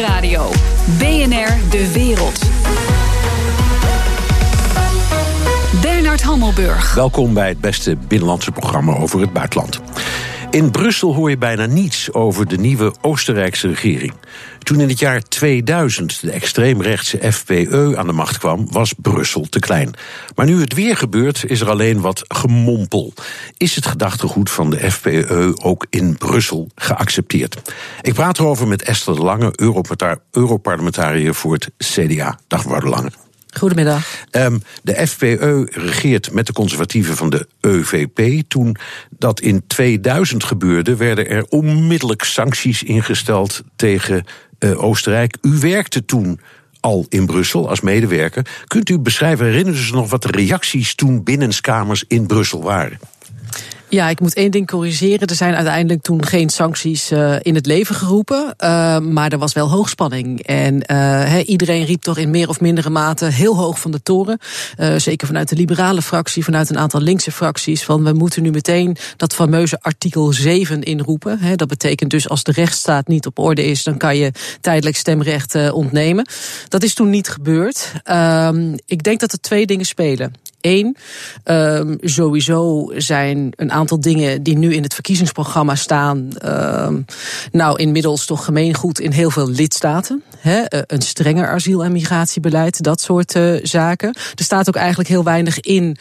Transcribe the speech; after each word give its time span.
Nieuwsradio. 0.00 0.50
BNR 0.98 1.70
De 1.70 1.92
Wereld. 1.92 2.40
Bernard 5.80 6.22
Hammelburg. 6.22 6.94
Welkom 6.94 7.34
bij 7.34 7.48
het 7.48 7.60
beste 7.60 7.96
binnenlandse 8.08 8.52
programma 8.52 8.96
over 8.96 9.20
het 9.20 9.32
buitenland. 9.32 9.80
In 10.50 10.70
Brussel 10.70 11.14
hoor 11.14 11.30
je 11.30 11.38
bijna 11.38 11.66
niets 11.66 12.12
over 12.12 12.48
de 12.48 12.56
nieuwe 12.56 12.92
Oostenrijkse 13.00 13.68
regering. 13.68 14.12
Toen 14.58 14.80
in 14.80 14.88
het 14.88 14.98
jaar 14.98 15.22
2000 15.22 16.20
de 16.20 16.30
extreemrechtse 16.30 17.32
FPE 17.32 17.94
aan 17.96 18.06
de 18.06 18.12
macht 18.12 18.38
kwam, 18.38 18.66
was 18.70 18.92
Brussel 18.92 19.46
te 19.48 19.58
klein. 19.58 19.90
Maar 20.34 20.46
nu 20.46 20.60
het 20.60 20.74
weer 20.74 20.96
gebeurt, 20.96 21.44
is 21.44 21.60
er 21.60 21.70
alleen 21.70 22.00
wat 22.00 22.24
gemompel. 22.28 23.12
Is 23.56 23.74
het 23.74 23.86
gedachtegoed 23.86 24.50
van 24.50 24.70
de 24.70 24.90
FPE 24.90 25.52
ook 25.62 25.86
in 25.90 26.16
Brussel 26.16 26.68
geaccepteerd? 26.74 27.74
Ik 28.02 28.14
praat 28.14 28.38
erover 28.38 28.68
met 28.68 28.82
Esther 28.82 29.14
de 29.14 29.22
Lange, 29.22 29.52
Europarlementariër 30.30 31.34
voor 31.34 31.52
het 31.52 31.70
CDA. 31.78 32.38
Dag 32.46 32.64
mevrouw 32.64 32.90
Lange. 32.90 33.29
Goedemiddag. 33.58 34.24
Um, 34.30 34.62
de 34.82 35.06
FPE 35.06 35.68
regeert 35.70 36.32
met 36.32 36.46
de 36.46 36.52
conservatieven 36.52 37.16
van 37.16 37.30
de 37.30 37.46
EVP. 37.60 38.42
Toen 38.48 38.76
dat 39.18 39.40
in 39.40 39.62
2000 39.66 40.44
gebeurde, 40.44 40.96
werden 40.96 41.28
er 41.28 41.44
onmiddellijk 41.48 42.22
sancties 42.24 42.82
ingesteld 42.82 43.62
tegen 43.76 44.24
uh, 44.58 44.82
Oostenrijk. 44.82 45.36
U 45.42 45.58
werkte 45.58 46.04
toen 46.04 46.40
al 46.80 47.06
in 47.08 47.26
Brussel 47.26 47.68
als 47.68 47.80
medewerker. 47.80 48.46
Kunt 48.66 48.88
u 48.88 48.98
beschrijven, 48.98 49.46
herinneren 49.46 49.80
u 49.80 49.82
zich 49.82 49.94
nog 49.94 50.10
wat 50.10 50.22
de 50.22 50.30
reacties 50.30 50.94
toen 50.94 51.24
binnenskamers 51.24 52.04
in 52.08 52.26
Brussel 52.26 52.62
waren? 52.62 52.98
Ja, 53.90 54.08
ik 54.08 54.20
moet 54.20 54.34
één 54.34 54.50
ding 54.50 54.66
corrigeren. 54.66 55.28
Er 55.28 55.34
zijn 55.34 55.54
uiteindelijk 55.54 56.02
toen 56.02 56.26
geen 56.26 56.48
sancties 56.48 57.12
uh, 57.12 57.36
in 57.40 57.54
het 57.54 57.66
leven 57.66 57.94
geroepen. 57.94 58.54
Uh, 58.58 58.98
maar 58.98 59.32
er 59.32 59.38
was 59.38 59.52
wel 59.52 59.70
hoogspanning. 59.70 60.42
En 60.42 60.74
uh, 60.74 60.82
he, 61.24 61.40
iedereen 61.40 61.84
riep 61.84 62.02
toch 62.02 62.18
in 62.18 62.30
meer 62.30 62.48
of 62.48 62.60
mindere 62.60 62.90
mate 62.90 63.24
heel 63.24 63.56
hoog 63.56 63.80
van 63.80 63.90
de 63.90 64.02
toren. 64.02 64.38
zeker 64.96 65.26
vanuit 65.26 65.48
de 65.48 65.56
liberale 65.56 66.02
fractie, 66.02 66.44
vanuit 66.44 66.70
een 66.70 66.78
aantal 66.78 67.00
linkse 67.00 67.32
fracties. 67.32 67.84
Van 67.84 68.04
we 68.04 68.12
moeten 68.12 68.42
nu 68.42 68.50
meteen 68.50 68.96
dat 69.16 69.34
fameuze 69.34 69.78
artikel 69.80 70.32
7 70.32 70.82
inroepen. 70.82 71.38
He, 71.38 71.54
dat 71.54 71.68
betekent 71.68 72.10
dus 72.10 72.28
als 72.28 72.42
de 72.42 72.52
rechtsstaat 72.52 73.08
niet 73.08 73.26
op 73.26 73.38
orde 73.38 73.64
is, 73.64 73.82
dan 73.82 73.96
kan 73.96 74.16
je 74.16 74.32
tijdelijk 74.60 74.96
stemrecht 74.96 75.70
ontnemen. 75.72 76.26
Dat 76.68 76.82
is 76.82 76.94
toen 76.94 77.10
niet 77.10 77.28
gebeurd. 77.28 77.92
Ehm, 78.02 78.76
ik 78.86 79.02
denk 79.02 79.20
dat 79.20 79.32
er 79.32 79.40
twee 79.40 79.66
dingen 79.66 79.86
spelen. 79.86 80.32
Eén, 80.60 80.96
um, 81.44 81.98
sowieso 82.00 82.92
zijn 82.96 83.52
een 83.56 83.72
aantal 83.72 84.00
dingen 84.00 84.42
die 84.42 84.58
nu 84.58 84.74
in 84.74 84.82
het 84.82 84.94
verkiezingsprogramma 84.94 85.74
staan, 85.74 86.28
um, 86.44 87.04
nou 87.52 87.78
inmiddels 87.78 88.26
toch 88.26 88.44
gemeengoed 88.44 89.00
in 89.00 89.10
heel 89.10 89.30
veel 89.30 89.48
lidstaten. 89.48 90.22
He, 90.38 90.60
eh, 90.60 90.80
een 90.86 91.02
strenger 91.02 91.48
asiel- 91.48 91.84
en 91.84 91.92
migratiebeleid, 91.92 92.82
dat 92.82 93.00
soort 93.00 93.34
uh, 93.34 93.58
zaken. 93.62 94.14
Er 94.34 94.44
staat 94.44 94.68
ook 94.68 94.76
eigenlijk 94.76 95.08
heel 95.08 95.24
weinig 95.24 95.60
in 95.60 95.96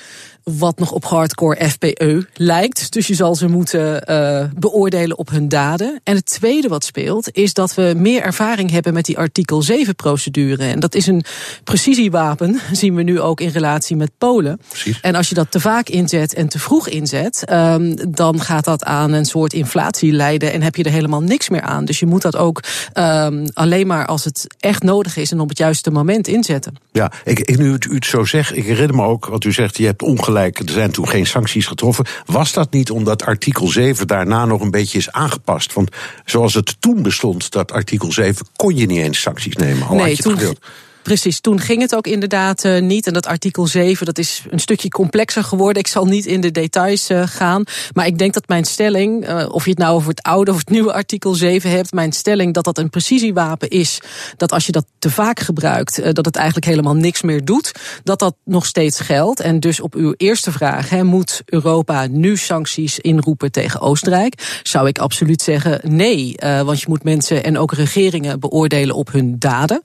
wat 0.57 0.79
nog 0.79 0.91
op 0.91 1.05
hardcore 1.05 1.69
FPE 1.69 2.27
lijkt. 2.33 2.91
Dus 2.91 3.07
je 3.07 3.15
zal 3.15 3.35
ze 3.35 3.47
moeten 3.47 4.03
uh, 4.09 4.43
beoordelen 4.55 5.17
op 5.17 5.29
hun 5.29 5.49
daden. 5.49 5.99
En 6.03 6.15
het 6.15 6.25
tweede 6.25 6.67
wat 6.67 6.83
speelt, 6.83 7.29
is 7.31 7.53
dat 7.53 7.75
we 7.75 7.93
meer 7.97 8.21
ervaring 8.21 8.71
hebben 8.71 8.93
met 8.93 9.05
die 9.05 9.17
artikel 9.17 9.63
7-procedure. 9.63 10.63
En 10.63 10.79
dat 10.79 10.95
is 10.95 11.07
een 11.07 11.23
precisiewapen, 11.63 12.59
zien 12.71 12.95
we 12.95 13.03
nu 13.03 13.19
ook 13.19 13.41
in 13.41 13.49
relatie 13.49 13.95
met 13.95 14.11
Polen. 14.17 14.59
Precies. 14.67 14.99
En 15.01 15.15
als 15.15 15.29
je 15.29 15.35
dat 15.35 15.51
te 15.51 15.59
vaak 15.59 15.89
inzet 15.89 16.33
en 16.33 16.49
te 16.49 16.59
vroeg 16.59 16.87
inzet, 16.87 17.43
um, 17.51 18.13
dan 18.15 18.41
gaat 18.41 18.65
dat 18.65 18.83
aan 18.83 19.11
een 19.11 19.25
soort 19.25 19.53
inflatie 19.53 20.11
leiden 20.11 20.51
en 20.51 20.61
heb 20.61 20.75
je 20.75 20.83
er 20.83 20.91
helemaal 20.91 21.21
niks 21.21 21.49
meer 21.49 21.61
aan. 21.61 21.85
Dus 21.85 21.99
je 21.99 22.05
moet 22.05 22.21
dat 22.21 22.35
ook 22.35 22.63
um, 22.93 23.45
alleen 23.53 23.87
maar 23.87 24.05
als 24.05 24.23
het 24.23 24.47
echt 24.59 24.83
nodig 24.83 25.17
is 25.17 25.31
en 25.31 25.39
op 25.39 25.49
het 25.49 25.57
juiste 25.57 25.91
moment 25.91 26.27
inzetten. 26.27 26.75
Ja, 26.91 27.11
ik, 27.23 27.39
ik, 27.39 27.57
nu 27.57 27.77
u 27.89 27.95
het 27.95 28.05
zo 28.05 28.25
zegt, 28.25 28.55
ik 28.55 28.63
herinner 28.63 28.95
me 28.95 29.03
ook 29.03 29.25
wat 29.25 29.43
u 29.43 29.51
zegt, 29.51 29.77
je 29.77 29.85
hebt 29.85 30.01
ongelijk 30.01 30.38
er 30.45 30.69
zijn 30.69 30.91
toen 30.91 31.07
geen 31.07 31.25
sancties 31.25 31.65
getroffen. 31.65 32.05
Was 32.25 32.53
dat 32.53 32.71
niet 32.71 32.91
omdat 32.91 33.23
artikel 33.23 33.67
7 33.67 34.07
daarna 34.07 34.45
nog 34.45 34.61
een 34.61 34.71
beetje 34.71 34.97
is 34.97 35.11
aangepast? 35.11 35.73
Want 35.73 35.89
zoals 36.25 36.53
het 36.53 36.75
toen 36.81 37.01
bestond, 37.01 37.51
dat 37.51 37.71
artikel 37.71 38.11
7, 38.11 38.47
kon 38.55 38.75
je 38.75 38.85
niet 38.85 38.97
eens 38.97 39.21
sancties 39.21 39.55
nemen. 39.55 39.87
Al 39.87 39.95
nee, 39.95 40.07
had 40.07 40.23
je 40.23 40.29
het 40.29 40.39
toen, 40.39 40.57
Precies, 41.03 41.39
toen 41.39 41.59
ging 41.59 41.81
het 41.81 41.95
ook 41.95 42.07
inderdaad 42.07 42.63
uh, 42.63 42.81
niet. 42.81 43.07
En 43.07 43.13
dat 43.13 43.25
artikel 43.25 43.67
7, 43.67 44.05
dat 44.05 44.17
is 44.17 44.43
een 44.49 44.59
stukje 44.59 44.89
complexer 44.89 45.43
geworden. 45.43 45.81
Ik 45.81 45.87
zal 45.87 46.05
niet 46.05 46.25
in 46.25 46.41
de 46.41 46.51
details 46.51 47.09
uh, 47.09 47.27
gaan. 47.27 47.63
Maar 47.93 48.05
ik 48.05 48.17
denk 48.17 48.33
dat 48.33 48.47
mijn 48.47 48.65
stelling, 48.65 49.29
uh, 49.29 49.45
of 49.49 49.63
je 49.63 49.69
het 49.69 49.79
nou 49.79 49.95
over 49.95 50.09
het 50.09 50.21
oude 50.21 50.51
of 50.51 50.57
het 50.57 50.69
nieuwe 50.69 50.93
artikel 50.93 51.33
7 51.33 51.69
hebt, 51.69 51.91
mijn 51.91 52.11
stelling 52.11 52.53
dat 52.53 52.63
dat 52.63 52.77
een 52.77 52.89
precisiewapen 52.89 53.69
is, 53.69 53.99
dat 54.37 54.51
als 54.51 54.65
je 54.65 54.71
dat 54.71 54.85
te 54.99 55.09
vaak 55.09 55.39
gebruikt, 55.39 56.15
dat 56.15 56.25
het 56.25 56.35
eigenlijk 56.35 56.65
helemaal 56.65 56.95
niks 56.95 57.21
meer 57.21 57.45
doet, 57.45 57.71
dat 58.03 58.19
dat 58.19 58.35
nog 58.45 58.65
steeds 58.65 58.99
geldt. 58.99 59.39
En 59.39 59.59
dus 59.59 59.81
op 59.81 59.95
uw 59.95 60.13
eerste 60.17 60.51
vraag, 60.51 60.89
hè, 60.89 61.03
moet 61.03 61.41
Europa 61.45 62.07
nu 62.07 62.37
sancties 62.37 62.99
inroepen 62.99 63.51
tegen 63.51 63.81
Oostenrijk? 63.81 64.59
Zou 64.63 64.87
ik 64.87 64.99
absoluut 64.99 65.41
zeggen 65.41 65.79
nee. 65.83 66.35
want 66.39 66.79
je 66.79 66.85
moet 66.89 67.03
mensen 67.03 67.43
en 67.43 67.57
ook 67.57 67.73
regeringen 67.73 68.39
beoordelen 68.39 68.95
op 68.95 69.11
hun 69.11 69.35
daden. 69.39 69.81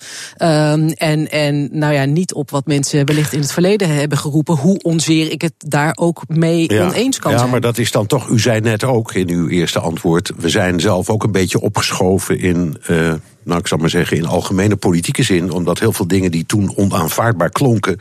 En, 1.04 1.31
en 1.31 1.69
nou 1.72 1.92
ja, 1.92 2.04
niet 2.04 2.34
op 2.34 2.50
wat 2.50 2.66
mensen 2.66 3.06
wellicht 3.06 3.32
in 3.32 3.41
het 3.41 3.53
verleden 3.53 3.88
hebben 3.88 4.19
geroepen. 4.19 4.56
Hoe 4.56 4.78
onzeer 4.82 5.31
ik 5.31 5.42
het 5.42 5.53
daar 5.59 5.92
ook 5.94 6.22
mee 6.28 6.72
ja. 6.72 6.87
oneens 6.87 7.19
kan 7.19 7.31
ja, 7.31 7.37
zijn. 7.37 7.50
Ja, 7.50 7.53
maar 7.53 7.65
dat 7.65 7.78
is 7.78 7.91
dan 7.91 8.06
toch, 8.06 8.28
u 8.28 8.41
zei 8.41 8.60
net 8.60 8.84
ook 8.84 9.15
in 9.15 9.28
uw 9.28 9.48
eerste 9.48 9.78
antwoord. 9.78 10.32
We 10.37 10.48
zijn 10.48 10.81
zelf 10.81 11.10
ook 11.10 11.22
een 11.22 11.32
beetje 11.32 11.60
opgeschoven 11.60 12.38
in. 12.38 12.76
Uh, 12.91 13.12
nou, 13.42 13.60
ik 13.60 13.66
zal 13.66 13.78
maar 13.78 13.91
zeggen, 13.91 14.16
in 14.16 14.26
algemene 14.26 14.76
politieke 14.76 15.22
zin, 15.22 15.50
omdat 15.50 15.78
heel 15.78 15.92
veel 15.92 16.09
dingen 16.09 16.31
die 16.31 16.47
toen 16.47 16.76
onaanvaardbaar 16.76 17.50
klonken, 17.50 17.98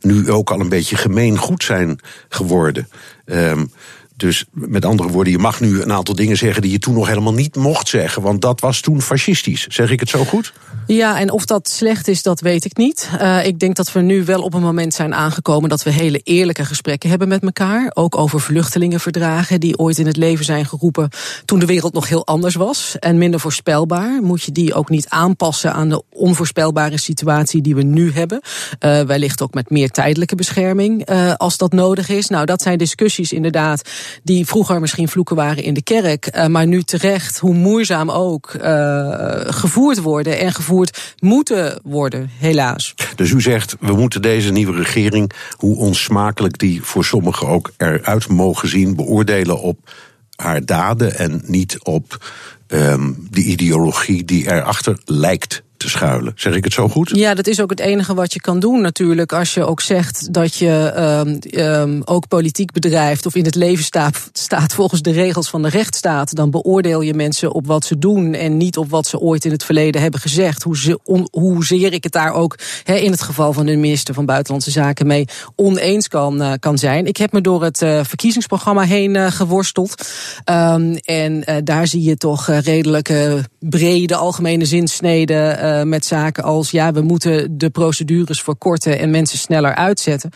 nu 0.00 0.30
ook 0.30 0.50
al 0.50 0.60
een 0.60 0.68
beetje 0.68 0.96
gemeen 0.96 1.36
goed 1.36 1.64
zijn 1.64 1.98
geworden. 2.28 2.88
Um, 3.24 3.70
dus 4.16 4.44
met 4.50 4.84
andere 4.84 5.08
woorden, 5.08 5.32
je 5.32 5.38
mag 5.38 5.60
nu 5.60 5.82
een 5.82 5.92
aantal 5.92 6.14
dingen 6.14 6.36
zeggen 6.36 6.62
die 6.62 6.70
je 6.70 6.78
toen 6.78 6.94
nog 6.94 7.06
helemaal 7.06 7.34
niet 7.34 7.56
mocht 7.56 7.88
zeggen, 7.88 8.22
want 8.22 8.40
dat 8.40 8.60
was 8.60 8.80
toen 8.80 9.02
fascistisch. 9.02 9.66
Zeg 9.66 9.90
ik 9.90 10.00
het 10.00 10.08
zo 10.08 10.24
goed? 10.24 10.52
Ja, 10.86 11.18
en 11.18 11.30
of 11.30 11.44
dat 11.44 11.68
slecht 11.68 12.08
is, 12.08 12.22
dat 12.22 12.40
weet 12.40 12.64
ik 12.64 12.76
niet. 12.76 13.10
Uh, 13.20 13.46
ik 13.46 13.58
denk 13.58 13.76
dat 13.76 13.92
we 13.92 14.00
nu 14.00 14.24
wel 14.24 14.42
op 14.42 14.54
een 14.54 14.62
moment 14.62 14.94
zijn 14.94 15.14
aangekomen 15.14 15.68
dat 15.68 15.82
we 15.82 15.90
hele 15.90 16.20
eerlijke 16.24 16.64
gesprekken 16.64 17.08
hebben 17.08 17.28
met 17.28 17.42
elkaar. 17.42 17.90
Ook 17.94 18.16
over 18.16 18.40
vluchtelingenverdragen 18.40 19.60
die 19.60 19.78
ooit 19.78 19.98
in 19.98 20.06
het 20.06 20.16
leven 20.16 20.44
zijn 20.44 20.66
geroepen 20.66 21.08
toen 21.44 21.58
de 21.58 21.66
wereld 21.66 21.92
nog 21.92 22.08
heel 22.08 22.26
anders 22.26 22.54
was 22.54 22.96
en 22.98 23.18
minder 23.18 23.40
voorspelbaar. 23.40 24.22
Moet 24.22 24.42
je 24.42 24.52
die 24.52 24.74
ook 24.74 24.88
niet 24.88 25.08
aanpassen 25.08 25.72
aan 25.72 25.88
de 25.88 26.02
onvoorspelbare 26.10 26.98
situatie 26.98 27.62
die 27.62 27.74
we 27.74 27.82
nu 27.82 28.12
hebben? 28.12 28.40
Uh, 28.80 29.00
wellicht 29.00 29.42
ook 29.42 29.54
met 29.54 29.70
meer 29.70 29.90
tijdelijke 29.90 30.34
bescherming 30.34 31.10
uh, 31.10 31.34
als 31.34 31.56
dat 31.56 31.72
nodig 31.72 32.08
is. 32.08 32.28
Nou, 32.28 32.46
dat 32.46 32.62
zijn 32.62 32.78
discussies 32.78 33.32
inderdaad 33.32 33.90
die 34.22 34.46
vroeger 34.46 34.80
misschien 34.80 35.08
vloeken 35.08 35.36
waren 35.36 35.62
in 35.62 35.74
de 35.74 35.82
kerk, 35.82 36.36
uh, 36.36 36.46
maar 36.46 36.66
nu 36.66 36.82
terecht, 36.82 37.38
hoe 37.38 37.54
moeizaam 37.54 38.10
ook, 38.10 38.54
uh, 38.54 39.40
gevoerd 39.46 40.00
worden 40.00 40.38
en 40.38 40.52
gevoerd 40.52 41.14
moeten 41.18 41.80
worden, 41.82 42.30
helaas. 42.38 42.94
Dus 43.16 43.30
u 43.30 43.40
zegt, 43.40 43.76
we 43.80 43.92
moeten 43.92 44.22
deze 44.22 44.52
nieuwe 44.52 44.76
regering, 44.76 45.32
hoe 45.56 45.76
onsmakelijk 45.76 46.58
die 46.58 46.82
voor 46.82 47.04
sommigen 47.04 47.46
ook 47.46 47.72
eruit 47.76 48.28
mogen 48.28 48.68
zien, 48.68 48.96
beoordelen 48.96 49.60
op 49.60 49.90
haar 50.36 50.64
daden 50.64 51.18
en 51.18 51.42
niet 51.44 51.78
op 51.82 52.24
um, 52.68 53.28
de 53.30 53.42
ideologie 53.42 54.24
die 54.24 54.50
erachter 54.50 54.98
lijkt 55.04 55.62
te 55.76 55.88
schuilen. 55.88 56.32
Zeg 56.36 56.54
ik 56.54 56.64
het 56.64 56.72
zo 56.72 56.88
goed? 56.88 57.10
Ja, 57.14 57.34
dat 57.34 57.46
is 57.46 57.60
ook 57.60 57.70
het 57.70 57.80
enige 57.80 58.14
wat 58.14 58.32
je 58.32 58.40
kan 58.40 58.60
doen 58.60 58.80
natuurlijk. 58.80 59.32
Als 59.32 59.54
je 59.54 59.64
ook 59.64 59.80
zegt 59.80 60.32
dat 60.32 60.54
je 60.54 60.92
um, 60.98 61.62
um, 61.62 62.02
ook 62.04 62.28
politiek 62.28 62.72
bedrijft 62.72 63.26
of 63.26 63.34
in 63.34 63.44
het 63.44 63.54
leven 63.54 63.84
staat, 63.84 64.30
staat 64.32 64.74
volgens 64.74 65.02
de 65.02 65.10
regels 65.10 65.48
van 65.48 65.62
de 65.62 65.68
rechtsstaat, 65.68 66.34
dan 66.34 66.50
beoordeel 66.50 67.00
je 67.00 67.14
mensen 67.14 67.52
op 67.52 67.66
wat 67.66 67.84
ze 67.84 67.98
doen 67.98 68.34
en 68.34 68.56
niet 68.56 68.76
op 68.76 68.90
wat 68.90 69.06
ze 69.06 69.18
ooit 69.18 69.44
in 69.44 69.50
het 69.50 69.64
verleden 69.64 70.00
hebben 70.00 70.20
gezegd. 70.20 70.62
Hoe 70.62 70.78
ze, 70.78 70.98
hoezeer 71.30 71.92
ik 71.92 72.02
het 72.02 72.12
daar 72.12 72.32
ook 72.32 72.58
in 72.84 73.10
het 73.10 73.22
geval 73.22 73.52
van 73.52 73.66
de 73.66 73.76
minister 73.76 74.14
van 74.14 74.26
Buitenlandse 74.26 74.70
Zaken 74.70 75.06
mee 75.06 75.24
oneens 75.54 76.08
kan, 76.08 76.42
uh, 76.42 76.52
kan 76.60 76.78
zijn. 76.78 77.06
Ik 77.06 77.16
heb 77.16 77.32
me 77.32 77.40
door 77.40 77.62
het 77.62 77.82
uh, 77.82 78.00
verkiezingsprogramma 78.04 78.82
heen 78.82 79.14
uh, 79.14 79.30
geworsteld. 79.30 80.08
Um, 80.50 80.96
en 80.96 81.44
daar 81.64 81.86
zie 81.86 82.02
je 82.02 82.16
toch 82.16 82.46
redelijke 82.46 83.44
brede 83.58 84.16
algemene 84.16 84.64
zinsneden 84.64 85.58
uh, 85.66 85.82
met 85.82 86.04
zaken 86.04 86.44
als 86.44 86.70
ja, 86.70 86.92
we 86.92 87.00
moeten 87.00 87.58
de 87.58 87.70
procedures 87.70 88.42
verkorten 88.42 88.98
en 88.98 89.10
mensen 89.10 89.38
sneller 89.38 89.74
uitzetten. 89.74 90.30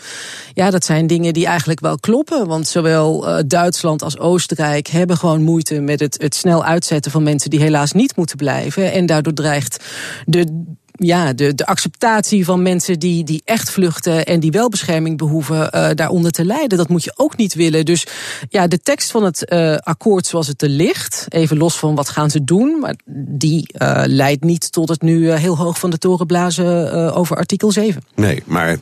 Ja, 0.54 0.70
dat 0.70 0.84
zijn 0.84 1.06
dingen 1.06 1.32
die 1.32 1.46
eigenlijk 1.46 1.80
wel 1.80 1.98
kloppen. 1.98 2.46
Want 2.46 2.66
zowel 2.66 3.28
uh, 3.28 3.38
Duitsland 3.46 4.02
als 4.02 4.18
Oostenrijk 4.18 4.86
hebben 4.86 5.16
gewoon 5.16 5.42
moeite 5.42 5.80
met 5.80 6.00
het, 6.00 6.22
het 6.22 6.34
snel 6.34 6.64
uitzetten 6.64 7.10
van 7.10 7.22
mensen 7.22 7.50
die 7.50 7.60
helaas 7.60 7.92
niet 7.92 8.16
moeten 8.16 8.36
blijven. 8.36 8.92
En 8.92 9.06
daardoor 9.06 9.32
dreigt 9.32 9.84
de 10.26 10.64
ja, 11.02 11.32
de, 11.32 11.54
de 11.54 11.66
acceptatie 11.66 12.44
van 12.44 12.62
mensen 12.62 12.98
die, 12.98 13.24
die 13.24 13.42
echt 13.44 13.70
vluchten 13.70 14.26
en 14.26 14.40
die 14.40 14.50
wel 14.50 14.68
bescherming 14.68 15.16
behoeven, 15.18 15.70
uh, 15.74 15.88
daaronder 15.94 16.32
te 16.32 16.44
lijden. 16.44 16.78
Dat 16.78 16.88
moet 16.88 17.04
je 17.04 17.12
ook 17.16 17.36
niet 17.36 17.54
willen. 17.54 17.84
Dus 17.84 18.06
ja, 18.48 18.66
de 18.66 18.78
tekst 18.78 19.10
van 19.10 19.24
het 19.24 19.46
uh, 19.52 19.76
akkoord 19.76 20.26
zoals 20.26 20.46
het 20.46 20.62
er 20.62 20.68
ligt, 20.68 21.26
even 21.28 21.56
los 21.56 21.78
van 21.78 21.94
wat 21.94 22.08
gaan 22.08 22.30
ze 22.30 22.44
doen, 22.44 22.78
maar 22.80 22.94
die 23.28 23.70
uh, 23.72 24.02
leidt 24.06 24.44
niet 24.44 24.72
tot 24.72 24.88
het 24.88 25.02
nu 25.02 25.32
heel 25.32 25.56
hoog 25.56 25.78
van 25.78 25.90
de 25.90 25.98
toren 25.98 26.26
blazen 26.26 26.92
over 27.14 27.36
artikel 27.36 27.72
7. 27.72 28.02
Nee, 28.14 28.42
maar 28.46 28.76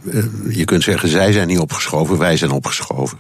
je 0.51 0.65
kunt 0.65 0.83
zeggen, 0.83 1.09
zij 1.09 1.33
zijn 1.33 1.47
niet 1.47 1.59
opgeschoven, 1.59 2.19
wij 2.19 2.37
zijn 2.37 2.51
opgeschoven. 2.51 3.19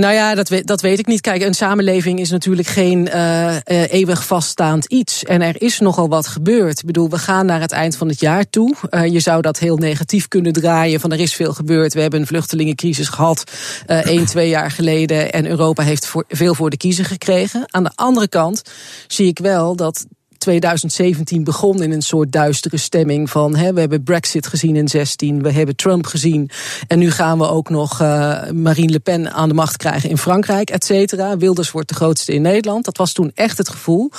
Nou 0.00 0.14
ja, 0.14 0.34
dat 0.34 0.48
weet, 0.48 0.66
dat 0.66 0.80
weet 0.80 0.98
ik 0.98 1.06
niet. 1.06 1.20
Kijk, 1.20 1.42
een 1.42 1.54
samenleving 1.54 2.20
is 2.20 2.30
natuurlijk 2.30 2.68
geen 2.68 3.06
uh, 3.06 3.56
eeuwig 3.64 4.26
vaststaand 4.26 4.84
iets. 4.84 5.24
En 5.24 5.42
er 5.42 5.62
is 5.62 5.78
nogal 5.78 6.08
wat 6.08 6.26
gebeurd. 6.26 6.78
Ik 6.78 6.84
bedoel, 6.84 7.10
we 7.10 7.18
gaan 7.18 7.46
naar 7.46 7.60
het 7.60 7.72
eind 7.72 7.96
van 7.96 8.08
het 8.08 8.20
jaar 8.20 8.50
toe. 8.50 8.74
Uh, 8.90 9.06
je 9.06 9.20
zou 9.20 9.42
dat 9.42 9.58
heel 9.58 9.76
negatief 9.76 10.28
kunnen 10.28 10.52
draaien. 10.52 11.00
Van 11.00 11.12
er 11.12 11.20
is 11.20 11.34
veel 11.34 11.52
gebeurd. 11.52 11.94
We 11.94 12.00
hebben 12.00 12.20
een 12.20 12.26
vluchtelingencrisis 12.26 13.08
gehad. 13.08 13.44
Uh, 13.86 14.24
twee 14.24 14.48
jaar 14.48 14.70
geleden. 14.70 15.32
En 15.32 15.46
Europa 15.46 15.82
heeft 15.82 16.12
veel 16.28 16.54
voor 16.54 16.70
de 16.70 16.76
kiezer 16.76 17.04
gekregen. 17.04 17.64
Aan 17.66 17.84
de 17.84 17.92
andere 17.94 18.28
kant 18.28 18.62
zie 19.06 19.26
ik 19.26 19.38
wel 19.38 19.76
dat 19.76 20.06
2017 20.40 21.44
begon 21.44 21.82
in 21.82 21.92
een 21.92 22.02
soort 22.02 22.32
duistere 22.32 22.76
stemming 22.76 23.30
van 23.30 23.56
hè, 23.56 23.72
we 23.72 23.80
hebben 23.80 24.02
Brexit 24.02 24.46
gezien 24.46 24.76
in 24.76 24.88
16, 24.88 25.42
we 25.42 25.52
hebben 25.52 25.76
Trump 25.76 26.06
gezien 26.06 26.50
en 26.88 26.98
nu 26.98 27.10
gaan 27.10 27.38
we 27.38 27.48
ook 27.48 27.68
nog 27.68 28.00
uh, 28.00 28.50
Marine 28.50 28.92
Le 28.92 29.00
Pen 29.00 29.32
aan 29.32 29.48
de 29.48 29.54
macht 29.54 29.76
krijgen 29.76 30.10
in 30.10 30.18
Frankrijk, 30.18 30.70
et 30.70 30.84
cetera. 30.84 31.36
Wilders 31.36 31.70
wordt 31.70 31.88
de 31.88 31.94
grootste 31.94 32.32
in 32.32 32.42
Nederland. 32.42 32.84
Dat 32.84 32.96
was 32.96 33.12
toen 33.12 33.30
echt 33.34 33.58
het 33.58 33.68
gevoel. 33.68 34.10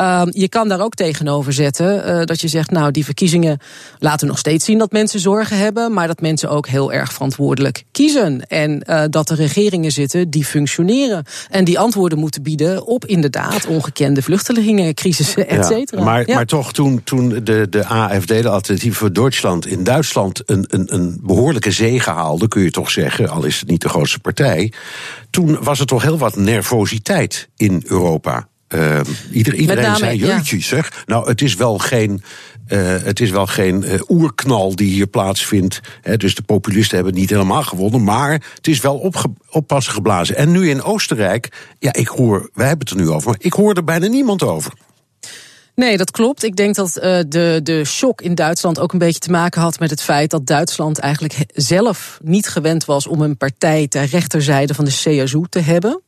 Uh, 0.00 0.22
je 0.30 0.48
kan 0.48 0.68
daar 0.68 0.80
ook 0.80 0.94
tegenover 0.94 1.52
zetten 1.52 2.08
uh, 2.08 2.24
dat 2.24 2.40
je 2.40 2.48
zegt, 2.48 2.70
nou 2.70 2.90
die 2.90 3.04
verkiezingen 3.04 3.58
laten 3.98 4.26
nog 4.26 4.38
steeds 4.38 4.64
zien 4.64 4.78
dat 4.78 4.92
mensen 4.92 5.20
zorgen 5.20 5.58
hebben, 5.58 5.92
maar 5.92 6.06
dat 6.06 6.20
mensen 6.20 6.50
ook 6.50 6.66
heel 6.68 6.92
erg 6.92 7.12
verantwoordelijk 7.12 7.84
kiezen 7.92 8.46
en 8.46 8.82
uh, 8.86 9.04
dat 9.10 9.30
er 9.30 9.36
regeringen 9.36 9.92
zitten 9.92 10.30
die 10.30 10.44
functioneren 10.44 11.24
en 11.50 11.64
die 11.64 11.78
antwoorden 11.78 12.18
moeten 12.18 12.42
bieden 12.42 12.86
op 12.86 13.04
inderdaad 13.04 13.66
ongekende 13.66 14.22
vluchtelingencrisissen. 14.22 15.48
Maar, 16.04 16.24
maar 16.26 16.46
toch, 16.46 16.72
toen, 16.72 17.02
toen 17.04 17.40
de, 17.44 17.66
de 17.70 17.84
AFD, 17.84 18.28
de 18.28 18.48
Alternatieve 18.48 18.98
voor 18.98 19.12
Duitsland, 19.12 19.66
in 19.66 19.84
Duitsland 19.84 20.42
een, 20.46 20.64
een, 20.68 20.94
een 20.94 21.20
behoorlijke 21.22 21.70
zege 21.70 22.10
haalde, 22.10 22.48
kun 22.48 22.62
je 22.62 22.70
toch 22.70 22.90
zeggen, 22.90 23.28
al 23.28 23.44
is 23.44 23.60
het 23.60 23.68
niet 23.68 23.80
de 23.80 23.88
grootste 23.88 24.18
partij. 24.18 24.72
Toen 25.30 25.58
was 25.62 25.80
er 25.80 25.86
toch 25.86 26.02
heel 26.02 26.18
wat 26.18 26.36
nervositeit 26.36 27.48
in 27.56 27.82
Europa. 27.86 28.48
Uh, 28.74 29.00
ieder, 29.32 29.54
iedereen 29.54 29.82
name, 29.82 29.96
zei, 29.96 30.18
jeutje 30.18 30.60
zeg. 30.60 31.04
Nou, 31.06 31.28
het 31.28 31.42
is 31.42 31.54
wel 31.54 31.78
geen, 31.78 32.22
uh, 32.68 32.96
het 33.02 33.20
is 33.20 33.30
wel 33.30 33.46
geen 33.46 33.82
uh, 33.82 34.00
oerknal 34.08 34.76
die 34.76 34.90
hier 34.90 35.06
plaatsvindt. 35.06 35.80
Hè, 36.00 36.16
dus 36.16 36.34
de 36.34 36.42
populisten 36.42 36.94
hebben 36.94 37.12
het 37.12 37.22
niet 37.22 37.30
helemaal 37.30 37.62
gewonnen. 37.62 38.04
Maar 38.04 38.32
het 38.54 38.66
is 38.68 38.80
wel 38.80 38.96
opge, 38.96 39.30
oppassen 39.50 39.92
geblazen. 39.92 40.36
En 40.36 40.50
nu 40.50 40.70
in 40.70 40.82
Oostenrijk, 40.82 41.48
ja, 41.78 41.92
ik 41.92 42.08
hoor, 42.08 42.50
wij 42.54 42.66
hebben 42.66 42.88
het 42.88 42.98
er 42.98 43.04
nu 43.04 43.10
over, 43.10 43.28
maar 43.28 43.38
ik 43.40 43.52
hoor 43.52 43.74
er 43.74 43.84
bijna 43.84 44.06
niemand 44.06 44.42
over. 44.42 44.72
Nee, 45.78 45.96
dat 45.96 46.10
klopt. 46.10 46.42
Ik 46.42 46.56
denk 46.56 46.74
dat 46.74 46.96
uh, 46.96 47.18
de, 47.28 47.60
de 47.62 47.84
shock 47.84 48.20
in 48.20 48.34
Duitsland 48.34 48.78
ook 48.78 48.92
een 48.92 48.98
beetje 48.98 49.20
te 49.20 49.30
maken 49.30 49.60
had 49.60 49.78
met 49.78 49.90
het 49.90 50.02
feit 50.02 50.30
dat 50.30 50.46
Duitsland 50.46 50.98
eigenlijk 50.98 51.46
zelf 51.54 52.18
niet 52.22 52.48
gewend 52.48 52.84
was 52.84 53.06
om 53.06 53.20
een 53.20 53.36
partij 53.36 53.88
ter 53.88 54.04
rechterzijde 54.04 54.74
van 54.74 54.84
de 54.84 54.90
CSU 54.90 55.42
te 55.48 55.58
hebben. 55.58 56.02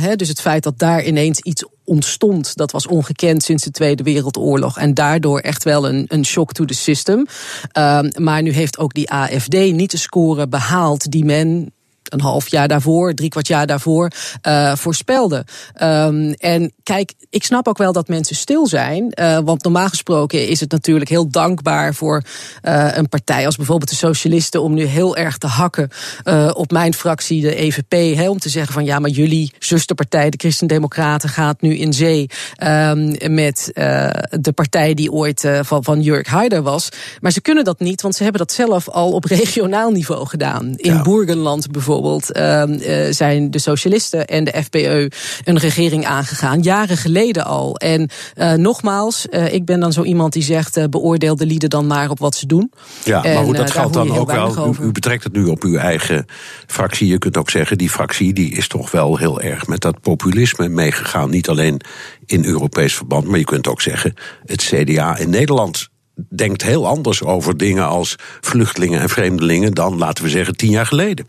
Hè, 0.00 0.16
dus 0.16 0.28
het 0.28 0.40
feit 0.40 0.62
dat 0.62 0.78
daar 0.78 1.04
ineens 1.04 1.40
iets 1.40 1.64
ontstond, 1.84 2.56
dat 2.56 2.70
was 2.70 2.86
ongekend 2.86 3.42
sinds 3.42 3.64
de 3.64 3.70
Tweede 3.70 4.02
Wereldoorlog. 4.02 4.78
En 4.78 4.94
daardoor 4.94 5.40
echt 5.40 5.64
wel 5.64 5.88
een, 5.88 6.04
een 6.08 6.24
shock 6.24 6.52
to 6.52 6.64
the 6.64 6.74
system. 6.74 7.26
Uh, 7.78 8.00
maar 8.16 8.42
nu 8.42 8.52
heeft 8.52 8.78
ook 8.78 8.94
die 8.94 9.10
AFD 9.10 9.54
niet 9.54 9.90
de 9.90 9.96
score 9.96 10.48
behaald 10.48 11.10
die 11.10 11.24
men 11.24 11.72
een 12.10 12.20
half 12.20 12.48
jaar 12.48 12.68
daarvoor, 12.68 13.14
drie 13.14 13.28
kwart 13.28 13.46
jaar 13.46 13.66
daarvoor, 13.66 14.10
uh, 14.46 14.74
voorspelde. 14.74 15.44
Um, 15.82 16.32
en 16.32 16.72
kijk, 16.82 17.12
ik 17.30 17.44
snap 17.44 17.68
ook 17.68 17.78
wel 17.78 17.92
dat 17.92 18.08
mensen 18.08 18.36
stil 18.36 18.66
zijn. 18.66 19.12
Uh, 19.20 19.38
want 19.44 19.62
normaal 19.62 19.88
gesproken 19.88 20.48
is 20.48 20.60
het 20.60 20.70
natuurlijk 20.70 21.10
heel 21.10 21.28
dankbaar 21.30 21.94
voor 21.94 22.22
uh, 22.62 22.96
een 22.96 23.08
partij 23.08 23.46
als 23.46 23.56
bijvoorbeeld 23.56 23.90
de 23.90 23.96
Socialisten 23.96 24.62
om 24.62 24.74
nu 24.74 24.84
heel 24.84 25.16
erg 25.16 25.38
te 25.38 25.46
hakken 25.46 25.90
op 26.52 26.70
mijn 26.70 26.94
fractie, 26.94 27.40
de 27.40 27.54
EVP. 27.54 28.28
Om 28.28 28.38
te 28.38 28.48
zeggen 28.48 28.72
van 28.72 28.84
ja, 28.84 28.98
maar 28.98 29.10
jullie 29.10 29.52
zusterpartij, 29.58 30.30
de 30.30 30.36
Christendemocraten, 30.36 31.28
gaat 31.28 31.60
nu 31.60 31.76
in 31.76 31.92
zee 31.92 32.26
um, 32.62 33.34
met 33.34 33.70
de 34.30 34.52
partij 34.54 34.94
die 34.94 35.12
ooit 35.12 35.48
van, 35.62 35.84
van 35.84 36.00
Jurk 36.00 36.26
Haider 36.26 36.62
was. 36.62 36.88
Maar 37.20 37.32
ze 37.32 37.40
kunnen 37.40 37.64
dat 37.64 37.80
niet, 37.80 38.02
want 38.02 38.14
ze 38.14 38.22
hebben 38.22 38.40
dat 38.40 38.52
zelf 38.52 38.88
al 38.88 39.12
op 39.12 39.24
regionaal 39.42 39.90
niveau 39.90 40.26
gedaan. 40.26 40.74
In 40.76 40.94
ja. 40.94 41.02
Boergenland 41.02 41.70
bijvoorbeeld 41.70 41.99
bijvoorbeeld 42.00 42.36
uh, 42.86 43.12
zijn 43.12 43.50
de 43.50 43.58
socialisten 43.58 44.26
en 44.26 44.44
de 44.44 44.62
FPE 44.62 45.10
een 45.44 45.58
regering 45.58 46.06
aangegaan, 46.06 46.60
jaren 46.60 46.96
geleden 46.96 47.44
al. 47.44 47.76
En 47.76 48.10
uh, 48.36 48.52
nogmaals, 48.52 49.26
uh, 49.30 49.52
ik 49.52 49.64
ben 49.64 49.80
dan 49.80 49.92
zo 49.92 50.02
iemand 50.02 50.32
die 50.32 50.42
zegt, 50.42 50.90
beoordeel 50.90 51.36
de 51.36 51.46
lieden 51.46 51.70
dan 51.70 51.86
maar 51.86 52.10
op 52.10 52.18
wat 52.18 52.34
ze 52.34 52.46
doen. 52.46 52.72
Ja, 53.04 53.24
en, 53.24 53.34
maar 53.34 53.44
goed, 53.44 53.56
dat 53.56 53.70
geldt 53.70 53.94
dan 53.94 54.16
ook 54.16 54.32
wel. 54.32 54.76
U, 54.80 54.84
u, 54.84 54.92
betrekt 54.92 55.24
het 55.24 55.32
nu 55.32 55.44
op 55.44 55.62
uw 55.62 55.76
eigen 55.76 56.26
fractie. 56.66 57.06
Je 57.06 57.18
kunt 57.18 57.36
ook 57.36 57.50
zeggen, 57.50 57.78
die 57.78 57.90
fractie 57.90 58.32
die 58.32 58.52
is 58.52 58.68
toch 58.68 58.90
wel 58.90 59.16
heel 59.16 59.40
erg 59.40 59.66
met 59.66 59.80
dat 59.80 60.00
populisme 60.00 60.68
meegegaan. 60.68 61.30
Niet 61.30 61.48
alleen 61.48 61.80
in 62.26 62.44
Europees 62.44 62.94
verband, 62.94 63.26
maar 63.26 63.38
je 63.38 63.44
kunt 63.44 63.68
ook 63.68 63.80
zeggen, 63.80 64.14
het 64.44 64.62
CDA 64.62 65.16
in 65.16 65.30
Nederland 65.30 65.88
denkt 66.28 66.62
heel 66.62 66.86
anders 66.86 67.22
over 67.22 67.56
dingen 67.56 67.86
als 67.86 68.16
vluchtelingen 68.40 69.00
en 69.00 69.08
vreemdelingen 69.08 69.72
dan, 69.72 69.98
laten 69.98 70.24
we 70.24 70.30
zeggen, 70.30 70.56
tien 70.56 70.70
jaar 70.70 70.86
geleden. 70.86 71.24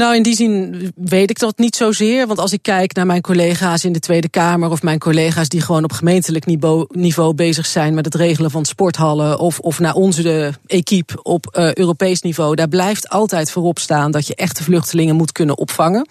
Nou, 0.00 0.16
in 0.16 0.22
die 0.22 0.34
zin 0.34 0.92
weet 0.94 1.30
ik 1.30 1.38
dat 1.38 1.58
niet 1.58 1.76
zozeer. 1.76 2.26
Want 2.26 2.38
als 2.38 2.52
ik 2.52 2.62
kijk 2.62 2.94
naar 2.94 3.06
mijn 3.06 3.20
collega's 3.20 3.84
in 3.84 3.92
de 3.92 3.98
Tweede 3.98 4.28
Kamer... 4.28 4.70
of 4.70 4.82
mijn 4.82 4.98
collega's 4.98 5.48
die 5.48 5.60
gewoon 5.60 5.84
op 5.84 5.92
gemeentelijk 5.92 6.46
niveau, 6.90 7.34
bezig 7.34 7.66
zijn... 7.66 7.94
met 7.94 8.04
het 8.04 8.14
regelen 8.14 8.50
van 8.50 8.64
sporthallen... 8.64 9.38
of, 9.38 9.58
of 9.58 9.78
naar 9.78 9.94
onze 9.94 10.52
equipe 10.66 11.22
op 11.22 11.56
uh, 11.58 11.72
Europees 11.72 12.20
niveau... 12.20 12.54
daar 12.54 12.68
blijft 12.68 13.08
altijd 13.08 13.50
voorop 13.50 13.78
staan 13.78 14.10
dat 14.10 14.26
je 14.26 14.34
echte 14.34 14.62
vluchtelingen 14.62 15.16
moet 15.16 15.32
kunnen 15.32 15.58
opvangen. 15.58 16.08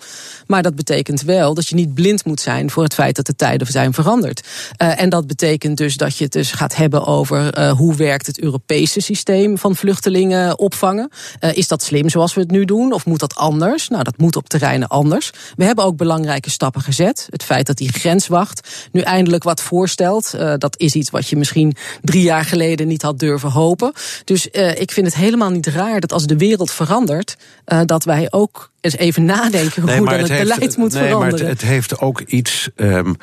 Maar 0.48 0.64
dat 0.64 0.76
betekent 0.76 1.22
wel 1.22 1.54
dat 1.54 1.68
je 1.68 1.76
niet 1.76 1.94
blind 1.94 2.26
moet 2.26 2.42
zijn... 2.42 2.70
voor 2.70 2.84
het 2.84 2.94
feit 2.94 3.16
dat 3.16 3.26
de 3.26 3.36
tijden 3.36 3.68
zijn 3.68 3.94
veranderd. 3.94 4.48
Uh, 4.82 5.02
en 5.02 5.10
dat 5.10 5.28
betekent 5.28 5.78
dus 5.78 5.98
dat 5.98 6.18
je 6.18 6.24
het 6.24 6.34
dus 6.34 6.52
gaat 6.52 6.76
hebben 6.76 7.06
over... 7.06 7.58
Uh, 7.58 7.72
hoe 7.72 7.96
werkt 7.96 8.28
het 8.28 8.40
Europese 8.40 9.02
systeem 9.02 9.58
van 9.58 9.76
vluchtelingen 9.76 10.60
opvangen. 10.60 11.10
is 11.54 11.68
dat 11.68 11.84
slim 11.84 12.10
zoals 12.10 12.34
we 12.34 12.42
het 12.42 12.52
nu 12.52 12.66
doen 12.66 12.94
of 12.94 13.06
moet 13.06 13.20
dat 13.20 13.36
anders? 13.36 13.78
Nou, 13.88 14.04
dat 14.04 14.18
moet 14.18 14.36
op 14.36 14.50
terreinen 14.50 14.88
anders. 14.88 15.32
We 15.56 15.64
hebben 15.64 15.86
ook 15.86 15.98
belangrijke 15.98 16.50
stappen 16.50 16.82
gezet. 16.82 17.28
Het 17.30 17.44
feit 17.44 17.68
dat 17.68 17.78
die 17.78 17.92
grenswacht 17.94 18.90
nu 18.92 19.02
eindelijk 19.02 19.44
wat 19.44 19.62
voorstelt, 19.62 20.34
uh, 20.36 20.54
dat 20.58 20.80
is 20.80 20.94
iets 20.94 21.10
wat 21.10 21.28
je 21.28 21.36
misschien 21.36 21.76
drie 22.02 22.24
jaar 22.24 22.46
geleden 22.46 22.88
niet 22.88 23.02
had 23.02 23.20
durven 23.20 23.52
hopen. 23.52 23.94
Dus 24.26 24.48
uh, 24.52 24.80
ik 24.82 24.92
vind 24.92 25.06
het 25.06 25.16
helemaal 25.16 25.50
niet 25.50 25.68
raar 25.68 26.00
dat 26.00 26.12
als 26.12 26.28
de 26.28 26.38
wereld 26.38 26.72
verandert, 26.72 27.38
uh, 27.66 27.82
dat 27.86 28.04
wij 28.04 28.28
ook 28.30 28.72
eens 28.82 28.98
even 28.98 29.26
nadenken 29.26 29.86
nee, 29.86 29.98
hoe 29.98 30.10
dan 30.10 30.20
het, 30.20 30.28
het 30.28 30.38
heeft, 30.38 30.50
beleid 30.50 30.78
moet 30.78 30.94
nee, 30.94 31.04
veranderen. 31.04 31.40
Maar 31.40 31.50
het, 31.50 31.62
het 31.62 31.70
heeft 31.70 32.00
ook 32.00 32.22
iets. 32.22 32.70
Um, 32.76 33.16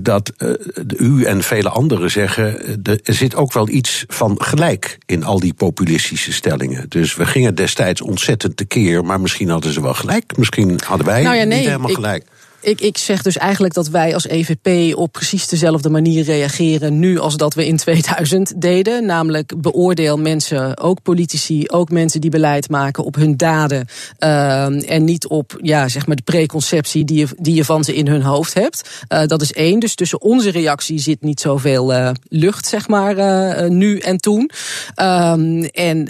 dat 0.00 0.32
uh, 0.38 0.50
u 0.96 1.24
en 1.24 1.42
vele 1.42 1.68
anderen 1.68 2.10
zeggen, 2.10 2.80
er 2.82 3.00
zit 3.04 3.34
ook 3.34 3.52
wel 3.52 3.68
iets 3.68 4.04
van 4.08 4.42
gelijk 4.42 4.98
in 5.06 5.24
al 5.24 5.40
die 5.40 5.54
populistische 5.54 6.32
stellingen. 6.32 6.88
Dus 6.88 7.14
we 7.16 7.26
gingen 7.26 7.54
destijds 7.54 8.00
ontzettend 8.00 8.56
tekeer, 8.56 9.04
maar 9.04 9.20
misschien 9.20 9.48
hadden 9.48 9.72
ze 9.72 9.82
wel 9.82 9.94
gelijk. 9.94 10.36
Misschien 10.36 10.80
hadden 10.86 11.06
wij 11.06 11.22
nou 11.22 11.36
ja, 11.36 11.44
nee, 11.44 11.58
niet 11.58 11.66
helemaal 11.66 11.88
ik, 11.88 11.94
gelijk. 11.94 12.24
Ik, 12.62 12.80
ik 12.80 12.98
zeg 12.98 13.22
dus 13.22 13.36
eigenlijk 13.36 13.74
dat 13.74 13.88
wij 13.88 14.14
als 14.14 14.26
EVP 14.26 14.96
op 14.96 15.12
precies 15.12 15.48
dezelfde 15.48 15.90
manier 15.90 16.24
reageren 16.24 16.98
nu 16.98 17.18
als 17.18 17.36
dat 17.36 17.54
we 17.54 17.66
in 17.66 17.76
2000 17.76 18.60
deden. 18.60 19.06
Namelijk 19.06 19.60
beoordeel 19.60 20.18
mensen, 20.18 20.78
ook 20.78 21.02
politici, 21.02 21.68
ook 21.68 21.90
mensen 21.90 22.20
die 22.20 22.30
beleid 22.30 22.68
maken 22.70 23.04
op 23.04 23.14
hun 23.14 23.36
daden. 23.36 23.86
Uh, 24.18 24.90
en 24.90 25.04
niet 25.04 25.26
op 25.26 25.58
ja, 25.62 25.88
zeg 25.88 26.06
maar 26.06 26.16
de 26.16 26.22
preconceptie 26.22 27.04
die 27.04 27.18
je, 27.18 27.26
die 27.36 27.54
je 27.54 27.64
van 27.64 27.84
ze 27.84 27.94
in 27.94 28.06
hun 28.06 28.22
hoofd 28.22 28.54
hebt. 28.54 29.04
Uh, 29.08 29.26
dat 29.26 29.42
is 29.42 29.52
één. 29.52 29.80
Dus 29.80 29.94
tussen 29.94 30.20
onze 30.20 30.50
reactie 30.50 30.98
zit 30.98 31.22
niet 31.22 31.40
zoveel 31.40 31.92
uh, 31.92 32.10
lucht, 32.28 32.66
zeg 32.66 32.88
maar, 32.88 33.70
nu 33.70 33.98
en 33.98 34.18
toen. 34.18 34.50
Um, 34.96 35.64
en 35.64 36.08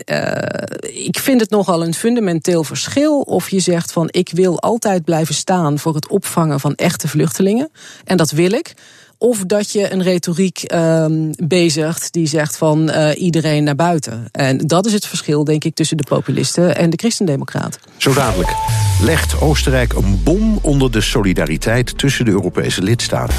ik 0.81 1.19
vind 1.19 1.41
het 1.41 1.51
nogal 1.51 1.85
een 1.85 1.95
fundamenteel 1.95 2.65
verschil 2.65 3.21
of 3.21 3.49
je 3.49 3.61
zegt 3.61 3.93
van 3.93 4.09
ik 4.11 4.31
wil 4.33 4.61
altijd 4.61 5.05
blijven 5.05 5.35
staan 5.35 5.79
voor 5.79 5.95
het 5.95 6.09
opvangen 6.09 6.40
van 6.49 6.75
echte 6.75 7.09
vluchtelingen. 7.09 7.71
En 8.05 8.17
dat 8.17 8.31
wil 8.31 8.53
ik. 8.53 8.75
Of 9.19 9.45
dat 9.47 9.73
je 9.73 9.93
een 9.93 10.03
retoriek 10.03 10.73
um, 10.75 11.31
bezigt 11.37 12.13
die 12.13 12.27
zegt 12.27 12.57
van 12.57 12.91
uh, 12.91 13.21
iedereen 13.21 13.65
naar 13.65 13.75
buiten. 13.75 14.29
En 14.33 14.59
dat 14.59 14.87
is 14.87 14.93
het 14.93 15.07
verschil, 15.07 15.45
denk 15.45 15.65
ik, 15.65 15.75
tussen 15.75 15.97
de 15.97 16.03
populisten 16.09 16.77
en 16.77 16.91
de 16.91 16.97
christendemocraten. 16.97 17.81
Zo 17.97 18.15
dadelijk 18.15 18.55
legt 19.03 19.41
Oostenrijk 19.41 19.93
een 19.93 20.21
bom 20.23 20.59
onder 20.63 20.91
de 20.91 21.01
solidariteit 21.01 21.99
tussen 21.99 22.25
de 22.25 22.31
Europese 22.31 22.83
lidstaten. 22.83 23.37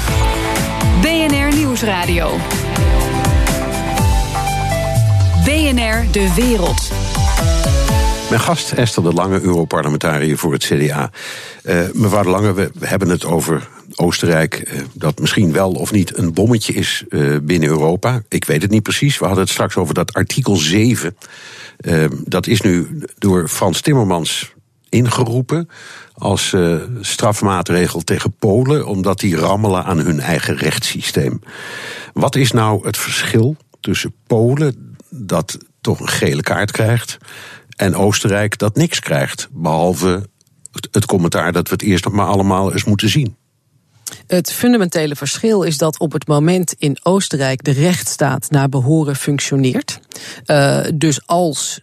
BNR 1.00 1.56
Nieuwsradio. 1.56 2.36
BNR 5.44 6.12
De 6.12 6.32
Wereld. 6.36 6.90
Mijn 8.32 8.44
gast 8.44 8.72
Esther 8.72 9.02
de 9.02 9.12
Lange, 9.12 9.40
Europarlementariër 9.40 10.38
voor 10.38 10.52
het 10.52 10.64
CDA. 10.64 11.10
Uh, 11.64 11.80
mevrouw 11.92 12.22
de 12.22 12.28
Lange, 12.28 12.54
we, 12.54 12.70
hebben 12.80 13.08
het 13.08 13.24
over 13.24 13.68
Oostenrijk, 13.94 14.72
uh, 14.72 14.80
dat 14.94 15.20
misschien 15.20 15.52
wel 15.52 15.70
of 15.72 15.92
niet 15.92 16.16
een 16.18 16.32
bommetje 16.32 16.72
is 16.72 17.04
uh, 17.08 17.36
binnen 17.42 17.68
Europa. 17.68 18.22
Ik 18.28 18.44
weet 18.44 18.62
het 18.62 18.70
niet 18.70 18.82
precies. 18.82 19.18
We 19.18 19.24
hadden 19.24 19.42
het 19.42 19.52
straks 19.52 19.76
over 19.76 19.94
dat 19.94 20.12
artikel 20.12 20.56
7. 20.56 21.16
dat 22.24 22.46
is 22.46 22.60
nu 22.60 23.02
door 23.18 23.48
Frans 23.48 23.80
Timmermans 23.80 24.52
ingeroepen 24.88 25.68
als 26.14 26.56
strafmaatregel 27.00 28.00
tegen 28.00 28.32
Polen, 28.38 28.86
omdat 28.86 29.20
die 29.20 29.36
rammelen 29.36 29.84
aan 29.84 29.98
hun 29.98 30.20
eigen 30.20 30.56
rechtssysteem. 30.56 31.40
Wat 32.12 32.36
is 32.36 32.52
nou 32.52 32.86
het 32.86 32.96
verschil 32.96 33.56
tussen 33.80 34.14
Polen, 34.26 34.96
dat 35.08 35.58
toch 35.80 36.00
een 36.00 36.08
gele 36.08 36.42
kaart 36.42 36.70
krijgt, 36.70 37.18
en 37.76 37.94
Oostenrijk 37.94 38.58
dat 38.58 38.76
niks 38.76 39.00
krijgt. 39.00 39.48
Behalve 39.52 40.30
het 40.90 41.06
commentaar 41.06 41.52
dat 41.52 41.68
we 41.68 41.72
het 41.72 41.82
eerst 41.82 42.04
nog 42.04 42.12
maar 42.12 42.26
allemaal 42.26 42.72
eens 42.72 42.84
moeten 42.84 43.08
zien. 43.08 43.36
Het 44.26 44.52
fundamentele 44.52 45.16
verschil 45.16 45.62
is 45.62 45.78
dat 45.78 45.98
op 45.98 46.12
het 46.12 46.26
moment 46.26 46.74
in 46.78 46.98
Oostenrijk 47.02 47.64
de 47.64 47.70
rechtsstaat 47.70 48.50
naar 48.50 48.68
behoren 48.68 49.16
functioneert. 49.16 50.00
Uh, 50.46 50.84
dus 50.94 51.26
als 51.26 51.80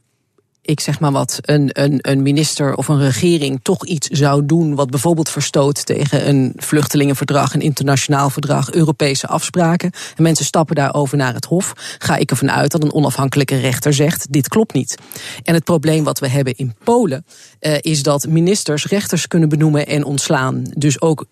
ik 0.69 0.79
zeg 0.79 0.99
maar 0.99 1.11
wat, 1.11 1.39
een, 1.41 1.69
een, 1.73 1.99
een 2.01 2.21
minister 2.21 2.75
of 2.75 2.87
een 2.87 2.99
regering 2.99 3.59
toch 3.61 3.85
iets 3.85 4.07
zou 4.07 4.45
doen 4.45 4.75
wat 4.75 4.89
bijvoorbeeld 4.89 5.29
verstoot 5.29 5.85
tegen 5.85 6.27
een 6.27 6.53
vluchtelingenverdrag, 6.55 7.53
een 7.53 7.61
internationaal 7.61 8.29
verdrag, 8.29 8.71
Europese 8.71 9.27
afspraken, 9.27 9.91
en 10.15 10.23
mensen 10.23 10.45
stappen 10.45 10.75
daarover 10.75 11.17
naar 11.17 11.33
het 11.33 11.45
Hof, 11.45 11.73
ga 11.97 12.15
ik 12.15 12.29
ervan 12.29 12.51
uit 12.51 12.71
dat 12.71 12.83
een 12.83 12.93
onafhankelijke 12.93 13.55
rechter 13.55 13.93
zegt: 13.93 14.31
dit 14.31 14.47
klopt 14.47 14.73
niet. 14.73 14.97
En 15.43 15.53
het 15.53 15.63
probleem 15.63 16.03
wat 16.03 16.19
we 16.19 16.27
hebben 16.27 16.55
in 16.55 16.75
Polen 16.83 17.25
uh, 17.59 17.73
is 17.79 18.03
dat 18.03 18.27
ministers 18.27 18.85
rechters 18.85 19.27
kunnen 19.27 19.49
benoemen 19.49 19.87
en 19.87 20.03
ontslaan. 20.03 20.63
Dus 20.75 21.01
ook 21.01 21.25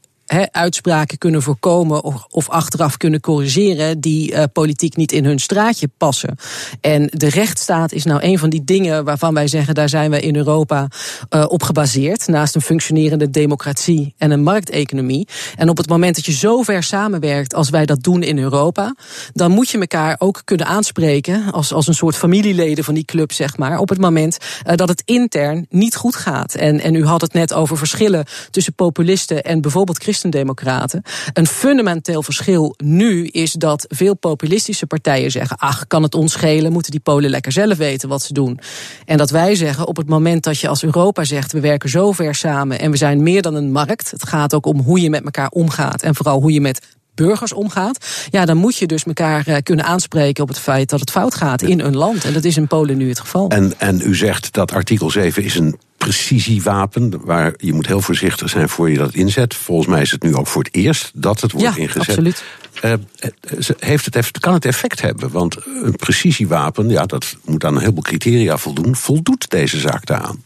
uitspraken 0.51 1.17
kunnen 1.17 1.41
voorkomen 1.41 2.03
of, 2.03 2.25
of, 2.29 2.49
achteraf 2.49 2.97
kunnen 2.97 3.19
corrigeren 3.19 3.99
die 3.99 4.31
uh, 4.31 4.43
politiek 4.53 4.95
niet 4.95 5.11
in 5.11 5.25
hun 5.25 5.39
straatje 5.39 5.89
passen. 5.97 6.37
En 6.81 7.09
de 7.11 7.29
rechtsstaat 7.29 7.91
is 7.91 8.03
nou 8.03 8.23
een 8.23 8.39
van 8.39 8.49
die 8.49 8.63
dingen 8.63 9.03
waarvan 9.03 9.33
wij 9.33 9.47
zeggen 9.47 9.75
daar 9.75 9.89
zijn 9.89 10.11
we 10.11 10.19
in 10.19 10.35
Europa 10.35 10.87
uh, 11.29 11.45
op 11.47 11.63
gebaseerd. 11.63 12.27
Naast 12.27 12.55
een 12.55 12.61
functionerende 12.61 13.29
democratie 13.29 14.13
en 14.17 14.31
een 14.31 14.43
markteconomie. 14.43 15.27
En 15.55 15.69
op 15.69 15.77
het 15.77 15.89
moment 15.89 16.15
dat 16.15 16.25
je 16.25 16.31
zo 16.31 16.61
ver 16.61 16.83
samenwerkt 16.83 17.53
als 17.53 17.69
wij 17.69 17.85
dat 17.85 18.03
doen 18.03 18.23
in 18.23 18.39
Europa, 18.39 18.95
dan 19.33 19.51
moet 19.51 19.69
je 19.69 19.79
elkaar 19.79 20.15
ook 20.17 20.41
kunnen 20.43 20.65
aanspreken 20.65 21.51
als, 21.51 21.73
als 21.73 21.87
een 21.87 21.93
soort 21.93 22.15
familieleden 22.15 22.83
van 22.83 22.93
die 22.93 23.05
club, 23.05 23.31
zeg 23.31 23.57
maar. 23.57 23.79
Op 23.79 23.89
het 23.89 23.99
moment 23.99 24.37
uh, 24.37 24.75
dat 24.75 24.89
het 24.89 25.01
intern 25.05 25.65
niet 25.69 25.95
goed 25.95 26.15
gaat. 26.15 26.53
En, 26.53 26.79
en 26.79 26.95
u 26.95 27.05
had 27.05 27.21
het 27.21 27.33
net 27.33 27.53
over 27.53 27.77
verschillen 27.77 28.25
tussen 28.51 28.73
populisten 28.73 29.43
en 29.43 29.61
bijvoorbeeld 29.61 29.99
christendemocraten. 30.17 31.01
Een 31.33 31.47
fundamenteel 31.47 32.23
verschil 32.23 32.73
nu 32.77 33.27
is 33.27 33.51
dat 33.51 33.85
veel 33.87 34.15
populistische 34.15 34.87
partijen 34.87 35.31
zeggen: 35.31 35.57
ach, 35.57 35.87
kan 35.87 36.03
het 36.03 36.15
ons 36.15 36.31
schelen? 36.31 36.71
Moeten 36.71 36.91
die 36.91 36.99
Polen 36.99 37.29
lekker 37.29 37.51
zelf 37.51 37.77
weten 37.77 38.09
wat 38.09 38.21
ze 38.21 38.33
doen? 38.33 38.59
En 39.05 39.17
dat 39.17 39.29
wij 39.29 39.55
zeggen: 39.55 39.87
op 39.87 39.97
het 39.97 40.09
moment 40.09 40.43
dat 40.43 40.59
je 40.59 40.67
als 40.67 40.83
Europa 40.83 41.23
zegt: 41.23 41.51
we 41.51 41.59
werken 41.59 41.89
zo 41.89 42.11
ver 42.11 42.35
samen 42.35 42.79
en 42.79 42.91
we 42.91 42.97
zijn 42.97 43.23
meer 43.23 43.41
dan 43.41 43.55
een 43.55 43.71
markt. 43.71 44.11
Het 44.11 44.27
gaat 44.27 44.53
ook 44.53 44.65
om 44.65 44.79
hoe 44.79 45.01
je 45.01 45.09
met 45.09 45.23
elkaar 45.23 45.49
omgaat 45.49 46.01
en 46.01 46.15
vooral 46.15 46.41
hoe 46.41 46.51
je 46.51 46.61
met 46.61 46.96
burgers 47.17 47.53
omgaat. 47.53 48.05
Ja, 48.29 48.45
dan 48.45 48.57
moet 48.57 48.77
je 48.77 48.85
dus 48.85 49.03
elkaar 49.03 49.47
eh, 49.47 49.55
kunnen 49.63 49.85
aanspreken 49.85 50.43
op 50.43 50.49
het 50.49 50.59
feit 50.59 50.89
dat 50.89 50.99
het 50.99 51.11
fout 51.11 51.35
gaat 51.35 51.61
in 51.61 51.79
een 51.79 51.95
land. 51.95 52.23
En 52.23 52.33
dat 52.33 52.43
is 52.43 52.57
in 52.57 52.67
Polen 52.67 52.97
nu 52.97 53.09
het 53.09 53.19
geval. 53.19 53.49
En, 53.49 53.73
en 53.77 54.01
u 54.03 54.15
zegt 54.15 54.53
dat 54.53 54.71
artikel 54.71 55.09
7 55.09 55.43
is 55.43 55.55
een 55.55 55.77
precisiewapen. 55.97 57.25
Waar 57.25 57.53
je 57.57 57.73
moet 57.73 57.87
heel 57.87 58.01
voorzichtig 58.01 58.49
zijn 58.49 58.69
voor 58.69 58.89
je 58.89 58.97
dat 58.97 59.13
inzet. 59.13 59.55
Volgens 59.55 59.87
mij 59.87 60.01
is 60.01 60.11
het 60.11 60.23
nu 60.23 60.35
ook 60.35 60.47
voor 60.47 60.63
het 60.63 60.75
eerst 60.75 61.11
dat 61.13 61.41
het 61.41 61.51
wordt 61.51 61.75
ja, 61.75 61.81
ingezet. 61.81 62.07
Absoluut. 62.07 62.43
Uh, 62.83 62.93
heeft 63.79 64.13
het, 64.13 64.39
kan 64.39 64.53
het 64.53 64.65
effect 64.65 65.01
hebben? 65.01 65.31
Want 65.31 65.57
een 65.83 65.95
precisiewapen, 65.95 66.89
ja, 66.89 67.05
dat 67.05 67.35
moet 67.45 67.65
aan 67.65 67.73
een 67.73 67.79
heleboel 67.79 68.03
criteria 68.03 68.57
voldoen. 68.57 68.95
Voldoet 68.95 69.49
deze 69.49 69.79
zaak 69.79 70.05
daaraan? 70.05 70.43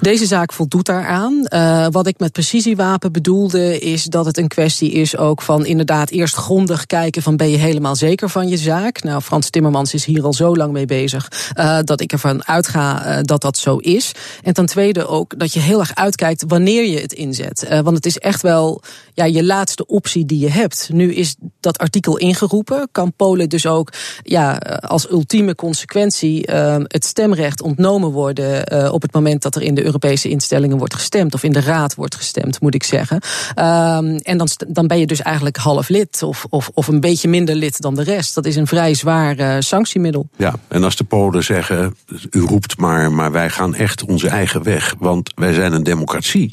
Deze 0.00 0.26
zaak 0.26 0.52
voldoet 0.52 0.86
daaraan. 0.86 1.46
Uh, 1.48 1.86
wat 1.90 2.06
ik 2.06 2.18
met 2.18 2.32
precisiewapen 2.32 3.12
bedoelde, 3.12 3.78
is 3.78 4.04
dat 4.04 4.26
het 4.26 4.38
een 4.38 4.48
kwestie 4.48 4.90
is 4.92 5.16
ook 5.16 5.42
van 5.42 5.66
inderdaad 5.66 6.10
eerst 6.10 6.34
grondig 6.34 6.86
kijken 6.86 7.22
van 7.22 7.36
ben 7.36 7.50
je 7.50 7.56
helemaal 7.56 7.96
zeker 7.96 8.28
van 8.28 8.48
je 8.48 8.56
zaak. 8.56 9.02
Nou, 9.02 9.20
Frans 9.20 9.50
Timmermans 9.50 9.94
is 9.94 10.04
hier 10.04 10.24
al 10.24 10.32
zo 10.32 10.56
lang 10.56 10.72
mee 10.72 10.86
bezig 10.86 11.32
uh, 11.58 11.78
dat 11.84 12.00
ik 12.00 12.12
ervan 12.12 12.46
uitga 12.46 13.06
uh, 13.06 13.18
dat 13.22 13.40
dat 13.40 13.58
zo 13.58 13.76
is. 13.76 14.12
En 14.42 14.54
ten 14.54 14.66
tweede 14.66 15.06
ook 15.06 15.38
dat 15.38 15.52
je 15.52 15.60
heel 15.60 15.80
erg 15.80 15.94
uitkijkt 15.94 16.44
wanneer 16.46 16.84
je 16.84 17.00
het 17.00 17.12
inzet. 17.12 17.66
want 17.82 17.96
het 17.96 18.06
is 18.06 18.18
echt 18.18 18.42
wel 18.42 18.82
ja, 19.14 19.24
je 19.24 19.44
laatste 19.44 19.86
optie 19.86 20.26
die 20.26 20.38
je 20.38 20.50
hebt. 20.50 20.88
Nu 20.92 21.14
is 21.14 21.36
dat 21.60 21.78
artikel 21.78 22.16
ingeroepen. 22.16 22.88
Kan 22.92 23.12
Polen 23.16 23.48
dus 23.48 23.66
ook 23.66 23.92
ja, 24.22 24.52
als 24.80 25.10
ultieme 25.10 25.54
consequentie 25.54 26.50
het 26.86 27.04
stemrecht 27.04 27.62
ontnomen 27.62 28.10
worden 28.10 28.92
op 28.92 29.02
het 29.02 29.12
moment 29.12 29.42
dat 29.42 29.49
dat 29.50 29.62
er 29.62 29.68
in 29.68 29.74
de 29.74 29.84
Europese 29.84 30.28
instellingen 30.28 30.78
wordt 30.78 30.94
gestemd. 30.94 31.34
Of 31.34 31.42
in 31.42 31.52
de 31.52 31.60
Raad 31.60 31.94
wordt 31.94 32.14
gestemd, 32.14 32.60
moet 32.60 32.74
ik 32.74 32.82
zeggen. 32.82 33.16
Um, 33.16 34.16
en 34.16 34.38
dan, 34.38 34.48
dan 34.68 34.86
ben 34.86 34.98
je 34.98 35.06
dus 35.06 35.22
eigenlijk 35.22 35.56
half 35.56 35.88
lid. 35.88 36.22
Of, 36.22 36.46
of, 36.50 36.70
of 36.74 36.88
een 36.88 37.00
beetje 37.00 37.28
minder 37.28 37.54
lid 37.54 37.80
dan 37.80 37.94
de 37.94 38.02
rest. 38.02 38.34
Dat 38.34 38.46
is 38.46 38.56
een 38.56 38.66
vrij 38.66 38.94
zwaar 38.94 39.38
uh, 39.38 39.56
sanctiemiddel. 39.58 40.28
Ja, 40.36 40.54
en 40.68 40.84
als 40.84 40.96
de 40.96 41.04
Polen 41.04 41.44
zeggen: 41.44 41.96
u 42.30 42.40
roept 42.40 42.78
maar, 42.78 43.12
maar 43.12 43.32
wij 43.32 43.50
gaan 43.50 43.74
echt 43.74 44.04
onze 44.04 44.28
eigen 44.28 44.62
weg. 44.62 44.94
Want 44.98 45.32
wij 45.34 45.52
zijn 45.52 45.72
een 45.72 45.82
democratie. 45.82 46.52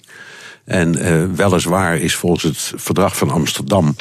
En 0.66 0.98
uh, 0.98 1.24
weliswaar 1.36 1.98
is 1.98 2.16
volgens 2.16 2.44
het 2.44 2.82
verdrag 2.82 3.18
van 3.18 3.30
Amsterdam 3.30 3.96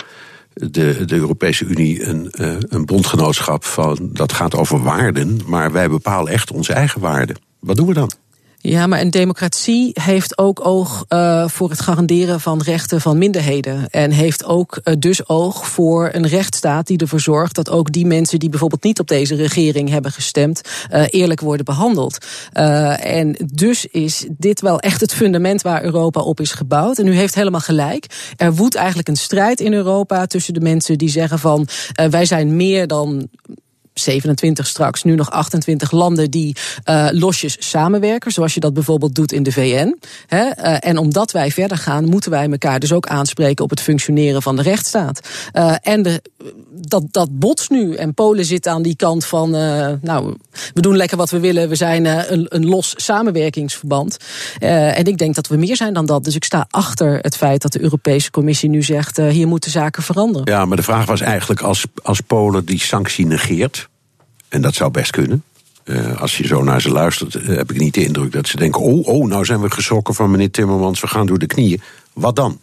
de, 0.56 1.04
de 1.04 1.14
Europese 1.14 1.64
Unie 1.64 2.04
een, 2.04 2.32
uh, 2.40 2.56
een 2.60 2.84
bondgenootschap 2.84 3.64
van 3.64 4.10
dat 4.12 4.32
gaat 4.32 4.54
over 4.54 4.82
waarden, 4.82 5.40
maar 5.46 5.72
wij 5.72 5.88
bepalen 5.88 6.32
echt 6.32 6.50
onze 6.50 6.72
eigen 6.72 7.00
waarden. 7.00 7.36
Wat 7.60 7.76
doen 7.76 7.86
we 7.86 7.94
dan? 7.94 8.10
Ja, 8.68 8.86
maar 8.86 9.00
een 9.00 9.10
democratie 9.10 9.90
heeft 10.00 10.38
ook 10.38 10.66
oog 10.66 11.04
uh, 11.08 11.48
voor 11.48 11.70
het 11.70 11.80
garanderen 11.80 12.40
van 12.40 12.62
rechten 12.62 13.00
van 13.00 13.18
minderheden. 13.18 13.90
En 13.90 14.10
heeft 14.10 14.44
ook 14.44 14.80
uh, 14.84 14.94
dus 14.98 15.28
oog 15.28 15.68
voor 15.68 16.10
een 16.12 16.26
rechtsstaat 16.26 16.86
die 16.86 16.98
ervoor 16.98 17.20
zorgt 17.20 17.54
dat 17.54 17.70
ook 17.70 17.92
die 17.92 18.06
mensen 18.06 18.38
die 18.38 18.48
bijvoorbeeld 18.48 18.82
niet 18.82 19.00
op 19.00 19.08
deze 19.08 19.34
regering 19.34 19.88
hebben 19.88 20.12
gestemd, 20.12 20.60
uh, 20.92 21.04
eerlijk 21.10 21.40
worden 21.40 21.64
behandeld. 21.64 22.26
en 22.52 23.36
dus 23.54 23.86
is 23.86 24.26
dit 24.30 24.60
wel 24.60 24.80
echt 24.80 25.00
het 25.00 25.14
fundament 25.14 25.62
waar 25.62 25.84
Europa 25.84 26.20
op 26.20 26.40
is 26.40 26.52
gebouwd. 26.52 26.98
En 26.98 27.06
u 27.06 27.14
heeft 27.14 27.34
helemaal 27.34 27.60
gelijk. 27.60 28.06
Er 28.36 28.54
woedt 28.54 28.74
eigenlijk 28.74 29.08
een 29.08 29.16
strijd 29.16 29.60
in 29.60 29.72
Europa 29.72 30.26
tussen 30.26 30.54
de 30.54 30.60
mensen 30.60 30.98
die 30.98 31.08
zeggen 31.08 31.38
van 31.38 31.68
wij 32.10 32.24
zijn 32.24 32.56
meer 32.56 32.86
dan 32.86 33.28
27 33.98 34.66
straks, 34.66 35.02
nu 35.02 35.14
nog 35.14 35.30
28 35.30 35.90
landen 35.90 36.30
die 36.30 36.56
uh, 36.84 37.08
losjes 37.10 37.56
samenwerken, 37.58 38.32
zoals 38.32 38.54
je 38.54 38.60
dat 38.60 38.74
bijvoorbeeld 38.74 39.14
doet 39.14 39.32
in 39.32 39.42
de 39.42 39.52
VN. 39.52 39.96
Hè? 40.26 40.44
Uh, 40.44 40.76
en 40.80 40.98
omdat 40.98 41.32
wij 41.32 41.50
verder 41.50 41.78
gaan, 41.78 42.04
moeten 42.04 42.30
wij 42.30 42.50
elkaar 42.50 42.80
dus 42.80 42.92
ook 42.92 43.06
aanspreken 43.06 43.64
op 43.64 43.70
het 43.70 43.80
functioneren 43.80 44.42
van 44.42 44.56
de 44.56 44.62
rechtsstaat. 44.62 45.28
Uh, 45.52 45.74
en 45.82 46.02
de, 46.02 46.22
dat, 46.70 47.02
dat 47.10 47.38
botst 47.38 47.70
nu. 47.70 47.94
En 47.94 48.14
Polen 48.14 48.44
zit 48.44 48.66
aan 48.66 48.82
die 48.82 48.96
kant 48.96 49.24
van, 49.24 49.50
nou, 50.00 50.36
we 50.74 50.80
doen 50.80 50.96
lekker 50.96 51.16
wat 51.16 51.30
we 51.30 51.40
willen, 51.40 51.68
we 51.68 51.74
zijn 51.74 52.04
een, 52.32 52.46
een 52.48 52.66
los 52.66 52.94
samenwerkingsverband. 52.96 54.16
en 54.58 55.04
ik 55.04 55.18
denk 55.18 55.34
dat 55.34 55.46
we 55.46 55.56
meer 55.56 55.76
zijn 55.76 55.94
dan 55.94 56.06
dat. 56.06 56.24
Dus 56.24 56.34
ik 56.34 56.44
sta 56.44 56.66
achter 56.70 57.18
het 57.20 57.36
feit 57.36 57.62
dat 57.62 57.72
de 57.72 57.82
Europese 57.82 58.30
Commissie 58.30 58.68
nu 58.68 58.82
zegt, 58.82 59.16
hier 59.16 59.48
moeten 59.48 59.70
zaken 59.70 60.02
veranderen. 60.02 60.52
Ja, 60.52 60.64
maar 60.64 60.76
de 60.76 60.82
vraag 60.82 61.06
was 61.06 61.20
eigenlijk 61.20 61.60
als, 61.60 61.84
als 62.02 62.20
Polen 62.20 62.64
die 62.64 62.80
sanctie 62.80 63.26
negeert 63.26 63.85
en 64.48 64.62
dat 64.62 64.74
zou 64.74 64.90
best 64.90 65.10
kunnen. 65.10 65.42
Uh, 65.84 66.20
als 66.20 66.36
je 66.36 66.46
zo 66.46 66.62
naar 66.62 66.80
ze 66.80 66.90
luistert, 66.90 67.34
uh, 67.34 67.56
heb 67.56 67.70
ik 67.70 67.78
niet 67.78 67.94
de 67.94 68.04
indruk 68.04 68.32
dat 68.32 68.46
ze 68.48 68.56
denken: 68.56 68.80
oh, 68.80 69.06
oh, 69.06 69.26
nou 69.26 69.44
zijn 69.44 69.60
we 69.60 69.70
geschrokken 69.70 70.14
van 70.14 70.30
meneer 70.30 70.50
Timmermans, 70.50 71.00
we 71.00 71.06
gaan 71.06 71.26
door 71.26 71.38
de 71.38 71.46
knieën. 71.46 71.80
Wat 72.12 72.36
dan? 72.36 72.60